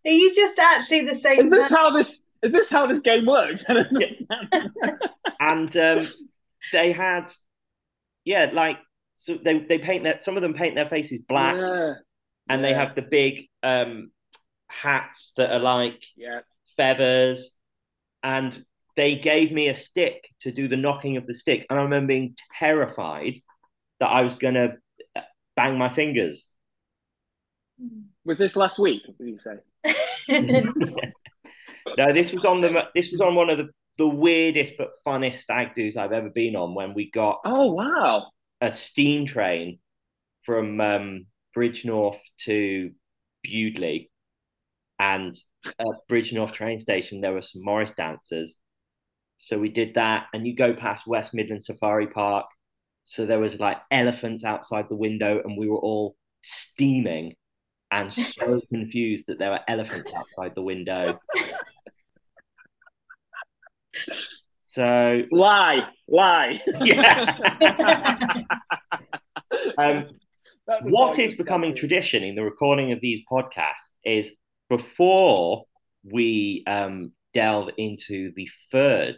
Are 0.06 0.12
you 0.12 0.34
just 0.36 0.60
actually 0.60 1.06
the 1.06 1.16
same? 1.16 1.46
Is 1.46 1.50
this 1.52 1.72
man? 1.72 1.80
how 1.80 1.90
this? 1.92 2.24
Is 2.44 2.52
this 2.52 2.70
how 2.70 2.86
this 2.88 3.00
game 3.00 3.26
works? 3.26 3.66
I 5.40 5.46
don't 5.46 5.58
understand. 5.60 6.00
and 6.00 6.04
um, 6.08 6.08
they 6.72 6.92
had, 6.92 7.32
yeah, 8.26 8.50
like 8.54 8.78
so 9.18 9.38
they 9.44 9.60
they 9.60 9.80
paint 9.80 10.04
their 10.04 10.20
some 10.20 10.36
of 10.38 10.42
them 10.42 10.54
paint 10.54 10.76
their 10.76 10.88
faces 10.90 11.20
black, 11.28 11.56
Yeah, 11.56 11.94
and 12.50 12.64
they 12.64 12.74
have 12.74 12.96
the 12.96 13.02
big 13.02 13.48
um, 13.64 14.12
hats 14.70 15.34
that 15.38 15.52
are 15.52 15.60
like 15.60 16.04
yeah. 16.16 16.42
feathers, 16.76 17.52
and 18.24 18.66
they 18.96 19.16
gave 19.16 19.52
me 19.52 19.68
a 19.70 19.76
stick 19.76 20.30
to 20.42 20.52
do 20.52 20.68
the 20.68 20.78
knocking 20.78 21.18
of 21.18 21.28
the 21.28 21.34
stick, 21.34 21.66
and 21.70 21.80
I 21.80 21.84
remember 21.84 22.08
being 22.08 22.36
terrified 22.60 23.40
that 24.00 24.08
I 24.08 24.22
was 24.22 24.36
gonna 24.36 24.78
bang 25.56 25.78
my 25.78 25.90
fingers. 25.90 26.50
Was 28.26 28.38
this 28.38 28.56
last 28.56 28.80
week? 28.80 29.04
What 29.06 29.18
did 29.18 29.28
you 29.30 29.40
say? 29.40 29.58
No, 31.98 32.12
this 32.14 32.32
was 32.34 32.46
on 32.46 32.62
the 32.62 32.86
this 32.94 33.12
was 33.12 33.22
on 33.22 33.36
one 33.36 33.50
of 33.50 33.58
the 33.58 33.70
the 33.98 34.08
weirdest 34.08 34.74
but 34.78 34.92
funnest 35.06 35.40
stag 35.42 35.74
do's 35.76 35.98
I've 35.98 36.12
ever 36.12 36.30
been 36.30 36.56
on 36.56 36.76
when 36.76 36.94
we 36.94 37.10
got 37.12 37.42
Oh 37.44 37.74
wow! 37.74 38.32
a 38.62 38.76
steam 38.76 39.26
train 39.26 39.80
from 40.46 40.80
um, 40.82 41.26
Bridgnorth 41.56 42.20
to 42.46 42.92
Bewdley, 43.46 44.10
and 45.00 45.38
at 45.66 45.88
Bridgnorth 46.12 46.54
train 46.54 46.80
station 46.80 47.22
there 47.22 47.34
were 47.34 47.42
some 47.42 47.64
Morris 47.64 47.94
dancers. 47.98 48.56
So 49.38 49.60
we 49.60 49.70
did 49.70 49.96
that, 49.96 50.28
and 50.34 50.48
you 50.48 50.56
go 50.56 50.74
past 50.74 51.08
West 51.08 51.34
Midland 51.34 51.64
Safari 51.64 52.08
Park. 52.08 52.48
So 53.06 53.26
there 53.26 53.40
was 53.40 53.60
like 53.60 53.78
elephants 53.92 54.44
outside 54.44 54.88
the 54.90 54.96
window, 54.96 55.42
and 55.44 55.58
we 55.58 55.68
were 55.70 55.80
all 55.80 56.16
steaming 56.44 57.36
and 57.92 58.14
so 58.14 58.62
confused 58.70 59.26
that 59.28 59.40
there 59.40 59.52
were 59.52 59.62
elephants 59.68 60.12
outside 60.16 60.54
the 60.56 60.64
window. 60.64 61.20
So 64.60 65.24
Lie, 65.32 65.88
lie. 66.08 66.62
yeah. 66.82 67.38
um, 69.78 70.06
what 70.84 71.18
is 71.18 71.34
becoming 71.34 71.76
tradition 71.76 72.24
in 72.24 72.36
the 72.36 72.44
recording 72.44 72.92
of 72.92 73.02
these 73.02 73.22
podcasts 73.32 73.92
is 74.04 74.32
before 74.70 75.64
we 76.04 76.64
um, 76.68 77.12
delve 77.34 77.70
into 77.78 78.32
the 78.36 78.48
third 78.72 79.16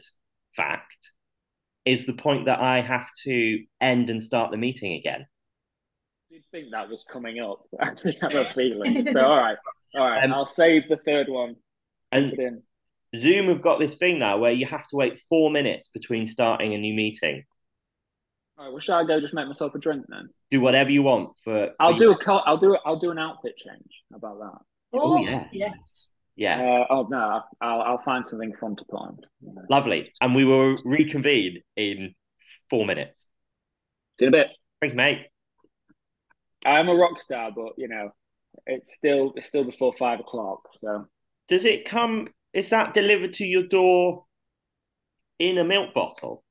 fact 0.56 1.12
is 1.86 2.06
the 2.06 2.14
point 2.14 2.46
that 2.46 2.60
I 2.60 2.82
have 2.82 3.08
to 3.24 3.64
end 3.82 4.10
and 4.10 4.24
start 4.24 4.52
the 4.52 4.58
meeting 4.58 4.94
again. 4.94 5.26
I 6.32 6.36
did 6.36 6.44
think 6.52 6.72
that 6.72 6.90
was 6.90 7.04
coming 7.12 7.40
up. 7.40 7.64
I 7.80 7.94
have 8.22 8.36
a 8.36 8.46
feeling. 8.46 9.12
So 9.12 9.22
all 9.22 9.38
right, 9.38 9.58
all 9.96 10.10
right. 10.10 10.24
Um, 10.24 10.34
I'll 10.34 10.46
save 10.46 10.88
the 10.88 10.98
third 10.98 11.28
one. 11.28 11.56
And 12.12 12.32
Put 12.32 12.40
it 12.40 12.44
in. 12.44 12.64
Zoom 13.18 13.48
have 13.48 13.62
got 13.62 13.80
this 13.80 13.96
thing 13.96 14.20
now 14.20 14.38
where 14.38 14.52
you 14.52 14.66
have 14.66 14.86
to 14.88 14.96
wait 14.96 15.20
four 15.30 15.50
minutes 15.50 15.90
between 15.90 16.28
starting 16.28 16.74
a 16.74 16.78
new 16.78 16.94
meeting. 16.94 17.44
All 18.58 18.66
right, 18.66 18.72
well, 18.72 18.80
shall 18.82 19.00
I 19.00 19.06
go 19.06 19.20
just 19.22 19.34
make 19.34 19.48
myself 19.48 19.74
a 19.74 19.80
drink 19.80 20.06
then? 20.10 20.30
Do 20.52 20.60
whatever 20.62 20.92
you 20.92 21.02
want 21.02 21.32
for. 21.44 21.70
I'll 21.80 21.94
for- 21.94 21.98
do 21.98 22.12
a 22.12 22.18
co- 22.18 22.38
I'll 22.46 22.58
do 22.58 22.74
a, 22.76 22.80
I'll 22.86 23.00
do 23.00 23.10
an 23.12 23.18
outfit 23.18 23.56
change. 23.58 24.04
How 24.12 24.18
about 24.18 24.40
that? 24.40 24.60
Oh, 24.94 25.18
yeah. 25.24 25.48
yes. 25.52 26.12
Yeah, 26.36 26.62
Uh, 26.62 26.86
oh 26.90 27.08
no, 27.12 27.42
I'll 27.60 27.82
I'll 27.82 28.02
find 28.06 28.26
something 28.26 28.54
fun 28.62 28.78
to 28.78 28.86
put 28.90 28.96
on. 28.96 29.18
lovely. 29.70 30.14
And 30.22 30.34
we 30.34 30.46
will 30.46 30.78
reconvene 30.86 31.62
in 31.76 32.16
four 32.70 32.86
minutes. 32.86 33.20
See 34.20 34.26
you 34.26 34.30
in 34.30 34.34
a 34.34 34.38
bit. 34.38 34.48
Thanks, 34.80 34.96
mate. 34.96 35.26
I'm 36.66 36.88
a 36.88 36.96
rock 36.96 37.20
star, 37.20 37.52
but 37.54 37.74
you 37.78 37.90
know, 37.90 38.12
it's 38.66 38.94
still 38.94 39.34
it's 39.36 39.48
still 39.48 39.66
before 39.66 39.94
five 40.00 40.22
o'clock. 40.22 40.62
So 40.76 41.08
does 41.50 41.66
it 41.66 41.84
come? 41.86 42.30
Is 42.54 42.70
that 42.70 42.94
delivered 42.94 43.34
to 43.36 43.46
your 43.46 43.64
door 43.64 44.26
in 45.38 45.58
a 45.58 45.64
milk 45.64 45.94
bottle? 45.94 46.44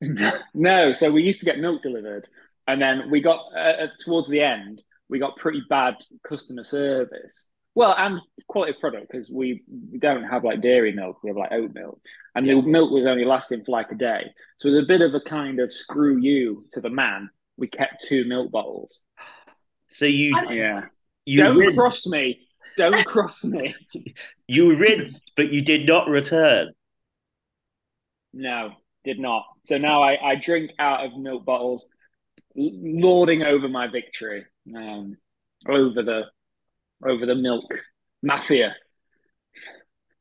no. 0.54 0.92
So 0.92 1.10
we 1.10 1.22
used 1.22 1.40
to 1.40 1.46
get 1.46 1.58
milk 1.58 1.82
delivered, 1.82 2.28
and 2.66 2.80
then 2.80 3.10
we 3.10 3.20
got 3.20 3.40
uh, 3.56 3.86
towards 4.04 4.28
the 4.28 4.40
end 4.40 4.82
we 5.08 5.18
got 5.18 5.36
pretty 5.36 5.62
bad 5.68 5.96
customer 6.26 6.62
service. 6.62 7.48
Well, 7.74 7.94
and 7.96 8.20
quality 8.48 8.74
product 8.80 9.10
because 9.10 9.30
we, 9.30 9.62
we 9.92 9.98
don't 9.98 10.24
have 10.24 10.44
like 10.44 10.62
dairy 10.62 10.92
milk, 10.92 11.22
we 11.22 11.28
have 11.28 11.36
like 11.36 11.52
oat 11.52 11.74
milk, 11.74 12.00
and 12.34 12.46
yeah. 12.46 12.54
the 12.54 12.62
milk 12.62 12.90
was 12.90 13.06
only 13.06 13.24
lasting 13.24 13.64
for 13.64 13.72
like 13.72 13.92
a 13.92 13.96
day. 13.96 14.24
So 14.58 14.68
it 14.68 14.72
was 14.72 14.84
a 14.84 14.86
bit 14.86 15.02
of 15.02 15.14
a 15.14 15.20
kind 15.20 15.60
of 15.60 15.72
screw 15.72 16.18
you 16.18 16.64
to 16.72 16.80
the 16.80 16.90
man. 16.90 17.28
We 17.58 17.68
kept 17.68 18.06
two 18.08 18.24
milk 18.24 18.50
bottles. 18.50 19.02
So 19.88 20.06
you, 20.06 20.34
yeah, 20.50 20.86
you 21.26 21.38
don't 21.38 21.56
rinsed. 21.56 21.78
cross 21.78 22.06
me. 22.06 22.45
Don't 22.76 23.04
cross 23.06 23.44
me. 23.44 23.74
You 24.46 24.76
rinsed, 24.76 25.32
but 25.36 25.52
you 25.52 25.62
did 25.62 25.86
not 25.86 26.08
return. 26.08 26.72
No, 28.32 28.72
did 29.04 29.18
not. 29.18 29.44
So 29.64 29.78
now 29.78 30.02
I, 30.02 30.32
I 30.32 30.34
drink 30.36 30.70
out 30.78 31.04
of 31.04 31.16
milk 31.16 31.44
bottles, 31.44 31.86
lording 32.54 33.42
over 33.42 33.68
my 33.68 33.86
victory 33.86 34.44
um, 34.74 35.16
over 35.68 36.02
the 36.02 36.22
over 37.06 37.26
the 37.26 37.34
milk 37.34 37.64
mafia. 38.22 38.74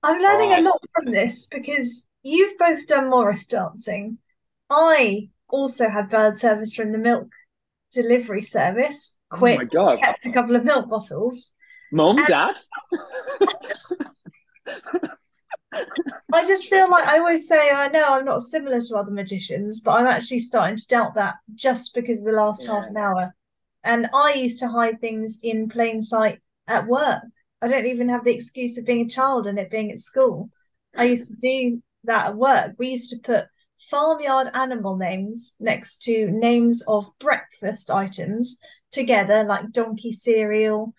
I'm 0.04 0.22
learning 0.22 0.54
a 0.54 0.62
lot 0.62 0.80
from 0.94 1.12
this 1.12 1.48
because 1.48 2.08
you've 2.24 2.58
both 2.58 2.86
done 2.88 3.10
Morris 3.10 3.48
dancing. 3.48 4.20
I 4.70 5.30
also 5.50 5.90
had 5.90 6.10
bad 6.10 6.38
service 6.38 6.76
from 6.76 6.92
the 6.92 6.98
milk 6.98 7.34
delivery 7.92 8.44
service. 8.44 9.14
Quick, 9.30 9.56
oh 9.56 9.64
my 9.64 9.66
God. 9.66 10.00
kept 10.00 10.26
a 10.26 10.32
couple 10.32 10.56
of 10.56 10.64
milk 10.64 10.90
bottles. 10.90 11.52
Mom, 11.92 12.18
and... 12.18 12.28
dad. 12.28 12.54
I 16.34 16.46
just 16.46 16.70
feel 16.70 16.90
like 16.90 17.08
I 17.08 17.20
always 17.20 17.48
say 17.48 17.72
I 17.72 17.88
know 17.90 18.06
I'm 18.10 18.26
not 18.26 18.44
similar 18.44 18.80
to 18.80 18.96
other 18.96 19.12
magicians, 19.12 19.82
but 19.82 19.92
I'm 19.92 20.08
actually 20.08 20.40
starting 20.40 20.78
to 20.78 20.88
doubt 20.88 21.16
that 21.16 21.36
just 21.54 21.94
because 21.94 22.20
of 22.20 22.26
the 22.26 22.32
last 22.32 22.66
yeah. 22.66 22.74
half 22.74 22.90
an 22.90 22.98
hour. 22.98 23.36
And 23.84 24.10
I 24.14 24.34
used 24.34 24.60
to 24.60 24.68
hide 24.68 25.00
things 25.00 25.40
in 25.44 25.70
plain 25.70 26.02
sight 26.02 26.40
at 26.68 26.88
work. 26.88 27.22
I 27.62 27.68
don't 27.68 27.86
even 27.86 28.10
have 28.10 28.26
the 28.26 28.34
excuse 28.34 28.78
of 28.78 28.86
being 28.86 29.02
a 29.02 29.10
child 29.10 29.48
and 29.48 29.60
it 29.60 29.70
being 29.70 29.92
at 29.92 30.00
school. 30.00 30.50
I 30.96 31.06
used 31.06 31.30
to 31.30 31.38
do 31.38 31.82
that 32.04 32.28
at 32.28 32.36
work. 32.36 32.74
We 32.78 32.90
used 32.90 33.10
to 33.12 33.20
put 33.24 33.48
farmyard 33.90 34.50
animal 34.54 34.98
names 34.98 35.56
next 35.60 36.04
to 36.04 36.32
names 36.32 36.84
of 36.88 37.10
breakfast 37.20 37.92
items 37.92 38.60
together, 38.92 39.44
like 39.44 39.72
donkey 39.72 40.12
cereal 40.12 40.94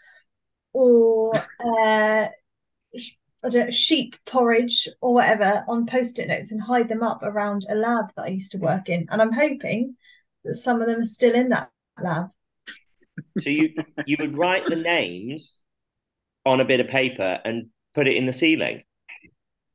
or 0.77 1.35
uh, 1.35 2.29
I 2.29 3.49
don't 3.49 3.66
know, 3.66 3.70
sheep 3.70 4.14
porridge 4.27 4.89
or 5.01 5.14
whatever 5.14 5.64
on 5.68 5.87
post-it 5.87 6.29
notes 6.29 6.53
and 6.53 6.61
hide 6.61 6.91
them 6.91 7.03
up 7.03 7.22
around 7.22 7.64
a 7.70 7.74
lab 7.74 8.11
that 8.14 8.24
I 8.24 8.29
used 8.29 8.53
to 8.53 8.59
work 8.59 8.91
in. 8.91 9.07
And 9.11 9.22
I'm 9.22 9.33
hoping 9.33 9.97
that 10.45 10.55
some 10.57 10.83
of 10.83 10.89
them 10.89 11.01
are 11.01 11.07
still 11.07 11.35
in 11.35 11.49
that 11.49 11.70
lab. 12.03 12.29
So 13.41 13.49
you 13.49 13.70
you 14.07 14.18
would 14.20 14.37
write 14.37 14.64
the 14.68 14.77
names 14.77 15.59
on 16.45 16.61
a 16.61 16.64
bit 16.66 16.81
of 16.81 16.89
paper 16.89 17.41
and 17.43 17.68
put 17.95 18.07
it 18.07 18.16
in 18.16 18.27
the 18.27 18.33
ceiling. 18.35 18.83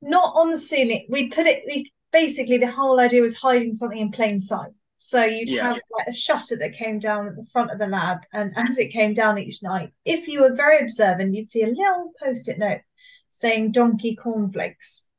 Not 0.03 0.35
on 0.35 0.51
the 0.51 0.57
ceiling. 0.57 1.07
We 1.09 1.29
put 1.29 1.47
it. 1.47 1.63
We, 1.65 1.91
basically, 2.11 2.59
the 2.59 2.69
whole 2.69 2.99
idea 2.99 3.23
was 3.23 3.35
hiding 3.35 3.73
something 3.73 3.97
in 3.97 4.11
plain 4.11 4.39
sight. 4.39 4.73
So 5.03 5.23
you'd 5.23 5.49
yeah. 5.49 5.73
have 5.73 5.81
like 5.97 6.07
a 6.07 6.13
shutter 6.13 6.55
that 6.57 6.75
came 6.75 6.99
down 6.99 7.27
at 7.27 7.35
the 7.35 7.43
front 7.51 7.71
of 7.71 7.79
the 7.79 7.87
lab, 7.87 8.19
and 8.31 8.53
as 8.55 8.77
it 8.77 8.93
came 8.93 9.15
down 9.15 9.39
each 9.39 9.63
night, 9.63 9.91
if 10.05 10.27
you 10.27 10.41
were 10.41 10.53
very 10.53 10.79
observant, 10.79 11.33
you'd 11.33 11.47
see 11.47 11.63
a 11.63 11.67
little 11.67 12.13
post-it 12.21 12.59
note 12.59 12.81
saying 13.27 13.71
"Donkey 13.71 14.15
Cornflakes" 14.15 15.09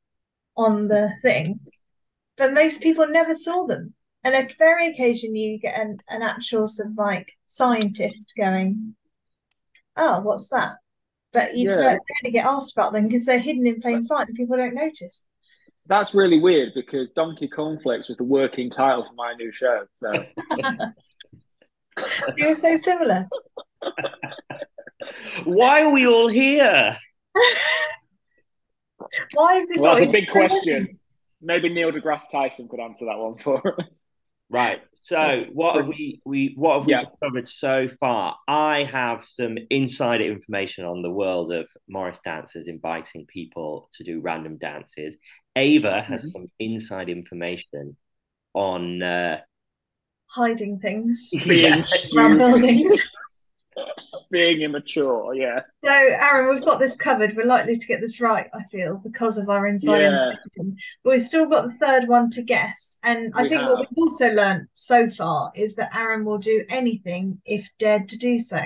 on 0.55 0.87
the 0.87 1.11
thing. 1.21 1.59
But 2.37 2.53
most 2.53 2.81
people 2.81 3.07
never 3.07 3.35
saw 3.35 3.67
them. 3.67 3.93
And 4.23 4.35
a 4.35 4.47
very 4.57 4.87
occasionally 4.87 5.39
you 5.41 5.59
get 5.59 5.77
an, 5.77 5.97
an 6.07 6.21
actual 6.21 6.69
sort 6.69 6.91
of 6.91 6.97
like 6.97 7.33
scientist 7.45 8.33
going, 8.37 8.95
oh, 9.97 10.21
what's 10.21 10.47
that? 10.49 10.77
But 11.33 11.57
you 11.57 11.69
yeah. 11.69 11.75
rarely 11.75 12.31
get 12.31 12.45
asked 12.45 12.71
about 12.71 12.93
them 12.93 13.07
because 13.07 13.25
they're 13.25 13.37
hidden 13.37 13.67
in 13.67 13.81
plain 13.81 14.01
sight 14.01 14.29
and 14.29 14.37
people 14.37 14.55
don't 14.55 14.75
notice. 14.75 15.25
That's 15.87 16.13
really 16.13 16.39
weird 16.39 16.73
because 16.73 17.09
Donkey 17.11 17.47
Cornflakes 17.47 18.07
was 18.07 18.17
the 18.17 18.23
working 18.23 18.69
title 18.69 19.03
for 19.03 19.13
my 19.13 19.33
new 19.33 19.51
show. 19.51 19.85
So. 20.01 20.25
You're 22.37 22.55
so 22.55 22.77
similar. 22.77 23.27
Why 25.43 25.81
are 25.81 25.91
we 25.91 26.07
all 26.07 26.29
here? 26.29 26.97
Why 29.33 29.57
is 29.57 29.67
this? 29.69 29.79
Well, 29.79 29.95
that's 29.95 30.07
a 30.07 30.11
big 30.11 30.29
question. 30.29 30.99
Maybe 31.41 31.67
Neil 31.69 31.91
deGrasse 31.91 32.31
Tyson 32.31 32.69
could 32.69 32.79
answer 32.79 33.05
that 33.05 33.17
one 33.17 33.35
for 33.37 33.79
us. 33.79 33.87
Right. 34.53 34.81
So 34.93 35.45
what 35.51 35.75
have 35.77 35.87
we 35.87 36.21
we 36.25 36.53
what 36.55 36.77
have 36.77 36.85
we 36.85 36.93
yeah. 36.93 36.99
discovered 36.99 37.47
so 37.47 37.87
far? 37.99 38.37
I 38.47 38.83
have 38.83 39.25
some 39.25 39.57
insider 39.71 40.25
information 40.25 40.85
on 40.85 41.01
the 41.01 41.09
world 41.09 41.51
of 41.51 41.65
Morris 41.89 42.19
dancers 42.23 42.67
inviting 42.67 43.25
people 43.25 43.89
to 43.97 44.03
do 44.03 44.21
random 44.21 44.57
dances. 44.59 45.17
Ava 45.55 46.03
has 46.03 46.21
mm-hmm. 46.21 46.29
some 46.29 46.51
inside 46.59 47.09
information 47.09 47.97
on 48.53 49.01
uh, 49.01 49.39
hiding 50.27 50.79
things, 50.79 51.31
being 51.47 51.83
yeah. 52.13 52.27
buildings. 52.27 53.11
being 54.33 54.61
immature, 54.61 55.35
yeah. 55.35 55.61
So, 55.85 55.91
Arron, 55.91 56.49
we've 56.53 56.65
got 56.65 56.79
this 56.79 56.95
covered. 56.95 57.37
We're 57.37 57.45
likely 57.45 57.75
to 57.75 57.87
get 57.87 58.01
this 58.01 58.19
right, 58.19 58.49
I 58.51 58.63
feel, 58.63 58.99
because 59.03 59.37
of 59.37 59.47
our 59.47 59.67
inside 59.67 60.01
yeah. 60.01 60.31
information. 60.31 60.77
But 61.03 61.11
we've 61.11 61.21
still 61.21 61.45
got 61.45 61.67
the 61.67 61.75
third 61.75 62.07
one 62.07 62.31
to 62.31 62.41
guess. 62.41 62.97
And 63.03 63.31
I 63.35 63.43
we 63.43 63.49
think 63.49 63.61
have. 63.61 63.69
what 63.69 63.79
we've 63.79 63.97
also 63.97 64.33
learned 64.33 64.67
so 64.73 65.09
far 65.09 65.51
is 65.55 65.75
that 65.75 65.95
Arron 65.95 66.25
will 66.25 66.39
do 66.39 66.65
anything 66.67 67.41
if 67.45 67.69
dared 67.77 68.09
to 68.09 68.17
do 68.17 68.39
so, 68.39 68.59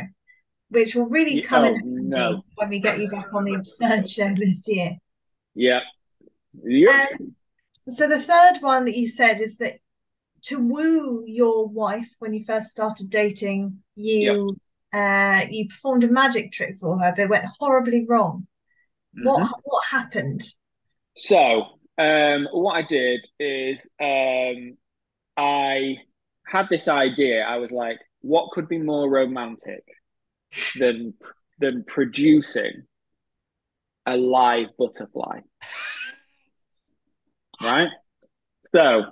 which 0.70 0.96
will 0.96 1.06
really 1.06 1.42
come 1.42 1.66
oh, 1.66 1.68
in 1.68 2.10
no. 2.10 2.44
when 2.56 2.70
we 2.70 2.80
get 2.80 3.00
you 3.00 3.10
back 3.10 3.34
on 3.34 3.44
the 3.44 3.56
absurd 3.56 4.08
show 4.10 4.34
this 4.36 4.66
year. 4.70 4.92
Yeah. 5.54 5.82
Yeah. 6.64 7.08
Um, 7.20 7.36
so 7.90 8.08
the 8.08 8.22
third 8.22 8.62
one 8.62 8.86
that 8.86 8.96
you 8.96 9.10
said 9.10 9.42
is 9.42 9.58
that 9.58 9.80
to 10.44 10.60
woo 10.60 11.26
your 11.28 11.68
wife 11.68 12.10
when 12.20 12.34
you 12.34 12.46
first 12.46 12.70
started 12.70 13.10
dating, 13.10 13.80
you 13.96 14.48
yep 14.48 14.58
uh, 14.94 15.46
you 15.50 15.68
performed 15.68 16.04
a 16.04 16.08
magic 16.08 16.52
trick 16.52 16.78
for 16.78 16.98
her, 17.00 17.12
but 17.16 17.24
it 17.24 17.30
went 17.30 17.46
horribly 17.60 18.06
wrong. 18.06 18.48
Mm-hmm. 19.18 19.28
What 19.28 19.52
what 19.64 19.84
happened? 19.90 20.44
So 21.16 21.66
um, 21.98 22.48
what 22.52 22.74
I 22.74 22.82
did 22.84 23.28
is 23.40 23.82
um, 24.00 24.78
I 25.36 25.98
had 26.46 26.68
this 26.70 26.88
idea. 26.88 27.44
I 27.44 27.58
was 27.58 27.72
like, 27.72 28.00
what 28.22 28.52
could 28.52 28.68
be 28.68 28.78
more 28.78 29.10
romantic 29.10 29.84
than 30.80 31.14
than 31.60 31.84
producing 31.86 32.84
a 34.06 34.16
live 34.16 34.70
butterfly? 34.78 35.40
right. 37.62 37.90
So 38.74 39.04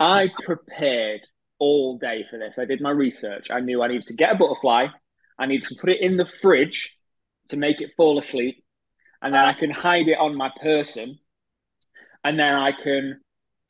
I 0.00 0.30
prepared 0.44 1.20
all 1.58 1.98
day 1.98 2.24
for 2.30 2.38
this. 2.38 2.58
I 2.58 2.64
did 2.64 2.80
my 2.80 2.90
research. 2.90 3.50
I 3.50 3.60
knew 3.60 3.82
I 3.82 3.88
needed 3.88 4.06
to 4.06 4.14
get 4.14 4.32
a 4.32 4.38
butterfly. 4.38 4.86
I 5.38 5.46
needed 5.46 5.68
to 5.68 5.76
put 5.80 5.90
it 5.90 6.00
in 6.00 6.16
the 6.16 6.24
fridge 6.24 6.96
to 7.48 7.56
make 7.56 7.80
it 7.80 7.92
fall 7.96 8.18
asleep. 8.18 8.64
And 9.22 9.34
then 9.34 9.44
I 9.44 9.52
can 9.52 9.70
hide 9.70 10.08
it 10.08 10.18
on 10.18 10.36
my 10.36 10.50
person. 10.60 11.18
And 12.24 12.38
then 12.38 12.54
I 12.54 12.72
can 12.72 13.20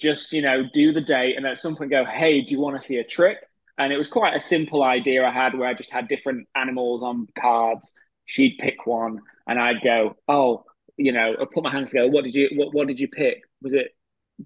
just, 0.00 0.32
you 0.32 0.42
know, 0.42 0.64
do 0.72 0.92
the 0.92 1.00
date 1.00 1.36
and 1.36 1.46
at 1.46 1.60
some 1.60 1.76
point 1.76 1.90
go, 1.90 2.04
hey, 2.04 2.42
do 2.42 2.52
you 2.52 2.60
want 2.60 2.80
to 2.80 2.86
see 2.86 2.96
a 2.96 3.04
trick? 3.04 3.38
And 3.76 3.92
it 3.92 3.96
was 3.96 4.08
quite 4.08 4.34
a 4.34 4.40
simple 4.40 4.82
idea 4.82 5.24
I 5.24 5.30
had 5.30 5.56
where 5.56 5.68
I 5.68 5.74
just 5.74 5.92
had 5.92 6.08
different 6.08 6.48
animals 6.54 7.02
on 7.02 7.28
cards. 7.38 7.92
She'd 8.26 8.58
pick 8.58 8.86
one 8.86 9.20
and 9.46 9.58
I'd 9.58 9.82
go, 9.82 10.16
oh, 10.26 10.64
you 10.96 11.12
know, 11.12 11.36
I 11.40 11.44
put 11.52 11.62
my 11.62 11.70
hands 11.70 11.90
together. 11.90 12.10
What 12.10 12.24
did 12.24 12.34
you 12.34 12.50
what, 12.54 12.74
what 12.74 12.88
did 12.88 12.98
you 12.98 13.08
pick? 13.08 13.42
Was 13.62 13.72
it 13.72 13.94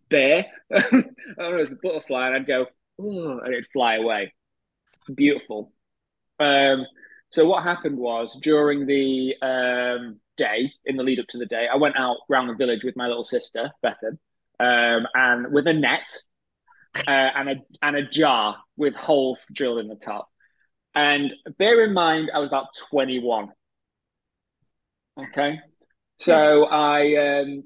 bear? 0.09 0.47
oh, 0.73 0.81
it 0.93 1.57
was 1.57 1.73
a 1.73 1.77
butterfly. 1.77 2.27
And 2.27 2.37
I'd 2.37 2.47
go, 2.47 2.67
and 2.99 3.53
it'd 3.53 3.67
fly 3.73 3.97
away. 3.97 4.33
Beautiful. 5.15 5.73
Um, 6.39 6.87
so 7.31 7.47
what 7.47 7.65
happened 7.65 7.99
was 7.99 8.39
during 8.43 8.87
the 8.87 9.35
um, 9.43 10.21
day, 10.37 10.73
in 10.85 10.97
the 10.97 11.03
lead 11.03 11.21
up 11.21 11.27
to 11.29 11.39
the 11.39 11.47
day, 11.47 11.67
I 11.73 11.77
went 11.77 11.97
out 11.97 12.19
round 12.29 12.51
the 12.51 12.55
village 12.55 12.85
with 12.85 12.97
my 12.97 13.09
little 13.09 13.25
sister 13.25 13.71
Bethan, 13.85 14.19
um, 14.61 15.07
and 15.15 15.53
with 15.53 15.67
a 15.67 15.73
net 15.73 16.07
uh, 17.09 17.11
and 17.11 17.49
a 17.49 17.55
and 17.81 17.97
a 17.97 18.07
jar 18.07 18.59
with 18.77 18.95
holes 18.95 19.45
drilled 19.53 19.79
in 19.79 19.89
the 19.89 19.97
top. 19.97 20.29
And 20.95 21.35
bear 21.59 21.85
in 21.85 21.95
mind, 21.95 22.31
I 22.35 22.39
was 22.39 22.49
about 22.49 22.69
twenty 22.91 23.19
one. 23.19 23.49
Okay, 25.19 25.59
so 26.19 26.67
I 26.67 27.41
um, 27.41 27.65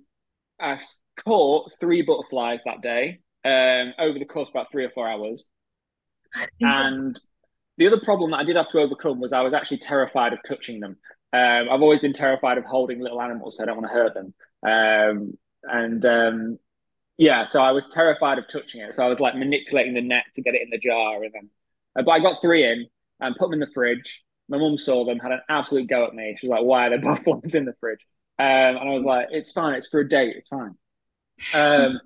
I 0.61 0.81
caught 1.25 1.73
three 1.81 2.03
butterflies 2.03 2.63
that 2.65 2.83
day 2.83 3.21
um, 3.47 3.95
over 3.99 4.19
the 4.19 4.25
course 4.25 4.49
of 4.49 4.55
about 4.55 4.73
three 4.73 4.85
or 4.85 4.91
four 4.91 5.09
hours. 5.09 5.47
And 6.61 7.19
the 7.79 7.87
other 7.87 8.01
problem 8.01 8.31
that 8.33 8.39
I 8.39 8.45
did 8.45 8.57
have 8.57 8.69
to 8.71 8.81
overcome 8.81 9.21
was 9.21 9.33
I 9.33 9.41
was 9.41 9.55
actually 9.55 9.79
terrified 9.79 10.33
of 10.33 10.41
touching 10.47 10.81
them. 10.81 10.97
Um, 11.33 11.69
I've 11.71 11.83
always 11.83 12.01
been 12.01 12.13
terrified 12.13 12.59
of 12.59 12.65
holding 12.65 13.01
little 13.01 13.21
animals, 13.21 13.57
so 13.57 13.63
I 13.63 13.67
don't 13.67 13.77
want 13.77 13.91
to 13.91 13.95
hurt 13.95 14.15
them. 14.15 14.35
Um, 14.63 15.39
and 15.63 16.05
um, 16.05 16.59
yeah, 17.19 17.47
so 17.47 17.61
I 17.61 17.73
was 17.73 17.89
terrified 17.89 18.39
of 18.39 18.49
touching 18.49 18.81
it. 18.81 18.95
So 18.95 19.05
I 19.05 19.09
was 19.09 19.21
like 19.21 19.35
manipulating 19.37 19.95
the 19.95 20.03
net 20.03 20.25
to 20.35 20.43
get 20.43 20.55
it 20.55 20.63
in 20.63 20.71
the 20.71 20.79
jar, 20.79 21.23
and 21.23 21.33
then, 21.33 21.51
uh, 21.99 22.03
but 22.03 22.13
I 22.13 22.21
got 22.21 22.41
three 22.41 22.65
in 22.65 22.87
and 23.21 23.37
put 23.37 23.47
them 23.47 23.55
in 23.55 23.61
the 23.61 23.73
fridge. 23.75 24.23
My 24.49 24.59
mum 24.59 24.79
saw 24.79 25.05
them, 25.05 25.19
had 25.19 25.33
an 25.33 25.41
absolute 25.49 25.89
go 25.89 26.07
at 26.07 26.15
me. 26.15 26.37
She 26.39 26.47
was 26.47 26.59
like, 26.59 26.65
"Why 26.65 26.87
are 26.87 26.91
there 26.91 27.01
buffaloes 27.17 27.55
in 27.55 27.65
the 27.65 27.75
fridge?" 27.81 28.01
Um, 28.39 28.77
and 28.77 28.79
I 28.79 28.93
was 28.93 29.05
like, 29.05 29.29
"It's 29.31 29.53
fine. 29.53 29.75
It's 29.75 29.89
for 29.89 30.01
a 30.01 30.09
date. 30.09 30.37
It's 30.37 30.49
fine." 30.49 30.77
Um, 31.55 32.01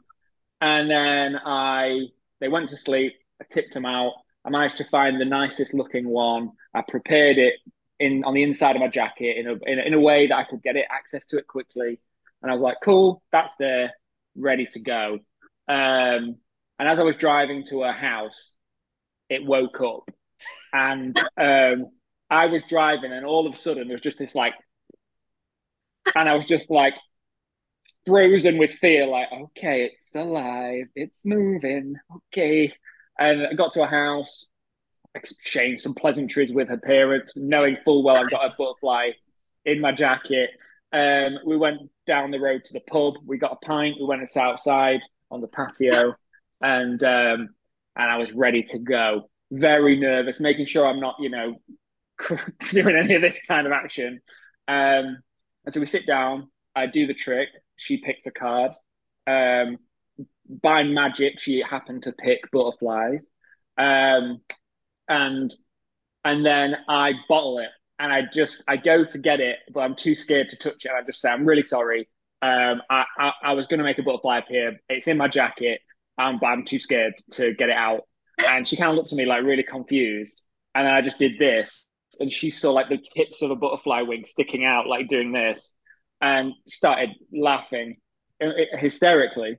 and 0.61 0.91
then 0.91 1.37
I, 1.45 2.07
they 2.41 2.49
went 2.49 2.69
to 2.71 2.77
sleep. 2.77 3.15
I 3.41 3.45
tipped 3.51 3.75
them 3.75 3.87
out. 3.87 4.13
I 4.45 4.51
managed 4.51 4.79
to 4.79 4.85
find 4.91 5.21
the 5.21 5.25
nicest 5.25 5.75
looking 5.75 6.09
one. 6.09 6.53
I 6.75 6.83
prepared 6.87 7.39
it 7.39 7.55
in 7.99 8.25
on 8.25 8.35
the 8.35 8.43
inside 8.43 8.77
of 8.77 8.81
my 8.81 8.89
jacket 8.89 9.37
in 9.37 9.47
a, 9.47 9.53
in 9.71 9.79
a, 9.79 9.83
in 9.83 9.95
a 9.95 10.01
way 10.01 10.27
that 10.27 10.37
I 10.37 10.45
could 10.45 10.63
get 10.63 10.77
it 10.77 10.87
access 10.91 11.27
to 11.27 11.39
it 11.39 11.47
quickly. 11.47 12.01
And 12.43 12.51
I 12.51 12.55
was 12.55 12.63
like, 12.63 12.79
cool, 12.83 13.23
that's 13.31 13.55
there, 13.57 13.93
ready 14.35 14.67
to 14.67 14.81
go. 14.81 15.19
Um, 15.69 16.37
and 16.79 16.89
as 16.89 16.99
I 16.99 17.03
was 17.03 17.17
driving 17.17 17.65
to 17.67 17.83
her 17.83 17.93
house, 17.93 18.57
it 19.29 19.45
woke 19.45 19.81
up, 19.81 20.11
and 20.73 21.17
um, 21.37 21.91
I 22.31 22.47
was 22.47 22.65
driving, 22.65 23.13
and 23.13 23.27
all 23.27 23.47
of 23.47 23.53
a 23.53 23.57
sudden 23.57 23.87
there 23.87 23.95
was 23.95 24.03
just 24.03 24.19
this 24.19 24.35
like, 24.35 24.55
and 26.17 26.29
I 26.29 26.35
was 26.35 26.47
just 26.47 26.71
like 26.71 26.95
frozen 28.11 28.59
with 28.59 28.73
fear, 28.73 29.07
like, 29.07 29.29
okay, 29.33 29.85
it's 29.85 30.15
alive, 30.15 30.87
it's 30.95 31.25
moving, 31.25 31.95
okay. 32.17 32.73
And 33.19 33.47
I 33.47 33.55
got 33.55 33.73
to 33.73 33.83
a 33.83 33.87
house, 33.87 34.47
exchanged 35.15 35.83
some 35.83 35.95
pleasantries 35.95 36.53
with 36.53 36.69
her 36.69 36.79
parents, 36.79 37.33
knowing 37.37 37.77
full 37.85 38.03
well 38.03 38.17
I've 38.17 38.31
got 38.31 38.47
a 38.47 38.55
butterfly 38.57 39.11
in 39.65 39.81
my 39.81 39.93
jacket. 39.93 40.51
Um, 40.93 41.39
we 41.47 41.57
went 41.57 41.83
down 42.07 42.33
the 42.33 42.41
road 42.41 42.65
to 42.65 42.73
the 42.73 42.81
pub. 42.81 43.15
We 43.25 43.39
got 43.39 43.53
a 43.53 43.65
pint. 43.65 43.97
We 44.01 44.07
went 44.07 44.29
outside 44.37 45.01
on 45.31 45.41
the 45.41 45.47
patio, 45.47 46.17
and 46.61 47.03
um, 47.05 47.51
and 47.97 48.11
I 48.11 48.17
was 48.17 48.33
ready 48.33 48.65
to 48.65 48.79
go. 48.79 49.31
Very 49.53 49.99
nervous, 49.99 50.41
making 50.41 50.67
sure 50.67 50.87
I'm 50.87 51.01
not, 51.01 51.17
you 51.21 51.31
know, 51.31 51.61
doing 52.71 52.97
any 52.97 53.15
of 53.15 53.23
this 53.23 53.45
kind 53.47 53.67
of 53.67 53.73
action. 53.73 54.21
Um, 54.67 55.19
and 55.65 55.75
so 55.75 55.81
we 55.81 55.87
sit 55.87 56.07
down. 56.07 56.51
I 56.75 56.87
do 56.87 57.07
the 57.07 57.15
trick. 57.15 57.49
She 57.81 57.99
picks 57.99 58.27
a 58.27 58.31
card. 58.31 58.73
Um, 59.27 59.79
by 60.63 60.83
magic, 60.83 61.41
she 61.41 61.63
happened 61.63 62.03
to 62.03 62.13
pick 62.13 62.41
butterflies. 62.53 63.27
Um, 63.79 64.41
and 65.09 65.55
and 66.25 66.45
then 66.45 66.77
I 66.89 67.13
bottle 67.29 67.59
it 67.59 67.71
and 67.99 68.13
I 68.13 68.23
just 68.33 68.63
I 68.69 68.77
go 68.77 69.05
to 69.05 69.19
get 69.19 69.41
it, 69.41 69.59
but 69.73 69.81
I'm 69.81 69.97
too 69.97 70.15
scared 70.15 70.51
to 70.51 70.57
touch 70.57 70.85
it. 70.85 70.91
I 70.91 71.03
just 71.05 71.21
say 71.21 71.31
I'm 71.31 71.47
really 71.47 71.63
sorry. 71.63 72.09
Um, 72.43 72.83
I, 72.89 73.05
I, 73.19 73.33
I 73.45 73.53
was 73.53 73.67
going 73.67 73.79
to 73.79 73.85
make 73.85 73.99
a 73.99 74.03
butterfly 74.03 74.39
appear. 74.39 74.81
It's 74.89 75.07
in 75.07 75.17
my 75.17 75.29
jacket, 75.29 75.81
um, 76.19 76.39
but 76.41 76.47
I'm 76.49 76.65
too 76.65 76.81
scared 76.81 77.15
to 77.33 77.55
get 77.55 77.69
it 77.69 77.77
out. 77.77 78.03
And 78.51 78.67
she 78.67 78.77
kind 78.77 78.91
of 78.91 78.97
looked 78.97 79.13
at 79.13 79.17
me 79.17 79.27
like 79.27 79.45
really 79.45 79.63
confused. 79.63 80.41
And 80.75 80.87
then 80.87 80.95
I 80.95 81.03
just 81.03 81.19
did 81.19 81.39
this, 81.39 81.87
and 82.21 82.33
she 82.33 82.51
saw 82.51 82.73
like 82.73 82.89
the 82.89 82.99
tips 82.99 83.43
of 83.43 83.51
a 83.51 83.57
butterfly 83.57 84.03
wing 84.03 84.25
sticking 84.27 84.65
out, 84.65 84.87
like 84.87 85.09
doing 85.09 85.33
this, 85.33 85.73
and 86.21 86.53
started 86.67 87.11
laughing 87.33 87.97
hysterically. 88.79 89.59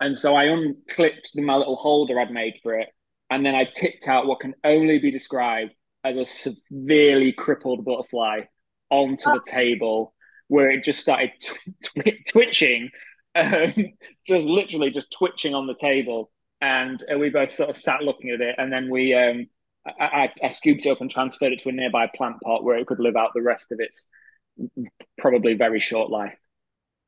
And 0.00 0.16
so 0.16 0.34
I 0.34 0.44
unclipped 0.44 1.30
my 1.36 1.56
little 1.56 1.76
holder 1.76 2.20
I'd 2.20 2.30
made 2.30 2.54
for 2.62 2.74
it, 2.74 2.88
and 3.30 3.44
then 3.44 3.54
I 3.54 3.64
tipped 3.64 4.08
out 4.08 4.26
what 4.26 4.40
can 4.40 4.54
only 4.62 4.98
be 4.98 5.10
described 5.10 5.72
as 6.04 6.16
a 6.16 6.24
severely 6.24 7.32
crippled 7.32 7.84
butterfly 7.84 8.42
onto 8.90 9.30
the 9.30 9.42
table 9.44 10.14
where 10.48 10.70
it 10.70 10.84
just 10.84 11.00
started 11.00 11.32
tw- 11.42 12.12
twitching, 12.28 12.90
um, 13.34 13.74
just 14.26 14.46
literally 14.46 14.90
just 14.90 15.10
twitching 15.10 15.54
on 15.54 15.66
the 15.66 15.74
table. 15.74 16.30
And 16.60 17.02
uh, 17.12 17.18
we 17.18 17.30
both 17.30 17.52
sort 17.52 17.70
of 17.70 17.76
sat 17.76 18.02
looking 18.02 18.30
at 18.30 18.40
it. 18.40 18.54
And 18.58 18.72
then 18.72 18.88
we, 18.88 19.12
um, 19.14 19.46
I, 19.86 20.04
I, 20.04 20.32
I 20.44 20.48
scooped 20.48 20.86
it 20.86 20.90
up 20.90 21.00
and 21.00 21.10
transferred 21.10 21.52
it 21.52 21.60
to 21.60 21.68
a 21.68 21.72
nearby 21.72 22.08
plant 22.14 22.40
pot 22.42 22.64
where 22.64 22.78
it 22.78 22.86
could 22.86 23.00
live 23.00 23.16
out 23.16 23.32
the 23.34 23.42
rest 23.42 23.72
of 23.72 23.80
its 23.80 24.06
probably 25.18 25.54
very 25.54 25.80
short 25.80 26.10
life. 26.10 26.36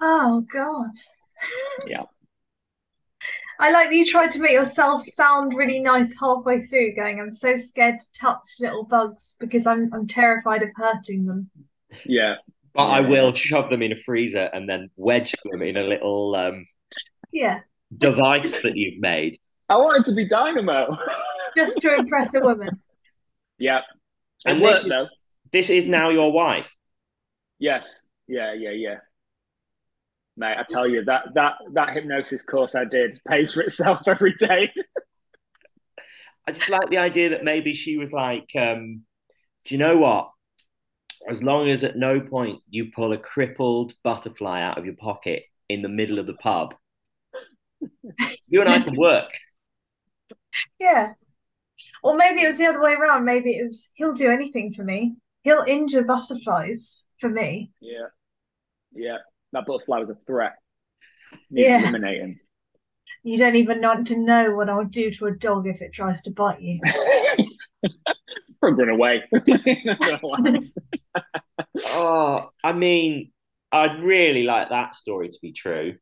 Oh, 0.01 0.45
God. 0.53 0.91
Yeah. 1.87 2.05
I 3.61 3.73
like 3.73 3.91
that 3.91 3.97
you 3.97 4.07
tried 4.07 4.31
to 4.33 4.41
make 4.41 4.53
yourself 4.53 5.03
sound 5.03 5.55
really 5.55 5.81
nice 5.81 6.15
halfway 6.19 6.61
through, 6.61 6.95
going, 6.95 7.21
I'm 7.21 7.33
so 7.33 7.57
scared 7.57 7.99
to 7.99 8.07
touch 8.13 8.45
little 8.61 8.85
bugs 8.85 9.37
because 9.41 9.67
I'm 9.67 9.93
I'm 9.93 10.07
terrified 10.07 10.63
of 10.63 10.71
hurting 10.77 11.27
them. 11.27 11.51
Yeah. 12.05 12.37
But 12.73 12.87
I 12.87 13.01
will 13.01 13.33
shove 13.33 13.71
them 13.71 13.83
in 13.83 13.91
a 13.91 13.97
freezer 13.97 14.49
and 14.53 14.69
then 14.69 14.91
wedge 14.97 15.35
them 15.45 15.63
in 15.63 15.77
a 15.77 15.83
little 15.83 16.37
um, 16.37 16.65
yeah 17.33 17.61
device 17.97 18.53
that 18.63 18.77
you've 18.77 19.01
made. 19.01 19.41
I 19.69 19.77
wanted 19.77 20.05
to 20.07 20.15
be 20.15 20.29
Dynamo. 20.29 20.97
Just 21.57 21.81
to 21.81 21.97
impress 21.97 22.33
a 22.35 22.41
woman. 22.41 22.81
Yeah. 23.59 23.81
And 24.47 24.61
worked, 24.61 24.83
this, 24.83 24.89
though. 24.89 25.09
this 25.51 25.71
is 25.71 25.87
now 25.87 26.11
your 26.11 26.31
wife. 26.31 26.71
Yes. 27.59 28.09
Yeah, 28.27 28.53
yeah, 28.55 28.71
yeah 28.71 28.97
mate. 30.39 30.57
I 30.59 30.65
tell 30.69 30.87
you 30.89 31.05
that 31.05 31.35
that 31.35 31.55
that 31.73 31.91
hypnosis 31.91 32.43
course 32.43 32.75
I 32.75 32.85
did 32.85 33.21
pays 33.29 33.53
for 33.53 33.61
itself 33.61 34.07
every 34.07 34.35
day. 34.35 34.73
I 36.47 36.53
just 36.53 36.71
like 36.71 36.89
the 36.89 36.99
idea 36.99 37.31
that 37.31 37.45
maybe 37.45 37.75
she 37.75 37.99
was 37.99 38.11
like, 38.11 38.49
um, 38.57 39.03
"Do 39.67 39.75
you 39.75 39.79
know 39.79 39.99
what? 39.99 40.31
As 41.29 41.43
long 41.43 41.69
as 41.69 41.85
at 41.85 41.97
no 41.97 42.21
point 42.21 42.61
you 42.71 42.91
pull 42.95 43.13
a 43.13 43.19
crippled 43.19 43.93
butterfly 44.03 44.63
out 44.63 44.79
of 44.79 44.87
your 44.87 44.95
pocket 44.95 45.43
in 45.69 45.83
the 45.83 45.89
middle 45.89 46.19
of 46.19 46.27
the 46.27 46.35
pub, 46.35 46.75
you 48.47 48.61
and 48.61 48.71
I 48.71 48.81
can 48.81 48.97
work." 48.97 49.31
Yeah. 50.81 51.13
Or 52.03 52.17
maybe 52.17 52.41
it 52.41 52.49
was 52.49 52.59
the 52.59 52.67
other 52.67 52.83
way 52.83 52.95
around. 52.95 53.25
Maybe 53.25 53.51
it 53.57 53.67
was 53.67 53.91
he'll 53.95 54.15
do 54.15 54.31
anything 54.31 54.73
for 54.73 54.83
me. 54.83 55.17
He'll 55.43 55.65
injure 55.67 56.03
butterflies 56.03 57.05
for 57.21 57.29
me. 57.29 57.73
Yeah. 57.81 58.07
Yeah 58.93 59.19
that 59.53 59.67
butterfly 59.67 59.99
was 59.99 60.11
a 60.11 60.15
threat. 60.15 60.55
Need 61.51 61.63
Yeah. 61.63 61.81
eliminating. 61.81 62.41
You 63.23 63.37
don't 63.37 63.57
even 63.57 63.81
want 63.81 64.07
to 64.09 64.19
know 64.19 64.55
what 64.55 64.69
I'll 64.69 64.85
do 64.85 65.11
to 65.13 65.27
a 65.27 65.33
dog 65.33 65.67
if 65.67 65.81
it 65.81 65.93
tries 65.93 66.23
to 66.23 66.31
bite 66.31 66.61
you. 66.61 66.81
Run 68.63 68.89
away. 68.89 69.25
Oh, 71.91 72.49
I 72.65 72.73
mean, 72.73 73.31
I'd 73.71 74.03
really 74.03 74.43
like 74.43 74.71
that 74.71 74.95
story 74.95 75.29
to 75.29 75.39
be 75.41 75.53
true, 75.53 75.97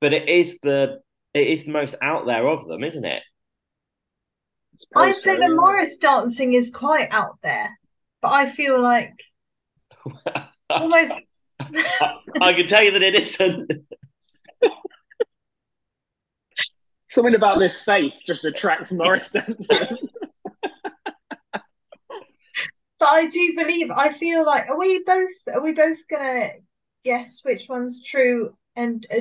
but 0.00 0.12
it 0.12 0.28
is 0.28 0.58
the 0.60 1.00
it 1.34 1.46
is 1.48 1.64
the 1.64 1.72
most 1.72 1.96
out 2.00 2.26
there 2.26 2.46
of 2.46 2.68
them, 2.68 2.84
isn't 2.84 3.04
it? 3.04 3.22
I'd 4.94 5.16
say 5.16 5.36
the 5.36 5.54
Morris 5.54 5.98
dancing 5.98 6.52
is 6.52 6.70
quite 6.70 7.08
out 7.10 7.38
there, 7.42 7.78
but 8.20 8.32
I 8.32 8.48
feel 8.48 8.80
like 8.80 9.12
almost 10.70 11.22
I 12.40 12.52
can 12.52 12.66
tell 12.66 12.82
you 12.82 12.90
that 12.92 13.02
it 13.02 13.14
isn't. 13.14 13.72
Something 17.08 17.34
about 17.34 17.58
this 17.58 17.80
face 17.80 18.20
just 18.20 18.44
attracts 18.44 18.92
Morris 18.92 19.30
dancers. 19.32 20.12
But 22.98 23.08
I 23.08 23.26
do 23.26 23.54
believe. 23.56 23.90
I 23.90 24.12
feel 24.12 24.44
like 24.44 24.68
are 24.68 24.78
we 24.78 25.02
both 25.04 25.30
are 25.52 25.62
we 25.62 25.72
both 25.72 25.98
gonna 26.08 26.50
guess 27.04 27.40
which 27.44 27.68
one's 27.68 28.02
true 28.04 28.56
and 28.74 29.06
uh, 29.14 29.20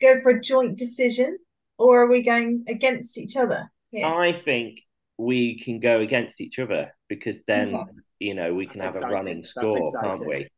go 0.00 0.20
for 0.20 0.30
a 0.30 0.40
joint 0.40 0.78
decision, 0.78 1.38
or 1.78 2.02
are 2.02 2.06
we 2.06 2.22
going 2.22 2.64
against 2.68 3.18
each 3.18 3.36
other? 3.36 3.70
here? 3.90 4.06
I 4.06 4.32
think 4.32 4.80
we 5.16 5.60
can 5.60 5.80
go 5.80 6.00
against 6.00 6.40
each 6.40 6.58
other 6.58 6.94
because 7.08 7.38
then 7.46 7.74
Okay. 7.74 7.90
You 8.18 8.34
know 8.34 8.54
we 8.54 8.66
can 8.66 8.80
That's 8.80 8.96
have 8.96 8.96
a 8.96 9.08
running 9.08 9.44
score, 9.44 9.96
can't 9.98 10.24
we? 10.24 10.48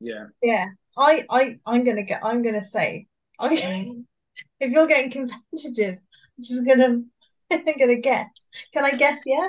yeah. 0.00 0.26
Yeah, 0.42 0.68
I 0.96 1.24
I 1.30 1.58
I'm 1.66 1.84
gonna 1.84 2.02
get. 2.04 2.24
I'm 2.24 2.42
gonna 2.42 2.62
say. 2.64 3.06
I, 3.38 3.94
if 4.60 4.70
you're 4.72 4.86
getting 4.86 5.10
competitive, 5.10 5.96
I'm 5.98 6.42
just 6.42 6.66
gonna 6.66 7.02
I'm 7.50 7.64
gonna 7.78 7.98
guess. 8.00 8.48
Can 8.72 8.84
I 8.84 8.92
guess? 8.92 9.22
Yeah. 9.26 9.48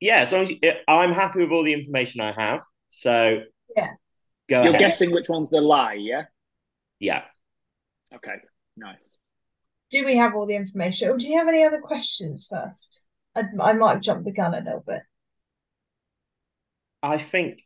Yeah, 0.00 0.18
as 0.20 0.32
long 0.32 0.42
as 0.44 0.50
you, 0.50 0.58
I'm 0.88 1.12
happy 1.12 1.40
with 1.40 1.52
all 1.52 1.62
the 1.62 1.72
information 1.72 2.20
I 2.20 2.32
have, 2.32 2.60
so 2.88 3.42
Yeah. 3.76 3.94
go 4.48 4.62
You're 4.62 4.74
ahead. 4.74 4.92
guessing 4.92 5.12
which 5.12 5.28
one's 5.28 5.50
the 5.50 5.60
lie, 5.60 5.94
yeah? 5.94 6.24
Yeah, 7.00 7.24
Okay. 8.14 8.36
Nice. 8.76 9.18
Do 9.90 10.04
we 10.04 10.16
have 10.16 10.34
all 10.34 10.46
the 10.46 10.56
information, 10.56 11.08
or 11.08 11.16
do 11.16 11.28
you 11.28 11.38
have 11.38 11.46
any 11.46 11.62
other 11.64 11.80
questions 11.80 12.48
first? 12.48 13.04
I 13.36 13.44
I 13.60 13.72
might 13.74 13.92
have 13.92 14.00
jumped 14.02 14.24
the 14.24 14.32
gun 14.32 14.54
a 14.54 14.60
little 14.60 14.80
bit. 14.84 15.02
I 17.02 17.22
think. 17.22 17.60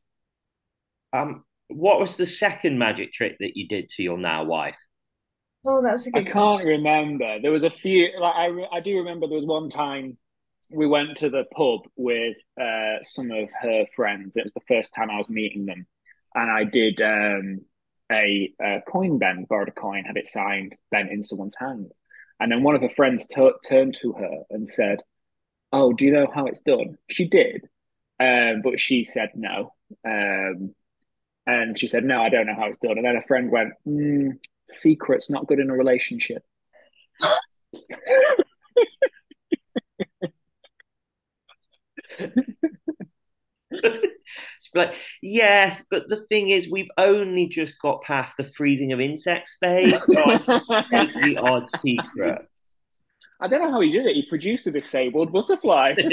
Um, 1.13 1.45
what 1.69 1.99
was 1.99 2.17
the 2.17 2.27
second 2.27 2.79
magic 2.79 3.13
trick 3.13 3.37
that 3.41 3.57
you 3.57 3.67
did 3.67 3.89
to 3.91 4.03
your 4.03 4.19
now 4.19 4.45
wife? 4.45 4.77
Oh, 5.65 5.83
that's 5.83 6.07
a 6.07 6.11
I 6.15 6.21
good 6.21 6.29
I 6.29 6.33
can't 6.33 6.63
question. 6.63 6.69
remember. 6.69 7.39
There 7.41 7.51
was 7.51 7.65
a 7.65 7.71
few. 7.71 8.09
Like 8.21 8.35
I, 8.35 8.47
re- 8.47 8.69
I 8.73 8.81
do 8.81 8.99
remember 8.99 9.27
there 9.27 9.37
was 9.37 9.47
one 9.47 9.69
time 9.69 10.17
we 10.71 10.87
went 10.87 11.17
to 11.19 11.31
the 11.31 11.45
pub 11.57 11.81
with 11.97 12.37
uh, 12.61 13.03
some 13.03 13.31
of 13.31 13.49
her 13.61 13.87
friends. 13.95 14.37
It 14.37 14.45
was 14.45 14.53
the 14.55 14.75
first 14.75 14.95
time 14.95 15.11
I 15.11 15.17
was 15.17 15.29
meeting 15.29 15.67
them, 15.67 15.87
and 16.35 16.51
I 16.51 16.65
did 16.65 17.01
um, 17.03 17.61
a, 18.11 18.53
a, 18.61 18.81
coin 18.89 19.19
bend, 19.19 19.49
borrowed 19.49 19.69
a 19.69 19.73
coin, 19.73 20.05
had 20.05 20.17
it 20.17 20.29
signed, 20.29 20.77
bent 20.91 21.11
in 21.11 21.25
someone's 21.25 21.57
hand, 21.59 21.93
and 22.39 22.51
then 22.51 22.63
one 22.63 22.77
of 22.77 22.83
her 22.83 22.89
friends 22.91 23.27
t- 23.27 23.51
turned 23.69 23.97
to 24.03 24.13
her 24.13 24.43
and 24.51 24.69
said, 24.69 24.99
"Oh, 25.73 25.93
do 25.93 26.05
you 26.05 26.13
know 26.13 26.29
how 26.33 26.47
it's 26.47 26.61
done?" 26.61 26.97
She 27.11 27.29
did, 27.29 27.69
um, 28.21 28.63
but 28.63 28.81
she 28.81 29.05
said 29.05 29.31
no. 29.35 29.73
Um, 30.07 30.75
and 31.47 31.79
she 31.79 31.87
said, 31.87 32.05
No, 32.05 32.23
I 32.23 32.29
don't 32.29 32.47
know 32.47 32.57
how 32.57 32.67
it's 32.67 32.79
done. 32.79 32.99
And 32.99 33.07
then 33.07 33.17
a 33.17 33.27
friend 33.27 33.51
went, 33.51 33.73
mm, 33.87 34.33
Secret's 34.69 35.31
not 35.31 35.47
good 35.47 35.61
in 35.61 35.71
a 35.71 35.77
relationship. 35.77 36.43
like, 44.75 44.95
yes, 45.23 45.83
but 45.91 46.09
the 46.09 46.25
thing 46.29 46.51
is, 46.51 46.69
we've 46.71 46.91
only 46.99 47.47
just 47.47 47.79
got 47.81 48.03
past 48.03 48.37
the 48.37 48.45
freezing 48.45 48.93
of 48.93 49.01
insects 49.01 49.57
phase. 49.61 50.03
So 50.03 50.15
the 50.15 51.39
odd 51.41 51.71
secret. 51.79 52.49
I 53.41 53.49
don't 53.49 53.63
know 53.63 53.71
how 53.71 53.81
he 53.81 53.93
did 53.93 54.07
it. 54.07 54.17
He 54.17 54.27
produced 54.27 54.67
a 54.67 54.73
disabled 54.73 55.31
butterfly. 55.33 55.95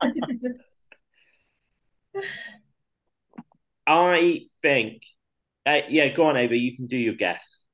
I 3.86 4.42
think, 4.62 5.02
uh, 5.66 5.78
yeah, 5.88 6.08
go 6.08 6.26
on, 6.26 6.36
Ava. 6.36 6.56
You 6.56 6.76
can 6.76 6.86
do 6.86 6.96
your 6.96 7.14
guess. 7.14 7.64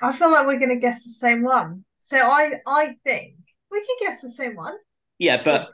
I 0.00 0.12
feel 0.12 0.32
like 0.32 0.46
we're 0.46 0.58
going 0.58 0.70
to 0.70 0.76
guess 0.76 1.04
the 1.04 1.10
same 1.10 1.42
one. 1.42 1.84
So 1.98 2.18
I, 2.18 2.60
I 2.66 2.96
think 3.04 3.36
we 3.70 3.78
can 3.78 3.96
guess 4.00 4.22
the 4.22 4.30
same 4.30 4.56
one. 4.56 4.74
Yeah, 5.18 5.42
but 5.44 5.68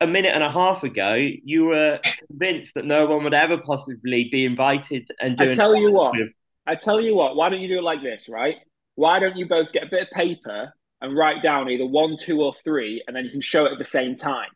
a 0.00 0.06
minute 0.06 0.34
and 0.34 0.42
a 0.42 0.50
half 0.50 0.84
ago, 0.84 1.14
you 1.14 1.66
were 1.66 2.00
convinced 2.28 2.74
that 2.74 2.84
no 2.84 3.06
one 3.06 3.24
would 3.24 3.34
ever 3.34 3.58
possibly 3.58 4.28
be 4.30 4.44
invited 4.44 5.08
and 5.20 5.36
do. 5.36 5.50
I 5.50 5.54
tell 5.54 5.74
you 5.74 5.92
what. 5.92 6.12
With... 6.16 6.28
I 6.66 6.74
tell 6.74 7.00
you 7.00 7.14
what. 7.14 7.36
Why 7.36 7.48
don't 7.48 7.60
you 7.60 7.68
do 7.68 7.78
it 7.78 7.82
like 7.82 8.02
this, 8.02 8.28
right? 8.28 8.56
Why 8.94 9.18
don't 9.18 9.36
you 9.36 9.48
both 9.48 9.72
get 9.72 9.84
a 9.84 9.86
bit 9.86 10.02
of 10.02 10.10
paper 10.10 10.72
and 11.00 11.16
write 11.16 11.42
down 11.42 11.70
either 11.70 11.86
one, 11.86 12.16
two, 12.18 12.42
or 12.42 12.54
three, 12.64 13.02
and 13.06 13.16
then 13.16 13.24
you 13.24 13.30
can 13.30 13.40
show 13.40 13.66
it 13.66 13.72
at 13.72 13.78
the 13.78 13.84
same 13.84 14.16
time. 14.16 14.48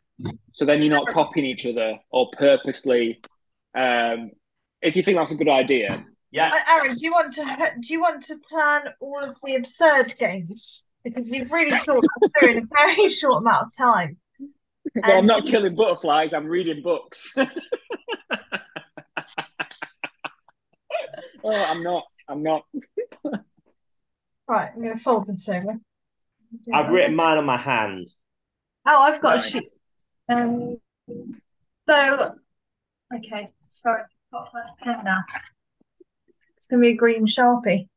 So 0.53 0.65
then 0.65 0.81
you're 0.81 0.93
not 0.93 1.07
copying 1.13 1.45
each 1.45 1.65
other 1.65 1.97
or 2.09 2.29
purposely 2.37 3.21
um, 3.75 4.31
if 4.81 4.95
you 4.95 5.03
think 5.03 5.17
that's 5.17 5.31
a 5.31 5.35
good 5.35 5.49
idea. 5.49 6.05
Yeah. 6.31 6.51
Arron, 6.69 6.93
do 6.93 7.05
you 7.05 7.11
want 7.11 7.33
to 7.33 7.73
do 7.79 7.93
you 7.93 8.01
want 8.01 8.23
to 8.23 8.37
plan 8.49 8.83
all 8.99 9.23
of 9.23 9.35
the 9.43 9.55
absurd 9.55 10.15
games 10.17 10.87
because 11.03 11.31
you've 11.31 11.51
really 11.51 11.77
thought 11.77 12.03
through 12.39 12.51
in 12.51 12.57
a 12.59 12.61
very 12.71 13.09
short 13.09 13.41
amount 13.41 13.67
of 13.67 13.73
time? 13.77 14.17
Well, 14.95 15.17
I'm 15.17 15.25
not 15.25 15.45
killing 15.45 15.75
butterflies. 15.75 16.33
I'm 16.33 16.47
reading 16.47 16.81
books. 16.81 17.33
oh, 17.37 17.47
I'm 21.43 21.83
not. 21.83 22.03
I'm 22.27 22.43
not. 22.43 22.63
right, 24.47 24.71
I'm 24.73 24.81
going 24.81 24.97
to 24.97 25.03
fold 25.03 25.27
this 25.27 25.47
over. 25.47 25.79
I've 26.73 26.91
written 26.91 27.15
mine 27.15 27.37
on 27.37 27.45
my 27.45 27.57
hand. 27.57 28.11
Oh, 28.85 29.01
I've 29.01 29.21
got 29.21 29.37
a 29.37 29.39
sheet. 29.39 29.63
Um, 30.31 30.77
so, 31.87 32.35
okay, 33.13 33.47
sorry 33.67 34.03
pen 34.81 35.01
now. 35.03 35.23
It's 36.57 36.67
going 36.67 36.81
to 36.81 36.87
be 36.87 36.93
a 36.93 36.97
green 36.97 37.25
sharpie. 37.25 37.87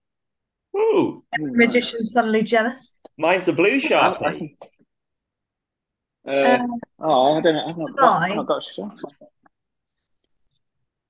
Ooh. 0.76 1.22
Magician's 1.38 2.12
suddenly 2.12 2.42
jealous. 2.42 2.96
Mine's 3.16 3.46
a 3.48 3.52
blue 3.52 3.80
sharpie. 3.80 4.56
Uh, 6.26 6.30
uh, 6.30 6.66
oh, 7.00 7.38
I 7.38 7.40
don't 7.42 7.54
know. 7.54 7.66
I've 7.68 7.76
not 7.76 7.96
got, 7.96 8.22
I've 8.22 8.36
not 8.36 8.46
got 8.46 8.64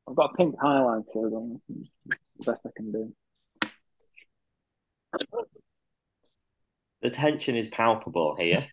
I've 0.06 0.16
got 0.16 0.30
a 0.32 0.36
pink 0.36 0.56
highlighter. 0.56 1.60
The 1.68 1.86
best 2.44 2.66
I 2.66 2.70
can 2.76 2.92
do. 2.92 3.12
The 7.00 7.10
tension 7.10 7.56
is 7.56 7.68
palpable 7.68 8.34
here. 8.36 8.66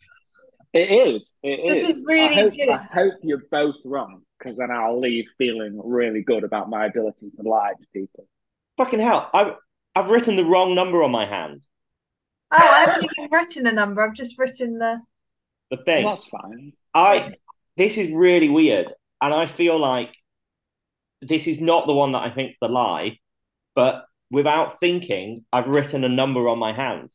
It 0.73 0.89
is. 0.89 1.35
It 1.43 1.59
this 1.67 1.83
is, 1.83 1.97
is 1.97 2.05
really 2.05 2.37
I 2.37 2.41
hope, 2.41 2.53
good. 2.53 2.69
I 2.69 2.87
hope 2.93 3.13
you're 3.23 3.43
both 3.51 3.75
wrong 3.83 4.21
because 4.39 4.57
then 4.57 4.71
I'll 4.71 4.99
leave 4.99 5.25
feeling 5.37 5.79
really 5.83 6.21
good 6.21 6.43
about 6.43 6.69
my 6.69 6.85
ability 6.85 7.29
to 7.35 7.47
lie 7.47 7.73
to 7.73 7.85
people. 7.93 8.25
Fucking 8.77 8.99
hell! 8.99 9.29
I've 9.33 9.55
I've 9.95 10.09
written 10.09 10.37
the 10.37 10.45
wrong 10.45 10.73
number 10.73 11.03
on 11.03 11.11
my 11.11 11.25
hand. 11.25 11.65
Oh, 12.51 12.57
I 12.57 12.85
haven't 12.85 13.09
even 13.17 13.29
written 13.31 13.67
a 13.67 13.71
number. 13.71 14.01
I've 14.01 14.13
just 14.13 14.39
written 14.39 14.77
the 14.77 15.01
the 15.71 15.77
thing. 15.77 16.05
Well, 16.05 16.15
that's 16.15 16.27
fine. 16.27 16.73
I 16.93 17.35
this 17.75 17.97
is 17.97 18.11
really 18.11 18.49
weird, 18.49 18.93
and 19.21 19.33
I 19.33 19.47
feel 19.47 19.77
like 19.77 20.13
this 21.21 21.47
is 21.47 21.59
not 21.59 21.85
the 21.85 21.93
one 21.93 22.13
that 22.13 22.23
I 22.23 22.31
think's 22.31 22.57
the 22.61 22.69
lie, 22.69 23.19
but 23.75 24.05
without 24.29 24.79
thinking, 24.79 25.45
I've 25.51 25.67
written 25.67 26.03
a 26.03 26.09
number 26.09 26.47
on 26.47 26.59
my 26.59 26.73
hand. 26.73 27.11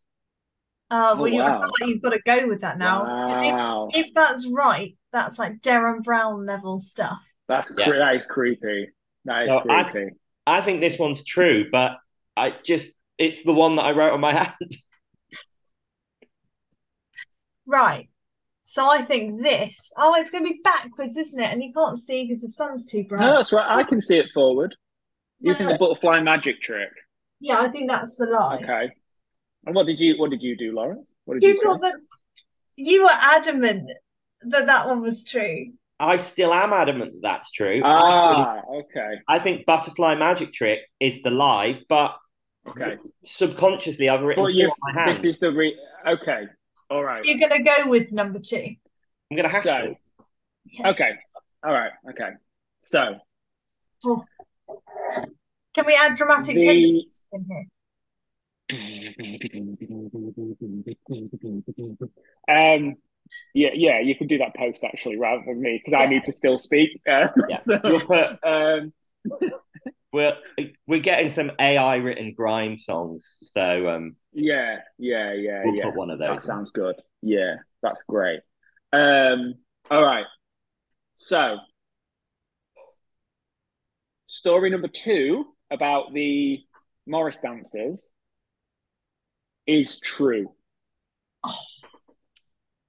Uh, 0.89 1.17
well, 1.19 1.23
oh, 1.23 1.27
you, 1.27 1.43
I 1.43 1.53
feel 1.53 1.71
like 1.81 1.89
you've 1.89 2.03
got 2.03 2.11
to 2.11 2.21
go 2.25 2.47
with 2.47 2.61
that 2.61 2.79
now. 2.79 3.05
Wow. 3.05 3.89
If, 3.93 4.07
if 4.07 4.15
that's 4.15 4.47
right, 4.49 4.97
that's 5.13 5.39
like 5.39 5.61
Derren 5.61 6.03
Brown 6.03 6.47
level 6.47 6.79
stuff. 6.79 7.19
That's 7.49 7.73
yeah. 7.77 7.91
that 7.91 8.15
is 8.15 8.25
creepy. 8.25 8.91
That 9.25 9.43
is 9.43 9.49
so 9.49 9.61
creepy. 9.61 10.15
I, 10.47 10.59
I 10.59 10.65
think 10.65 10.81
this 10.81 10.99
one's 10.99 11.25
true, 11.25 11.67
but 11.73 11.93
I 12.37 12.55
just 12.65 12.91
it's 13.19 13.43
the 13.43 13.53
one 13.53 13.77
that 13.77 13.83
I 13.83 13.91
wrote 13.93 14.13
on 14.13 14.21
my 14.21 14.33
hand. 14.45 14.77
right. 17.67 18.09
So 18.63 18.89
I 18.89 19.03
think 19.03 19.43
this. 19.43 19.93
Oh, 19.97 20.15
it's 20.17 20.31
going 20.31 20.45
to 20.45 20.51
be 20.51 20.61
backwards, 20.63 21.17
isn't 21.17 21.41
it? 21.41 21.53
And 21.53 21.63
you 21.63 21.73
can't 21.73 21.99
see 21.99 22.27
because 22.27 22.43
the 22.43 22.49
sun's 22.49 22.85
too 22.85 23.05
bright. 23.05 23.21
No, 23.21 23.37
that's 23.37 23.53
right. 23.53 23.79
I 23.79 23.85
can 23.85 24.01
see 24.01 24.19
it 24.19 24.27
forward. 24.35 24.75
You 25.39 25.55
think 25.55 25.71
the 25.71 25.79
butterfly 25.79 26.21
magic 26.21 26.61
trick? 26.63 26.89
Yeah, 27.39 27.61
I 27.61 27.69
think 27.69 27.89
that's 27.89 28.17
the 28.17 28.27
lie. 28.27 28.57
Okay. 28.57 28.93
And 29.67 29.75
what 29.75 29.87
did 29.87 30.01
you 30.01 30.15
what 30.19 30.31
did 30.31 30.43
you 30.43 30.57
do, 30.57 30.73
Lawrence? 30.73 31.11
What 31.25 31.41
did 31.41 31.43
you, 31.43 31.55
you 31.55 31.63
thought 31.63 31.83
that 31.83 31.97
you 32.77 33.03
were 33.03 33.11
adamant 33.13 33.91
that 34.43 34.67
that 34.67 34.87
one 34.87 35.03
was 35.03 35.25
true. 35.25 35.73
I 35.99 36.19
still 36.19 36.53
am 36.53 36.73
adamant 36.73 37.15
that 37.15 37.23
that's 37.23 37.51
true. 37.51 37.81
Ah, 37.83 38.51
I 38.51 38.55
think, 38.55 38.85
okay. 38.85 39.15
I 39.29 39.39
think 39.39 39.67
butterfly 39.67 40.15
magic 40.15 40.53
trick 40.53 40.81
is 41.01 41.23
the 41.23 41.31
lie, 41.31 41.81
but 41.89 42.17
okay. 42.69 42.97
Subconsciously, 43.25 44.09
I've 44.09 44.23
written 44.23 44.51
two 44.51 44.61
on 44.61 44.71
my 44.81 44.93
hand. 44.93 45.17
This 45.17 45.25
is 45.25 45.39
the 45.39 45.51
re. 45.51 45.77
Okay, 46.07 46.45
all 46.91 47.03
right. 47.03 47.25
So 47.25 47.31
you're 47.31 47.39
going 47.39 47.65
to 47.65 47.69
go 47.69 47.89
with 47.91 48.13
number 48.13 48.39
two. 48.39 48.77
I'm 49.31 49.37
going 49.37 49.49
to 49.49 49.55
have 49.55 49.63
so, 49.63 49.73
to. 49.73 49.97
Okay. 50.81 50.89
okay. 50.89 51.11
All 51.65 51.73
right. 51.73 51.93
Okay. 52.11 52.31
So. 52.83 53.17
Oh. 54.05 54.25
Can 55.75 55.87
we 55.87 55.95
add 55.95 56.15
dramatic 56.15 56.57
the... 56.57 56.67
tension 56.67 57.03
in 57.33 57.47
here? 57.49 57.65
Um, 62.49 62.97
yeah, 63.55 63.71
yeah, 63.75 64.01
you 64.01 64.17
can 64.17 64.27
do 64.27 64.39
that 64.39 64.55
post 64.57 64.85
actually 64.85 65.17
rather 65.17 65.43
than 65.47 65.61
me 65.61 65.81
because 65.85 66.01
I 66.01 66.07
need 66.07 66.25
to 66.25 66.33
still 66.33 66.59
speak. 66.59 67.01
Uh, 67.09 67.29
yeah, 67.49 67.61
we'll 67.85 68.01
put, 68.01 68.39
um, 68.45 68.93
we're 70.13 70.37
we're 70.87 71.01
getting 71.01 71.31
some 71.31 71.53
AI 71.61 71.97
written 71.97 72.35
grime 72.35 72.79
songs, 72.79 73.29
so 73.55 73.89
um, 73.89 74.17
yeah, 74.33 74.79
yeah, 74.99 75.33
yeah, 75.33 75.63
we'll 75.65 75.75
yeah. 75.75 75.85
Put 75.85 75.97
one 75.97 76.11
of 76.11 76.19
those. 76.19 76.29
That 76.29 76.43
sounds 76.43 76.71
good. 76.73 76.97
Yeah, 77.23 77.57
that's 77.83 78.03
great. 78.03 78.41
Um, 78.93 79.55
all 79.91 80.03
right, 80.03 80.27
so 81.19 81.59
story 84.27 84.71
number 84.71 84.89
two 84.89 85.47
about 85.71 86.13
the 86.13 86.61
Morris 87.07 87.39
dancers 87.39 88.05
is 89.67 89.99
true. 90.01 90.53
Oh. 91.45 91.55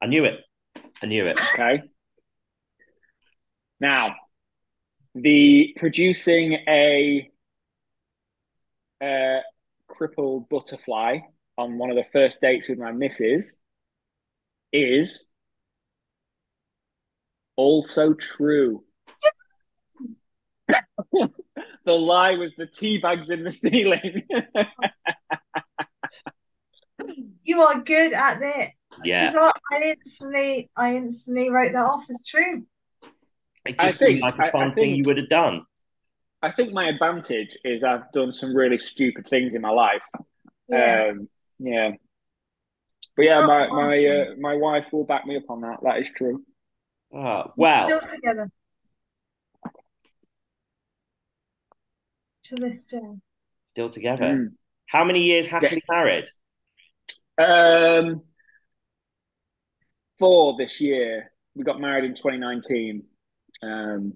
I 0.02 0.08
knew 0.08 0.26
it. 0.26 0.40
I 1.02 1.06
knew 1.06 1.28
it. 1.28 1.40
Okay. 1.54 1.82
Now, 3.80 4.16
the 5.16 5.76
producing 5.78 6.54
a 6.68 7.30
uh, 9.02 9.40
crippled 9.88 10.50
butterfly 10.50 11.20
on 11.58 11.78
one 11.78 11.90
of 11.90 11.96
the 11.96 12.06
first 12.12 12.42
dates 12.42 12.70
with 12.70 12.78
my 12.78 12.92
missus 12.92 13.60
is 14.72 15.28
also 17.56 18.14
true. 18.14 18.84
the 21.14 21.94
lie 21.94 22.34
was 22.34 22.54
the 22.56 22.68
tea 22.68 22.98
bags 22.98 23.30
in 23.30 23.44
the 23.44 23.52
ceiling. 23.52 24.24
you 27.48 27.62
are 27.62 27.80
good 27.80 28.14
at 28.14 28.40
that. 28.40 28.70
Yeah. 29.04 29.32
I, 29.36 29.52
I 29.72 29.82
instantly, 29.98 30.70
I 30.76 30.96
instantly 30.96 31.50
wrote 31.50 31.74
that 31.74 31.86
off 31.86 32.06
as 32.10 32.24
true. 32.28 32.66
It 33.66 33.80
just 33.80 33.96
I 33.96 34.06
think, 34.06 34.22
like 34.22 34.36
a 34.36 34.52
fun 34.52 34.70
I, 34.70 34.72
I 34.72 34.74
thing 34.74 34.96
you 34.96 35.04
would 35.06 35.18
have 35.18 35.30
done. 35.30 35.64
I 36.42 36.52
think 36.52 36.72
my 36.72 36.88
advantage 36.88 37.58
is 37.64 37.84
I've 37.84 38.12
done 38.12 38.32
some 38.32 38.56
really 38.56 38.78
stupid 38.78 39.28
things 39.28 39.56
in 39.56 39.62
my 39.62 39.72
life. 39.72 40.02
Yeah. 40.68 41.10
Um, 41.12 41.30
yeah. 41.60 41.92
But 43.16 43.26
yeah, 43.26 43.46
my 43.46 43.68
my 43.68 44.06
uh, 44.06 44.26
my 44.40 44.56
wife 44.56 44.86
will 44.92 45.04
back 45.04 45.26
me 45.26 45.38
up 45.38 45.50
on 45.50 45.62
that. 45.62 45.80
That 45.82 45.98
is 45.98 46.10
true. 46.16 46.44
Oh, 47.14 47.52
well, 47.56 47.86
Still 47.86 48.02
together. 48.02 48.50
To 52.44 52.56
this 52.56 52.86
day. 52.86 53.16
still 53.66 53.90
together. 53.90 54.24
Mm. 54.24 54.48
How 54.88 55.04
many 55.04 55.24
years 55.24 55.48
happily 55.48 55.84
married? 55.90 56.26
Um, 57.38 58.22
four 60.20 60.56
this 60.58 60.82
year. 60.82 61.32
We 61.56 61.64
got 61.64 61.80
married 61.80 62.06
in 62.06 62.14
2019, 62.14 63.04
um, 63.64 64.14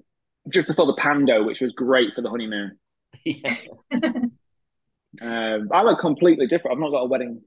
just 0.49 0.67
before 0.67 0.85
the 0.85 0.93
Pando, 0.93 1.43
which 1.43 1.61
was 1.61 1.71
great 1.71 2.13
for 2.13 2.21
the 2.21 2.29
honeymoon. 2.29 2.77
yeah. 3.25 3.55
Um, 5.21 5.69
I 5.73 5.83
look 5.83 5.99
completely 5.99 6.47
different. 6.47 6.75
I've 6.75 6.81
not 6.81 6.91
got 6.91 7.03
a 7.03 7.07
wedding 7.07 7.41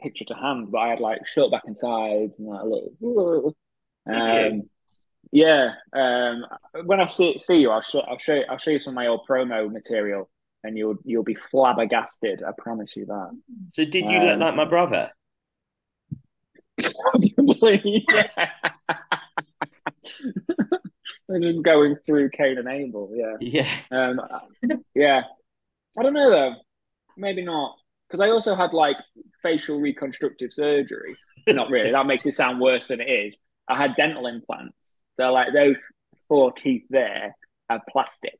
picture 0.00 0.24
to 0.24 0.34
hand, 0.34 0.70
but 0.72 0.78
I 0.78 0.88
had 0.88 1.00
like 1.00 1.26
short 1.26 1.52
back 1.52 1.64
and 1.66 1.76
sides 1.76 2.38
and 2.38 2.48
like 2.48 2.62
a 2.62 2.66
little. 2.66 3.56
Um, 4.10 4.62
yeah. 5.30 5.74
Um, 5.92 6.46
when 6.84 7.00
I 7.00 7.06
see, 7.06 7.38
see 7.38 7.60
you, 7.60 7.70
I'll 7.70 7.82
show, 7.82 8.00
I'll 8.00 8.18
show 8.18 8.34
you, 8.34 8.44
I'll 8.48 8.58
show 8.58 8.70
you 8.70 8.78
some 8.78 8.92
of 8.92 8.96
my 8.96 9.08
old 9.08 9.26
promo 9.28 9.70
material, 9.70 10.30
and 10.64 10.76
you'll 10.78 10.96
you'll 11.04 11.22
be 11.24 11.36
flabbergasted. 11.50 12.42
I 12.46 12.52
promise 12.56 12.96
you 12.96 13.06
that. 13.06 13.30
So 13.74 13.84
did 13.84 14.04
you 14.04 14.18
look 14.18 14.34
Um, 14.34 14.40
like 14.40 14.54
my 14.56 14.64
brother? 14.64 15.10
Probably. 17.10 18.06
Yeah. 18.08 18.48
We're 21.28 21.40
just 21.40 21.62
going 21.62 21.96
through 22.04 22.30
Cain 22.30 22.58
and 22.58 22.68
Abel. 22.68 23.10
Yeah. 23.14 23.36
Yeah. 23.40 23.68
Um, 23.90 24.20
yeah. 24.94 25.22
I 25.98 26.02
don't 26.02 26.14
know 26.14 26.30
though. 26.30 26.54
Maybe 27.16 27.44
not. 27.44 27.76
Because 28.08 28.20
I 28.20 28.30
also 28.30 28.54
had 28.54 28.72
like 28.72 28.96
facial 29.42 29.80
reconstructive 29.80 30.52
surgery. 30.52 31.16
Not 31.48 31.70
really. 31.70 31.92
that 31.92 32.06
makes 32.06 32.26
it 32.26 32.34
sound 32.34 32.60
worse 32.60 32.86
than 32.86 33.00
it 33.00 33.10
is. 33.10 33.38
I 33.68 33.76
had 33.76 33.96
dental 33.96 34.26
implants. 34.26 35.02
So 35.18 35.32
like 35.32 35.52
those 35.52 35.76
four 36.28 36.52
teeth 36.52 36.84
there 36.90 37.34
are 37.70 37.80
plastic 37.90 38.38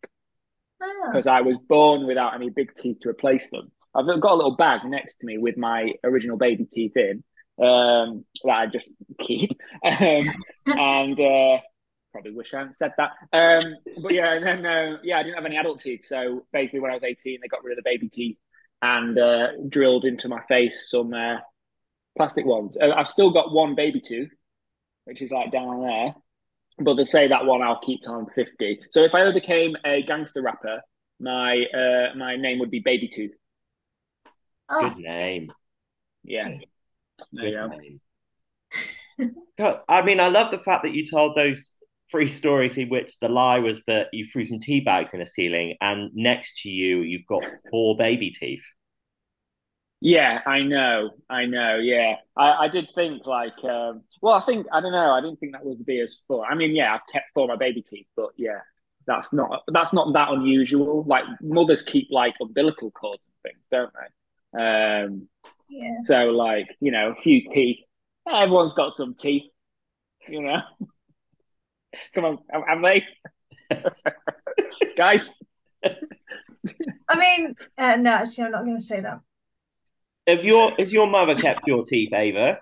because 1.06 1.26
I 1.26 1.40
was 1.40 1.56
born 1.68 2.06
without 2.06 2.34
any 2.34 2.50
big 2.50 2.74
teeth 2.74 2.98
to 3.02 3.08
replace 3.08 3.50
them. 3.50 3.70
I've 3.94 4.06
got 4.06 4.32
a 4.32 4.34
little 4.34 4.56
bag 4.56 4.80
next 4.84 5.16
to 5.16 5.26
me 5.26 5.38
with 5.38 5.56
my 5.56 5.92
original 6.02 6.38
baby 6.38 6.64
teeth 6.64 6.96
in 6.96 7.22
um, 7.62 8.24
that 8.44 8.50
I 8.50 8.66
just 8.66 8.94
keep. 9.20 9.58
Um, 9.84 10.32
and 10.66 11.20
uh, 11.20 11.60
probably 12.12 12.32
wish 12.32 12.54
I 12.54 12.58
hadn't 12.58 12.74
said 12.74 12.92
that. 12.96 13.10
Um, 13.32 13.76
but 14.02 14.12
yeah, 14.12 14.34
and 14.34 14.46
then 14.46 14.66
uh, 14.66 14.96
yeah, 15.02 15.18
I 15.18 15.22
didn't 15.22 15.36
have 15.36 15.46
any 15.46 15.56
adult 15.56 15.80
teeth. 15.80 16.06
So 16.06 16.46
basically, 16.52 16.80
when 16.80 16.90
I 16.90 16.94
was 16.94 17.04
18, 17.04 17.40
they 17.40 17.48
got 17.48 17.64
rid 17.64 17.76
of 17.76 17.84
the 17.84 17.90
baby 17.90 18.08
teeth 18.08 18.38
and 18.80 19.18
uh, 19.18 19.48
drilled 19.68 20.04
into 20.04 20.28
my 20.28 20.42
face 20.48 20.90
some 20.90 21.12
uh, 21.12 21.36
plastic 22.16 22.44
ones. 22.44 22.76
Uh, 22.80 22.90
I've 22.90 23.08
still 23.08 23.30
got 23.30 23.52
one 23.52 23.74
baby 23.74 24.00
tooth, 24.00 24.30
which 25.04 25.22
is 25.22 25.30
like 25.30 25.52
down 25.52 25.82
there. 25.82 26.14
But 26.78 26.94
they 26.94 27.04
say 27.04 27.28
that 27.28 27.44
one 27.44 27.62
I'll 27.62 27.80
keep 27.80 28.02
till 28.02 28.14
I'm 28.14 28.26
50. 28.34 28.80
So 28.90 29.02
if 29.02 29.14
I 29.14 29.20
ever 29.20 29.32
became 29.32 29.76
a 29.84 30.02
gangster 30.02 30.42
rapper, 30.42 30.80
my 31.20 31.64
uh, 31.74 32.16
my 32.16 32.36
name 32.36 32.58
would 32.58 32.70
be 32.70 32.80
Baby 32.80 33.08
Tooth. 33.08 33.32
oh, 34.68 34.88
Good 34.88 34.98
name. 34.98 35.52
Yeah. 36.24 36.48
There 37.32 37.46
you 37.46 37.68
Good 37.68 37.78
name. 39.18 39.32
God, 39.58 39.80
I 39.88 40.02
mean, 40.02 40.18
I 40.18 40.28
love 40.28 40.50
the 40.50 40.58
fact 40.58 40.82
that 40.84 40.94
you 40.94 41.04
told 41.08 41.36
those 41.36 41.72
three 42.10 42.28
stories 42.28 42.76
in 42.78 42.88
which 42.88 43.14
the 43.20 43.28
lie 43.28 43.58
was 43.58 43.82
that 43.86 44.08
you 44.12 44.26
threw 44.32 44.44
some 44.44 44.60
tea 44.60 44.80
bags 44.80 45.14
in 45.14 45.20
a 45.20 45.26
ceiling, 45.26 45.76
and 45.80 46.10
next 46.14 46.62
to 46.62 46.68
you, 46.68 47.00
you've 47.00 47.26
got 47.26 47.42
four 47.70 47.96
baby 47.96 48.30
teeth. 48.30 48.62
Yeah, 50.04 50.40
I 50.46 50.62
know, 50.62 51.10
I 51.30 51.44
know. 51.44 51.76
Yeah, 51.76 52.16
I, 52.36 52.64
I 52.64 52.68
did 52.68 52.88
think 52.92 53.24
like, 53.24 53.54
um, 53.62 54.02
well, 54.20 54.34
I 54.34 54.44
think 54.44 54.66
I 54.72 54.80
don't 54.80 54.90
know. 54.90 55.12
I 55.12 55.20
didn't 55.20 55.38
think 55.38 55.52
that 55.52 55.64
would 55.64 55.86
be 55.86 56.00
as 56.00 56.18
fun. 56.26 56.40
I 56.50 56.56
mean, 56.56 56.74
yeah, 56.74 56.92
I've 56.92 57.06
kept 57.12 57.26
four 57.32 57.44
of 57.44 57.50
my 57.50 57.56
baby 57.56 57.82
teeth, 57.82 58.08
but 58.16 58.30
yeah, 58.36 58.58
that's 59.06 59.32
not 59.32 59.62
that's 59.68 59.92
not 59.92 60.12
that 60.14 60.30
unusual. 60.30 61.04
Like 61.06 61.22
mothers 61.40 61.82
keep 61.82 62.08
like 62.10 62.34
umbilical 62.40 62.90
cords 62.90 63.22
and 63.28 63.52
things, 63.52 63.64
don't 63.70 63.92
they? 64.58 64.64
Um, 64.64 65.28
yeah. 65.70 65.98
so 66.04 66.16
like 66.30 66.66
you 66.80 66.90
know, 66.90 67.14
a 67.16 67.22
few 67.22 67.48
teeth. 67.54 67.78
Everyone's 68.28 68.74
got 68.74 68.92
some 68.94 69.14
teeth, 69.14 69.52
you 70.28 70.42
know. 70.42 70.62
Come 72.14 72.24
on, 72.24 72.38
am, 72.52 72.64
am 72.68 72.82
they? 72.82 73.06
Guys, 74.96 75.40
I 75.84 77.16
mean, 77.16 77.54
uh, 77.78 77.96
no, 77.96 78.10
actually, 78.14 78.44
I'm 78.44 78.50
not 78.50 78.64
going 78.64 78.78
to 78.78 78.82
say 78.82 79.00
that. 79.00 79.20
Have 80.26 80.44
your 80.44 80.72
has 80.78 80.92
your 80.92 81.06
mother 81.08 81.34
kept 81.34 81.66
your 81.66 81.84
teeth, 81.84 82.12
Ava? 82.12 82.60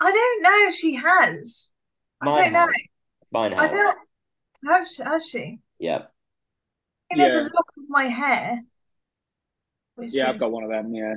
I 0.00 0.10
don't 0.10 0.42
know 0.42 0.68
if 0.68 0.74
she 0.74 0.94
has. 0.94 1.70
I 2.20 2.26
don't 2.26 2.52
know. 2.52 2.60
has. 2.60 2.68
Mine 3.30 3.54
I 3.54 3.66
has. 3.66 3.70
feel 3.72 3.94
has, 4.72 4.96
has 4.98 5.28
she? 5.28 5.60
Yeah. 5.78 6.02
There's 7.14 7.34
Yeah. 7.34 7.40
a 7.42 7.44
lock 7.44 7.66
of 7.76 7.88
my 7.88 8.04
hair. 8.06 8.60
Which 9.96 10.12
yeah, 10.14 10.30
I've 10.30 10.38
got 10.38 10.50
one 10.50 10.64
of 10.64 10.70
them. 10.70 10.94
Yeah, 10.94 11.14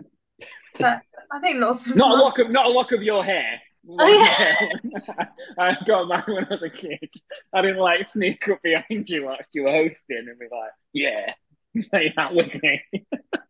But 0.80 1.02
I 1.32 1.40
think 1.40 1.60
lots 1.60 1.88
of 1.88 1.96
not 1.96 2.12
a 2.12 2.22
lock 2.22 2.38
of 2.40 2.52
not 2.52 2.66
a 2.68 2.70
lock 2.70 2.92
of 2.92 3.02
your 3.02 3.24
hair. 3.24 3.62
Oh, 3.90 4.06
yeah. 4.06 5.26
I 5.58 5.78
got 5.86 6.08
mine 6.10 6.24
when 6.28 6.44
I 6.46 6.50
was 6.50 6.62
a 6.62 6.70
kid. 6.70 7.10
I 7.54 7.62
didn't 7.62 7.78
like 7.78 8.06
sneak 8.06 8.48
up 8.50 8.62
behind 8.62 9.08
you 9.10 9.26
whilst 9.26 9.48
you 9.54 9.64
were 9.64 9.72
hosting 9.72 10.26
and 10.28 10.38
be 10.38 10.46
like, 10.52 10.72
"Yeah, 10.92 11.34
say 11.82 12.14
that 12.18 12.36
with 12.36 12.54
me." 12.62 12.84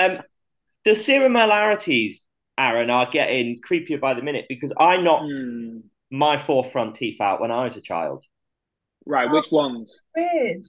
Um, 0.00 0.18
the 0.84 0.96
similarities, 0.96 2.24
Arron, 2.58 2.90
are 2.90 3.10
getting 3.10 3.60
creepier 3.60 4.00
by 4.00 4.14
the 4.14 4.22
minute 4.22 4.46
because 4.48 4.72
I 4.78 4.96
knocked 4.96 5.36
Hmm. 5.36 5.78
my 6.10 6.42
four 6.42 6.64
front 6.64 6.96
teeth 6.96 7.20
out 7.20 7.40
when 7.40 7.50
I 7.50 7.64
was 7.64 7.76
a 7.76 7.80
child. 7.80 8.24
Right, 9.06 9.30
which 9.30 9.50
ones? 9.52 10.00
weird. 10.16 10.66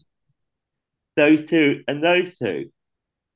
Those 1.16 1.46
two 1.46 1.84
and 1.88 2.04
those 2.04 2.38
two. 2.38 2.72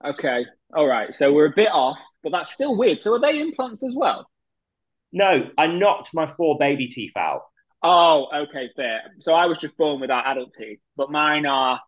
Okay, 0.04 0.46
all 0.74 0.86
right. 0.88 1.14
So 1.14 1.34
we're 1.34 1.48
a 1.48 1.56
bit 1.56 1.70
off, 1.72 2.00
but 2.24 2.32
that's 2.32 2.52
still 2.52 2.76
weird. 2.76 3.02
So 3.02 3.14
are 3.14 3.20
they 3.20 3.40
implants 3.40 3.84
as 3.84 3.94
well? 3.96 4.30
No, 5.12 5.50
I 5.58 5.68
knocked 5.68 6.14
my 6.14 6.28
four 6.28 6.58
baby 6.58 6.88
teeth 6.88 7.16
out. 7.18 7.42
Oh, 7.84 8.28
okay, 8.48 8.70
fair. 8.76 9.02
So 9.20 9.34
I 9.34 9.46
was 9.46 9.58
just 9.58 9.78
born 9.78 10.00
without 10.02 10.26
adult 10.26 10.54
teeth, 10.54 10.80
but 10.96 11.12
mine 11.12 11.46
are. 11.46 11.82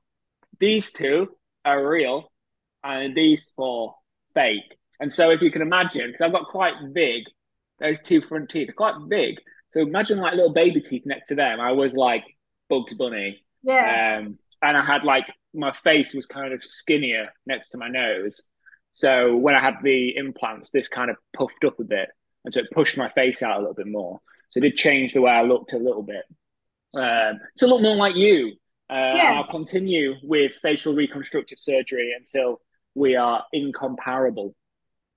These 0.60 0.92
two 0.92 1.30
are 1.66 1.88
real, 1.88 2.32
and 2.84 3.16
these 3.16 3.50
four 3.56 3.96
fake. 4.34 4.78
And 5.00 5.12
so, 5.12 5.30
if 5.32 5.42
you 5.42 5.52
can 5.52 5.62
imagine, 5.62 6.08
because 6.08 6.22
I've 6.22 6.32
got 6.32 6.48
quite 6.48 6.74
big, 6.94 7.24
those 7.80 8.00
two 8.00 8.22
front 8.22 8.50
teeth 8.50 8.70
are 8.70 8.74
quite 8.74 8.96
big. 9.08 9.36
So 9.70 9.82
imagine 9.82 10.18
like 10.20 10.34
little 10.34 10.54
baby 10.54 10.80
teeth 10.82 11.04
next 11.06 11.28
to 11.28 11.36
them. 11.36 11.60
I 11.60 11.74
was 11.74 11.94
like 11.94 12.24
Bugs 12.70 12.94
Bunny, 12.94 13.44
Yeah. 13.64 14.20
um, 14.22 14.40
and 14.62 14.78
I 14.78 14.84
had 14.84 15.04
like 15.04 15.26
my 15.54 15.74
face 15.84 16.14
was 16.14 16.26
kind 16.26 16.54
of 16.54 16.64
skinnier 16.64 17.30
next 17.46 17.70
to 17.70 17.78
my 17.78 17.88
nose. 17.90 18.42
So 18.94 19.36
when 19.36 19.54
I 19.56 19.60
had 19.62 19.76
the 19.84 20.16
implants, 20.16 20.70
this 20.72 20.88
kind 20.88 21.12
of 21.12 21.18
puffed 21.36 21.64
up 21.66 21.80
a 21.80 21.84
bit, 21.84 22.10
and 22.46 22.54
so 22.54 22.62
it 22.62 22.72
pushed 22.72 22.98
my 22.98 23.10
face 23.10 23.44
out 23.44 23.58
a 23.58 23.60
little 23.60 23.74
bit 23.76 23.88
more. 23.88 24.20
So 24.52 24.60
it 24.60 24.62
did 24.62 24.76
change 24.76 25.14
the 25.14 25.22
way 25.22 25.32
I 25.32 25.42
looked 25.44 25.74
a 25.74 25.78
little 25.78 26.02
bit 26.04 26.24
um, 26.96 27.40
to 27.58 27.68
look 27.68 27.82
more 27.82 27.96
like 27.98 28.16
you. 28.16 28.54
Uh, 28.90 29.12
Yeah. 29.16 29.34
I'll 29.34 29.52
continue 29.52 30.16
with 30.24 30.54
facial 30.62 30.96
reconstructive 30.96 31.60
surgery 31.60 32.14
until 32.18 32.62
we 32.98 33.16
are 33.16 33.44
incomparable. 33.54 34.56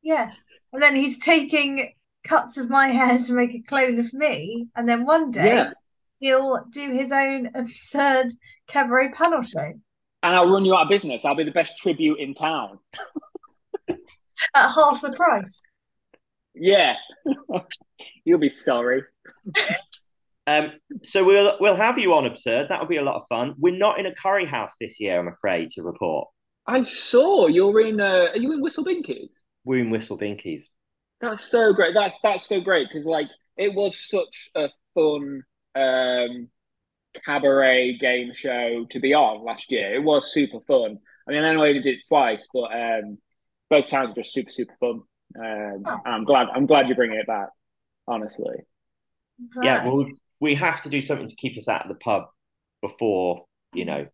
Yeah. 0.02 0.32
And 0.72 0.82
then 0.82 0.94
he's 0.94 1.18
taking 1.18 1.92
cuts 2.24 2.56
of 2.58 2.68
my 2.70 2.88
hair 2.98 3.18
to 3.18 3.32
make 3.32 3.54
a 3.54 3.60
clone 3.62 3.98
of 3.98 4.12
me. 4.12 4.68
And 4.76 4.88
then 4.88 5.04
one 5.04 5.30
day 5.30 5.54
Yeah. 5.54 5.70
he'll 6.18 6.64
do 6.70 6.92
his 6.92 7.10
own 7.10 7.50
absurd 7.54 8.28
cabaret 8.68 9.12
panel 9.12 9.42
show 9.42 9.72
And 10.22 10.36
I'll 10.36 10.48
run 10.48 10.64
you 10.64 10.74
out 10.76 10.82
of 10.84 10.88
business. 10.88 11.24
I'll 11.24 11.34
be 11.34 11.44
the 11.44 11.50
best 11.50 11.76
tribute 11.78 12.20
in 12.20 12.34
town. 12.34 12.78
at 13.88 13.98
half 14.54 15.00
the 15.00 15.12
price. 15.12 15.62
Yeah. 16.54 16.94
You'll 18.24 18.38
be 18.38 18.48
sorry. 18.48 19.02
Um, 20.46 20.72
so 21.04 21.24
we'll 21.24 21.56
we'll 21.60 21.76
have 21.76 21.98
you 21.98 22.12
on 22.14 22.26
absurd. 22.26 22.66
That'll 22.68 22.86
be 22.86 22.96
a 22.96 23.02
lot 23.02 23.16
of 23.16 23.22
fun. 23.28 23.54
We're 23.58 23.76
not 23.76 23.98
in 24.00 24.06
a 24.06 24.14
curry 24.14 24.46
house 24.46 24.74
this 24.80 24.98
year, 24.98 25.18
I'm 25.18 25.28
afraid 25.28 25.70
to 25.70 25.82
report. 25.82 26.28
I 26.70 26.82
saw 26.82 27.48
you're 27.48 27.80
in. 27.80 28.00
Uh, 28.00 28.28
are 28.32 28.36
you 28.36 28.52
in 28.52 28.60
Whistle 28.60 28.84
Binkies? 28.84 29.40
We're 29.64 29.80
in 29.80 29.90
Whistle 29.90 30.16
Binkies. 30.18 30.64
That's 31.20 31.42
so 31.42 31.72
great. 31.72 31.94
That's 31.94 32.16
that's 32.22 32.46
so 32.46 32.60
great 32.60 32.88
because 32.88 33.04
like 33.04 33.26
it 33.56 33.74
was 33.74 33.98
such 33.98 34.50
a 34.54 34.68
fun 34.94 35.42
um 35.74 36.48
cabaret 37.24 37.98
game 37.98 38.32
show 38.32 38.86
to 38.90 39.00
be 39.00 39.14
on 39.14 39.44
last 39.44 39.70
year. 39.72 39.94
It 39.94 40.04
was 40.04 40.32
super 40.32 40.60
fun. 40.60 40.98
I 41.28 41.32
mean, 41.32 41.42
I 41.42 41.52
know 41.54 41.64
I 41.64 41.72
did 41.72 41.86
it 41.86 41.98
twice, 42.08 42.46
but 42.52 42.72
um, 42.72 43.18
both 43.68 43.88
times 43.88 44.10
were 44.16 44.22
just 44.22 44.32
super 44.32 44.50
super 44.50 44.74
fun. 44.78 45.02
Um, 45.38 45.82
Oh. 45.86 46.00
I'm 46.06 46.24
glad 46.24 46.48
I'm 46.54 46.66
glad 46.66 46.86
you're 46.86 46.96
bringing 46.96 47.18
it 47.18 47.26
back. 47.26 47.48
Honestly, 48.06 48.56
Yeah, 49.62 49.86
well, 49.86 50.08
we 50.40 50.54
have 50.54 50.82
to 50.82 50.88
do 50.88 51.00
something 51.00 51.28
to 51.28 51.36
keep 51.36 51.56
us 51.58 51.68
out 51.68 51.82
of 51.82 51.88
the 51.88 51.94
pub 52.02 52.24
before 52.80 53.44
you 53.74 53.84
know 53.84 54.06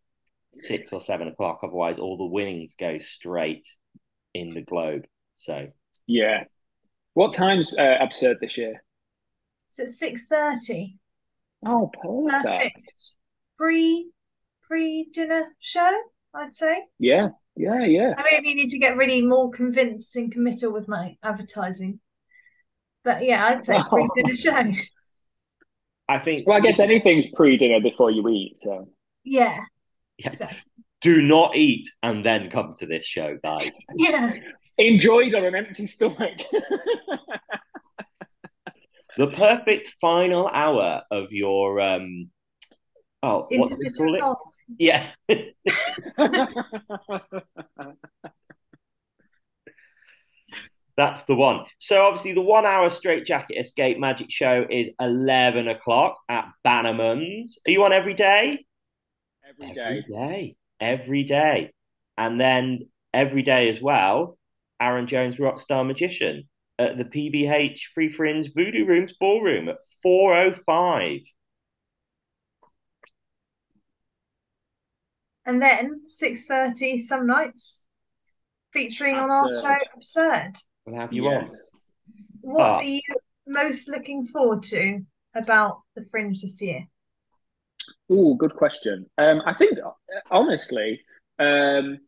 six 0.60 0.92
or 0.92 1.00
seven 1.00 1.28
o'clock. 1.28 1.60
Otherwise, 1.62 1.98
all 1.98 2.16
the 2.16 2.24
winnings 2.24 2.74
go 2.78 2.98
straight 2.98 3.66
in 4.34 4.50
the 4.50 4.62
globe. 4.62 5.06
So 5.34 5.68
yeah. 6.06 6.44
What 7.14 7.32
time's 7.32 7.72
uh, 7.72 7.96
absurd 8.00 8.38
this 8.40 8.58
year? 8.58 8.84
It's 9.68 9.80
at 9.80 9.88
six 9.88 10.26
thirty. 10.26 10.98
Oh, 11.64 11.90
perfect. 12.02 12.44
Perfect. 12.44 13.12
Pre 13.56 14.10
pre 14.62 15.08
dinner 15.12 15.46
show, 15.60 15.98
I'd 16.34 16.54
say. 16.54 16.84
Yeah, 16.98 17.28
yeah, 17.56 17.84
yeah. 17.84 18.14
I 18.18 18.24
maybe 18.30 18.54
need 18.54 18.70
to 18.70 18.78
get 18.78 18.96
really 18.96 19.22
more 19.22 19.50
convinced 19.50 20.16
and 20.16 20.30
committal 20.30 20.72
with 20.72 20.88
my 20.88 21.16
advertising. 21.22 22.00
But 23.02 23.24
yeah, 23.24 23.46
I'd 23.46 23.64
say 23.64 23.80
pre 23.88 24.08
dinner 24.14 24.36
show. 24.36 24.72
I 26.08 26.18
think. 26.18 26.42
Well, 26.46 26.56
I 26.56 26.60
guess 26.60 26.78
anything's 26.78 27.30
pre 27.30 27.56
dinner 27.56 27.80
before 27.80 28.10
you 28.10 28.28
eat. 28.28 28.58
So 28.58 28.88
Yeah. 29.24 29.58
Yeah. 30.18 30.32
So, 30.32 30.48
Do 31.02 31.20
not 31.22 31.56
eat 31.56 31.88
and 32.02 32.24
then 32.24 32.50
come 32.50 32.74
to 32.78 32.86
this 32.86 33.04
show, 33.04 33.38
guys. 33.42 33.70
yeah. 33.96 34.32
enjoyed 34.78 35.34
on 35.34 35.44
an 35.44 35.54
empty 35.54 35.86
stomach. 35.86 36.38
the 39.16 39.28
perfect 39.28 39.94
final 40.00 40.48
hour 40.52 41.02
of 41.10 41.32
your 41.32 41.80
um. 41.80 42.30
Oh, 43.22 43.46
what 43.50 43.70
do 43.70 43.76
they 43.76 43.90
call 43.90 44.14
it? 44.14 44.20
task. 44.20 44.44
Yeah. 44.78 45.06
That's 50.96 51.22
the 51.24 51.34
one. 51.34 51.64
So 51.78 52.06
obviously 52.06 52.32
the 52.32 52.40
one 52.40 52.64
hour 52.64 52.88
straight 52.88 53.26
jacket 53.26 53.56
escape 53.58 53.98
magic 53.98 54.30
show 54.30 54.64
is 54.70 54.88
eleven 55.00 55.68
o'clock 55.68 56.16
at 56.28 56.48
Bannerman's. 56.64 57.58
Are 57.66 57.70
you 57.70 57.84
on 57.84 57.92
every 57.92 58.14
day? 58.14 58.64
Every 59.60 59.80
Every 59.80 60.02
day. 60.02 60.08
day. 60.08 60.56
Every 60.80 61.24
day. 61.24 61.72
And 62.18 62.40
then 62.40 62.88
every 63.12 63.42
day 63.42 63.68
as 63.68 63.80
well, 63.80 64.38
Arron 64.80 65.06
Jones 65.06 65.36
Rockstar 65.36 65.86
Magician 65.86 66.48
at 66.78 66.98
the 66.98 67.04
PBH 67.04 67.80
Free 67.94 68.12
Fringe 68.12 68.52
Voodoo 68.54 68.84
Rooms 68.84 69.14
Ballroom 69.18 69.68
at 69.68 69.76
405. 70.02 71.20
And 75.46 75.62
then 75.62 76.00
six 76.04 76.46
thirty 76.46 76.98
some 76.98 77.26
nights, 77.26 77.86
featuring 78.72 79.14
on 79.14 79.30
our 79.30 79.54
show 79.54 79.76
Absurd. 79.94 80.54
We'll 80.84 81.00
have 81.00 81.12
you 81.12 81.28
on. 81.28 81.46
What 82.40 82.70
are 82.70 82.82
you 82.82 83.00
most 83.46 83.88
looking 83.88 84.26
forward 84.26 84.64
to 84.64 85.02
about 85.34 85.82
the 85.94 86.04
Fringe 86.04 86.42
this 86.42 86.60
year? 86.60 86.88
Ooh, 88.10 88.36
good 88.38 88.54
question. 88.54 89.06
Um, 89.18 89.42
I 89.46 89.54
think 89.54 89.78
honestly, 90.30 91.02
um, 91.38 91.98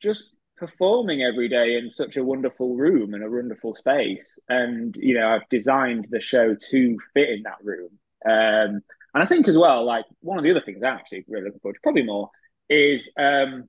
just 0.00 0.24
performing 0.56 1.22
every 1.22 1.48
day 1.48 1.76
in 1.76 1.90
such 1.90 2.16
a 2.16 2.24
wonderful 2.24 2.74
room 2.74 3.14
and 3.14 3.22
a 3.22 3.30
wonderful 3.30 3.74
space, 3.74 4.38
and 4.48 4.94
you 4.98 5.14
know, 5.14 5.28
I've 5.28 5.48
designed 5.50 6.08
the 6.10 6.20
show 6.20 6.56
to 6.70 6.98
fit 7.14 7.28
in 7.30 7.42
that 7.44 7.58
room. 7.62 7.90
Um, 8.24 8.82
and 9.14 9.22
I 9.22 9.26
think 9.26 9.46
as 9.48 9.56
well, 9.56 9.84
like 9.84 10.04
one 10.20 10.38
of 10.38 10.44
the 10.44 10.50
other 10.50 10.62
things 10.62 10.82
I'm 10.82 10.96
actually 10.96 11.24
really 11.28 11.44
looking 11.44 11.60
forward 11.60 11.74
to, 11.74 11.80
probably 11.82 12.02
more, 12.02 12.30
is 12.68 13.10
um, 13.16 13.68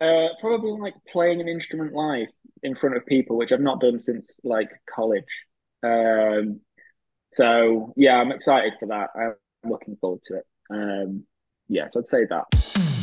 uh, 0.00 0.28
probably 0.40 0.78
like 0.80 0.94
playing 1.10 1.40
an 1.40 1.48
instrument 1.48 1.92
live 1.92 2.28
in 2.62 2.74
front 2.76 2.96
of 2.96 3.06
people, 3.06 3.36
which 3.36 3.52
I've 3.52 3.60
not 3.60 3.80
done 3.80 3.98
since 3.98 4.40
like 4.44 4.70
college. 4.92 5.46
Um, 5.82 6.60
so 7.32 7.92
yeah, 7.96 8.16
I'm 8.16 8.32
excited 8.32 8.74
for 8.78 8.88
that. 8.88 9.10
Looking 9.64 9.96
forward 9.96 10.20
to 10.24 10.36
it. 10.36 10.46
Um, 10.70 11.24
yeah, 11.68 11.88
so 11.90 12.00
I'd 12.00 12.06
say 12.06 12.26
that. 12.28 12.93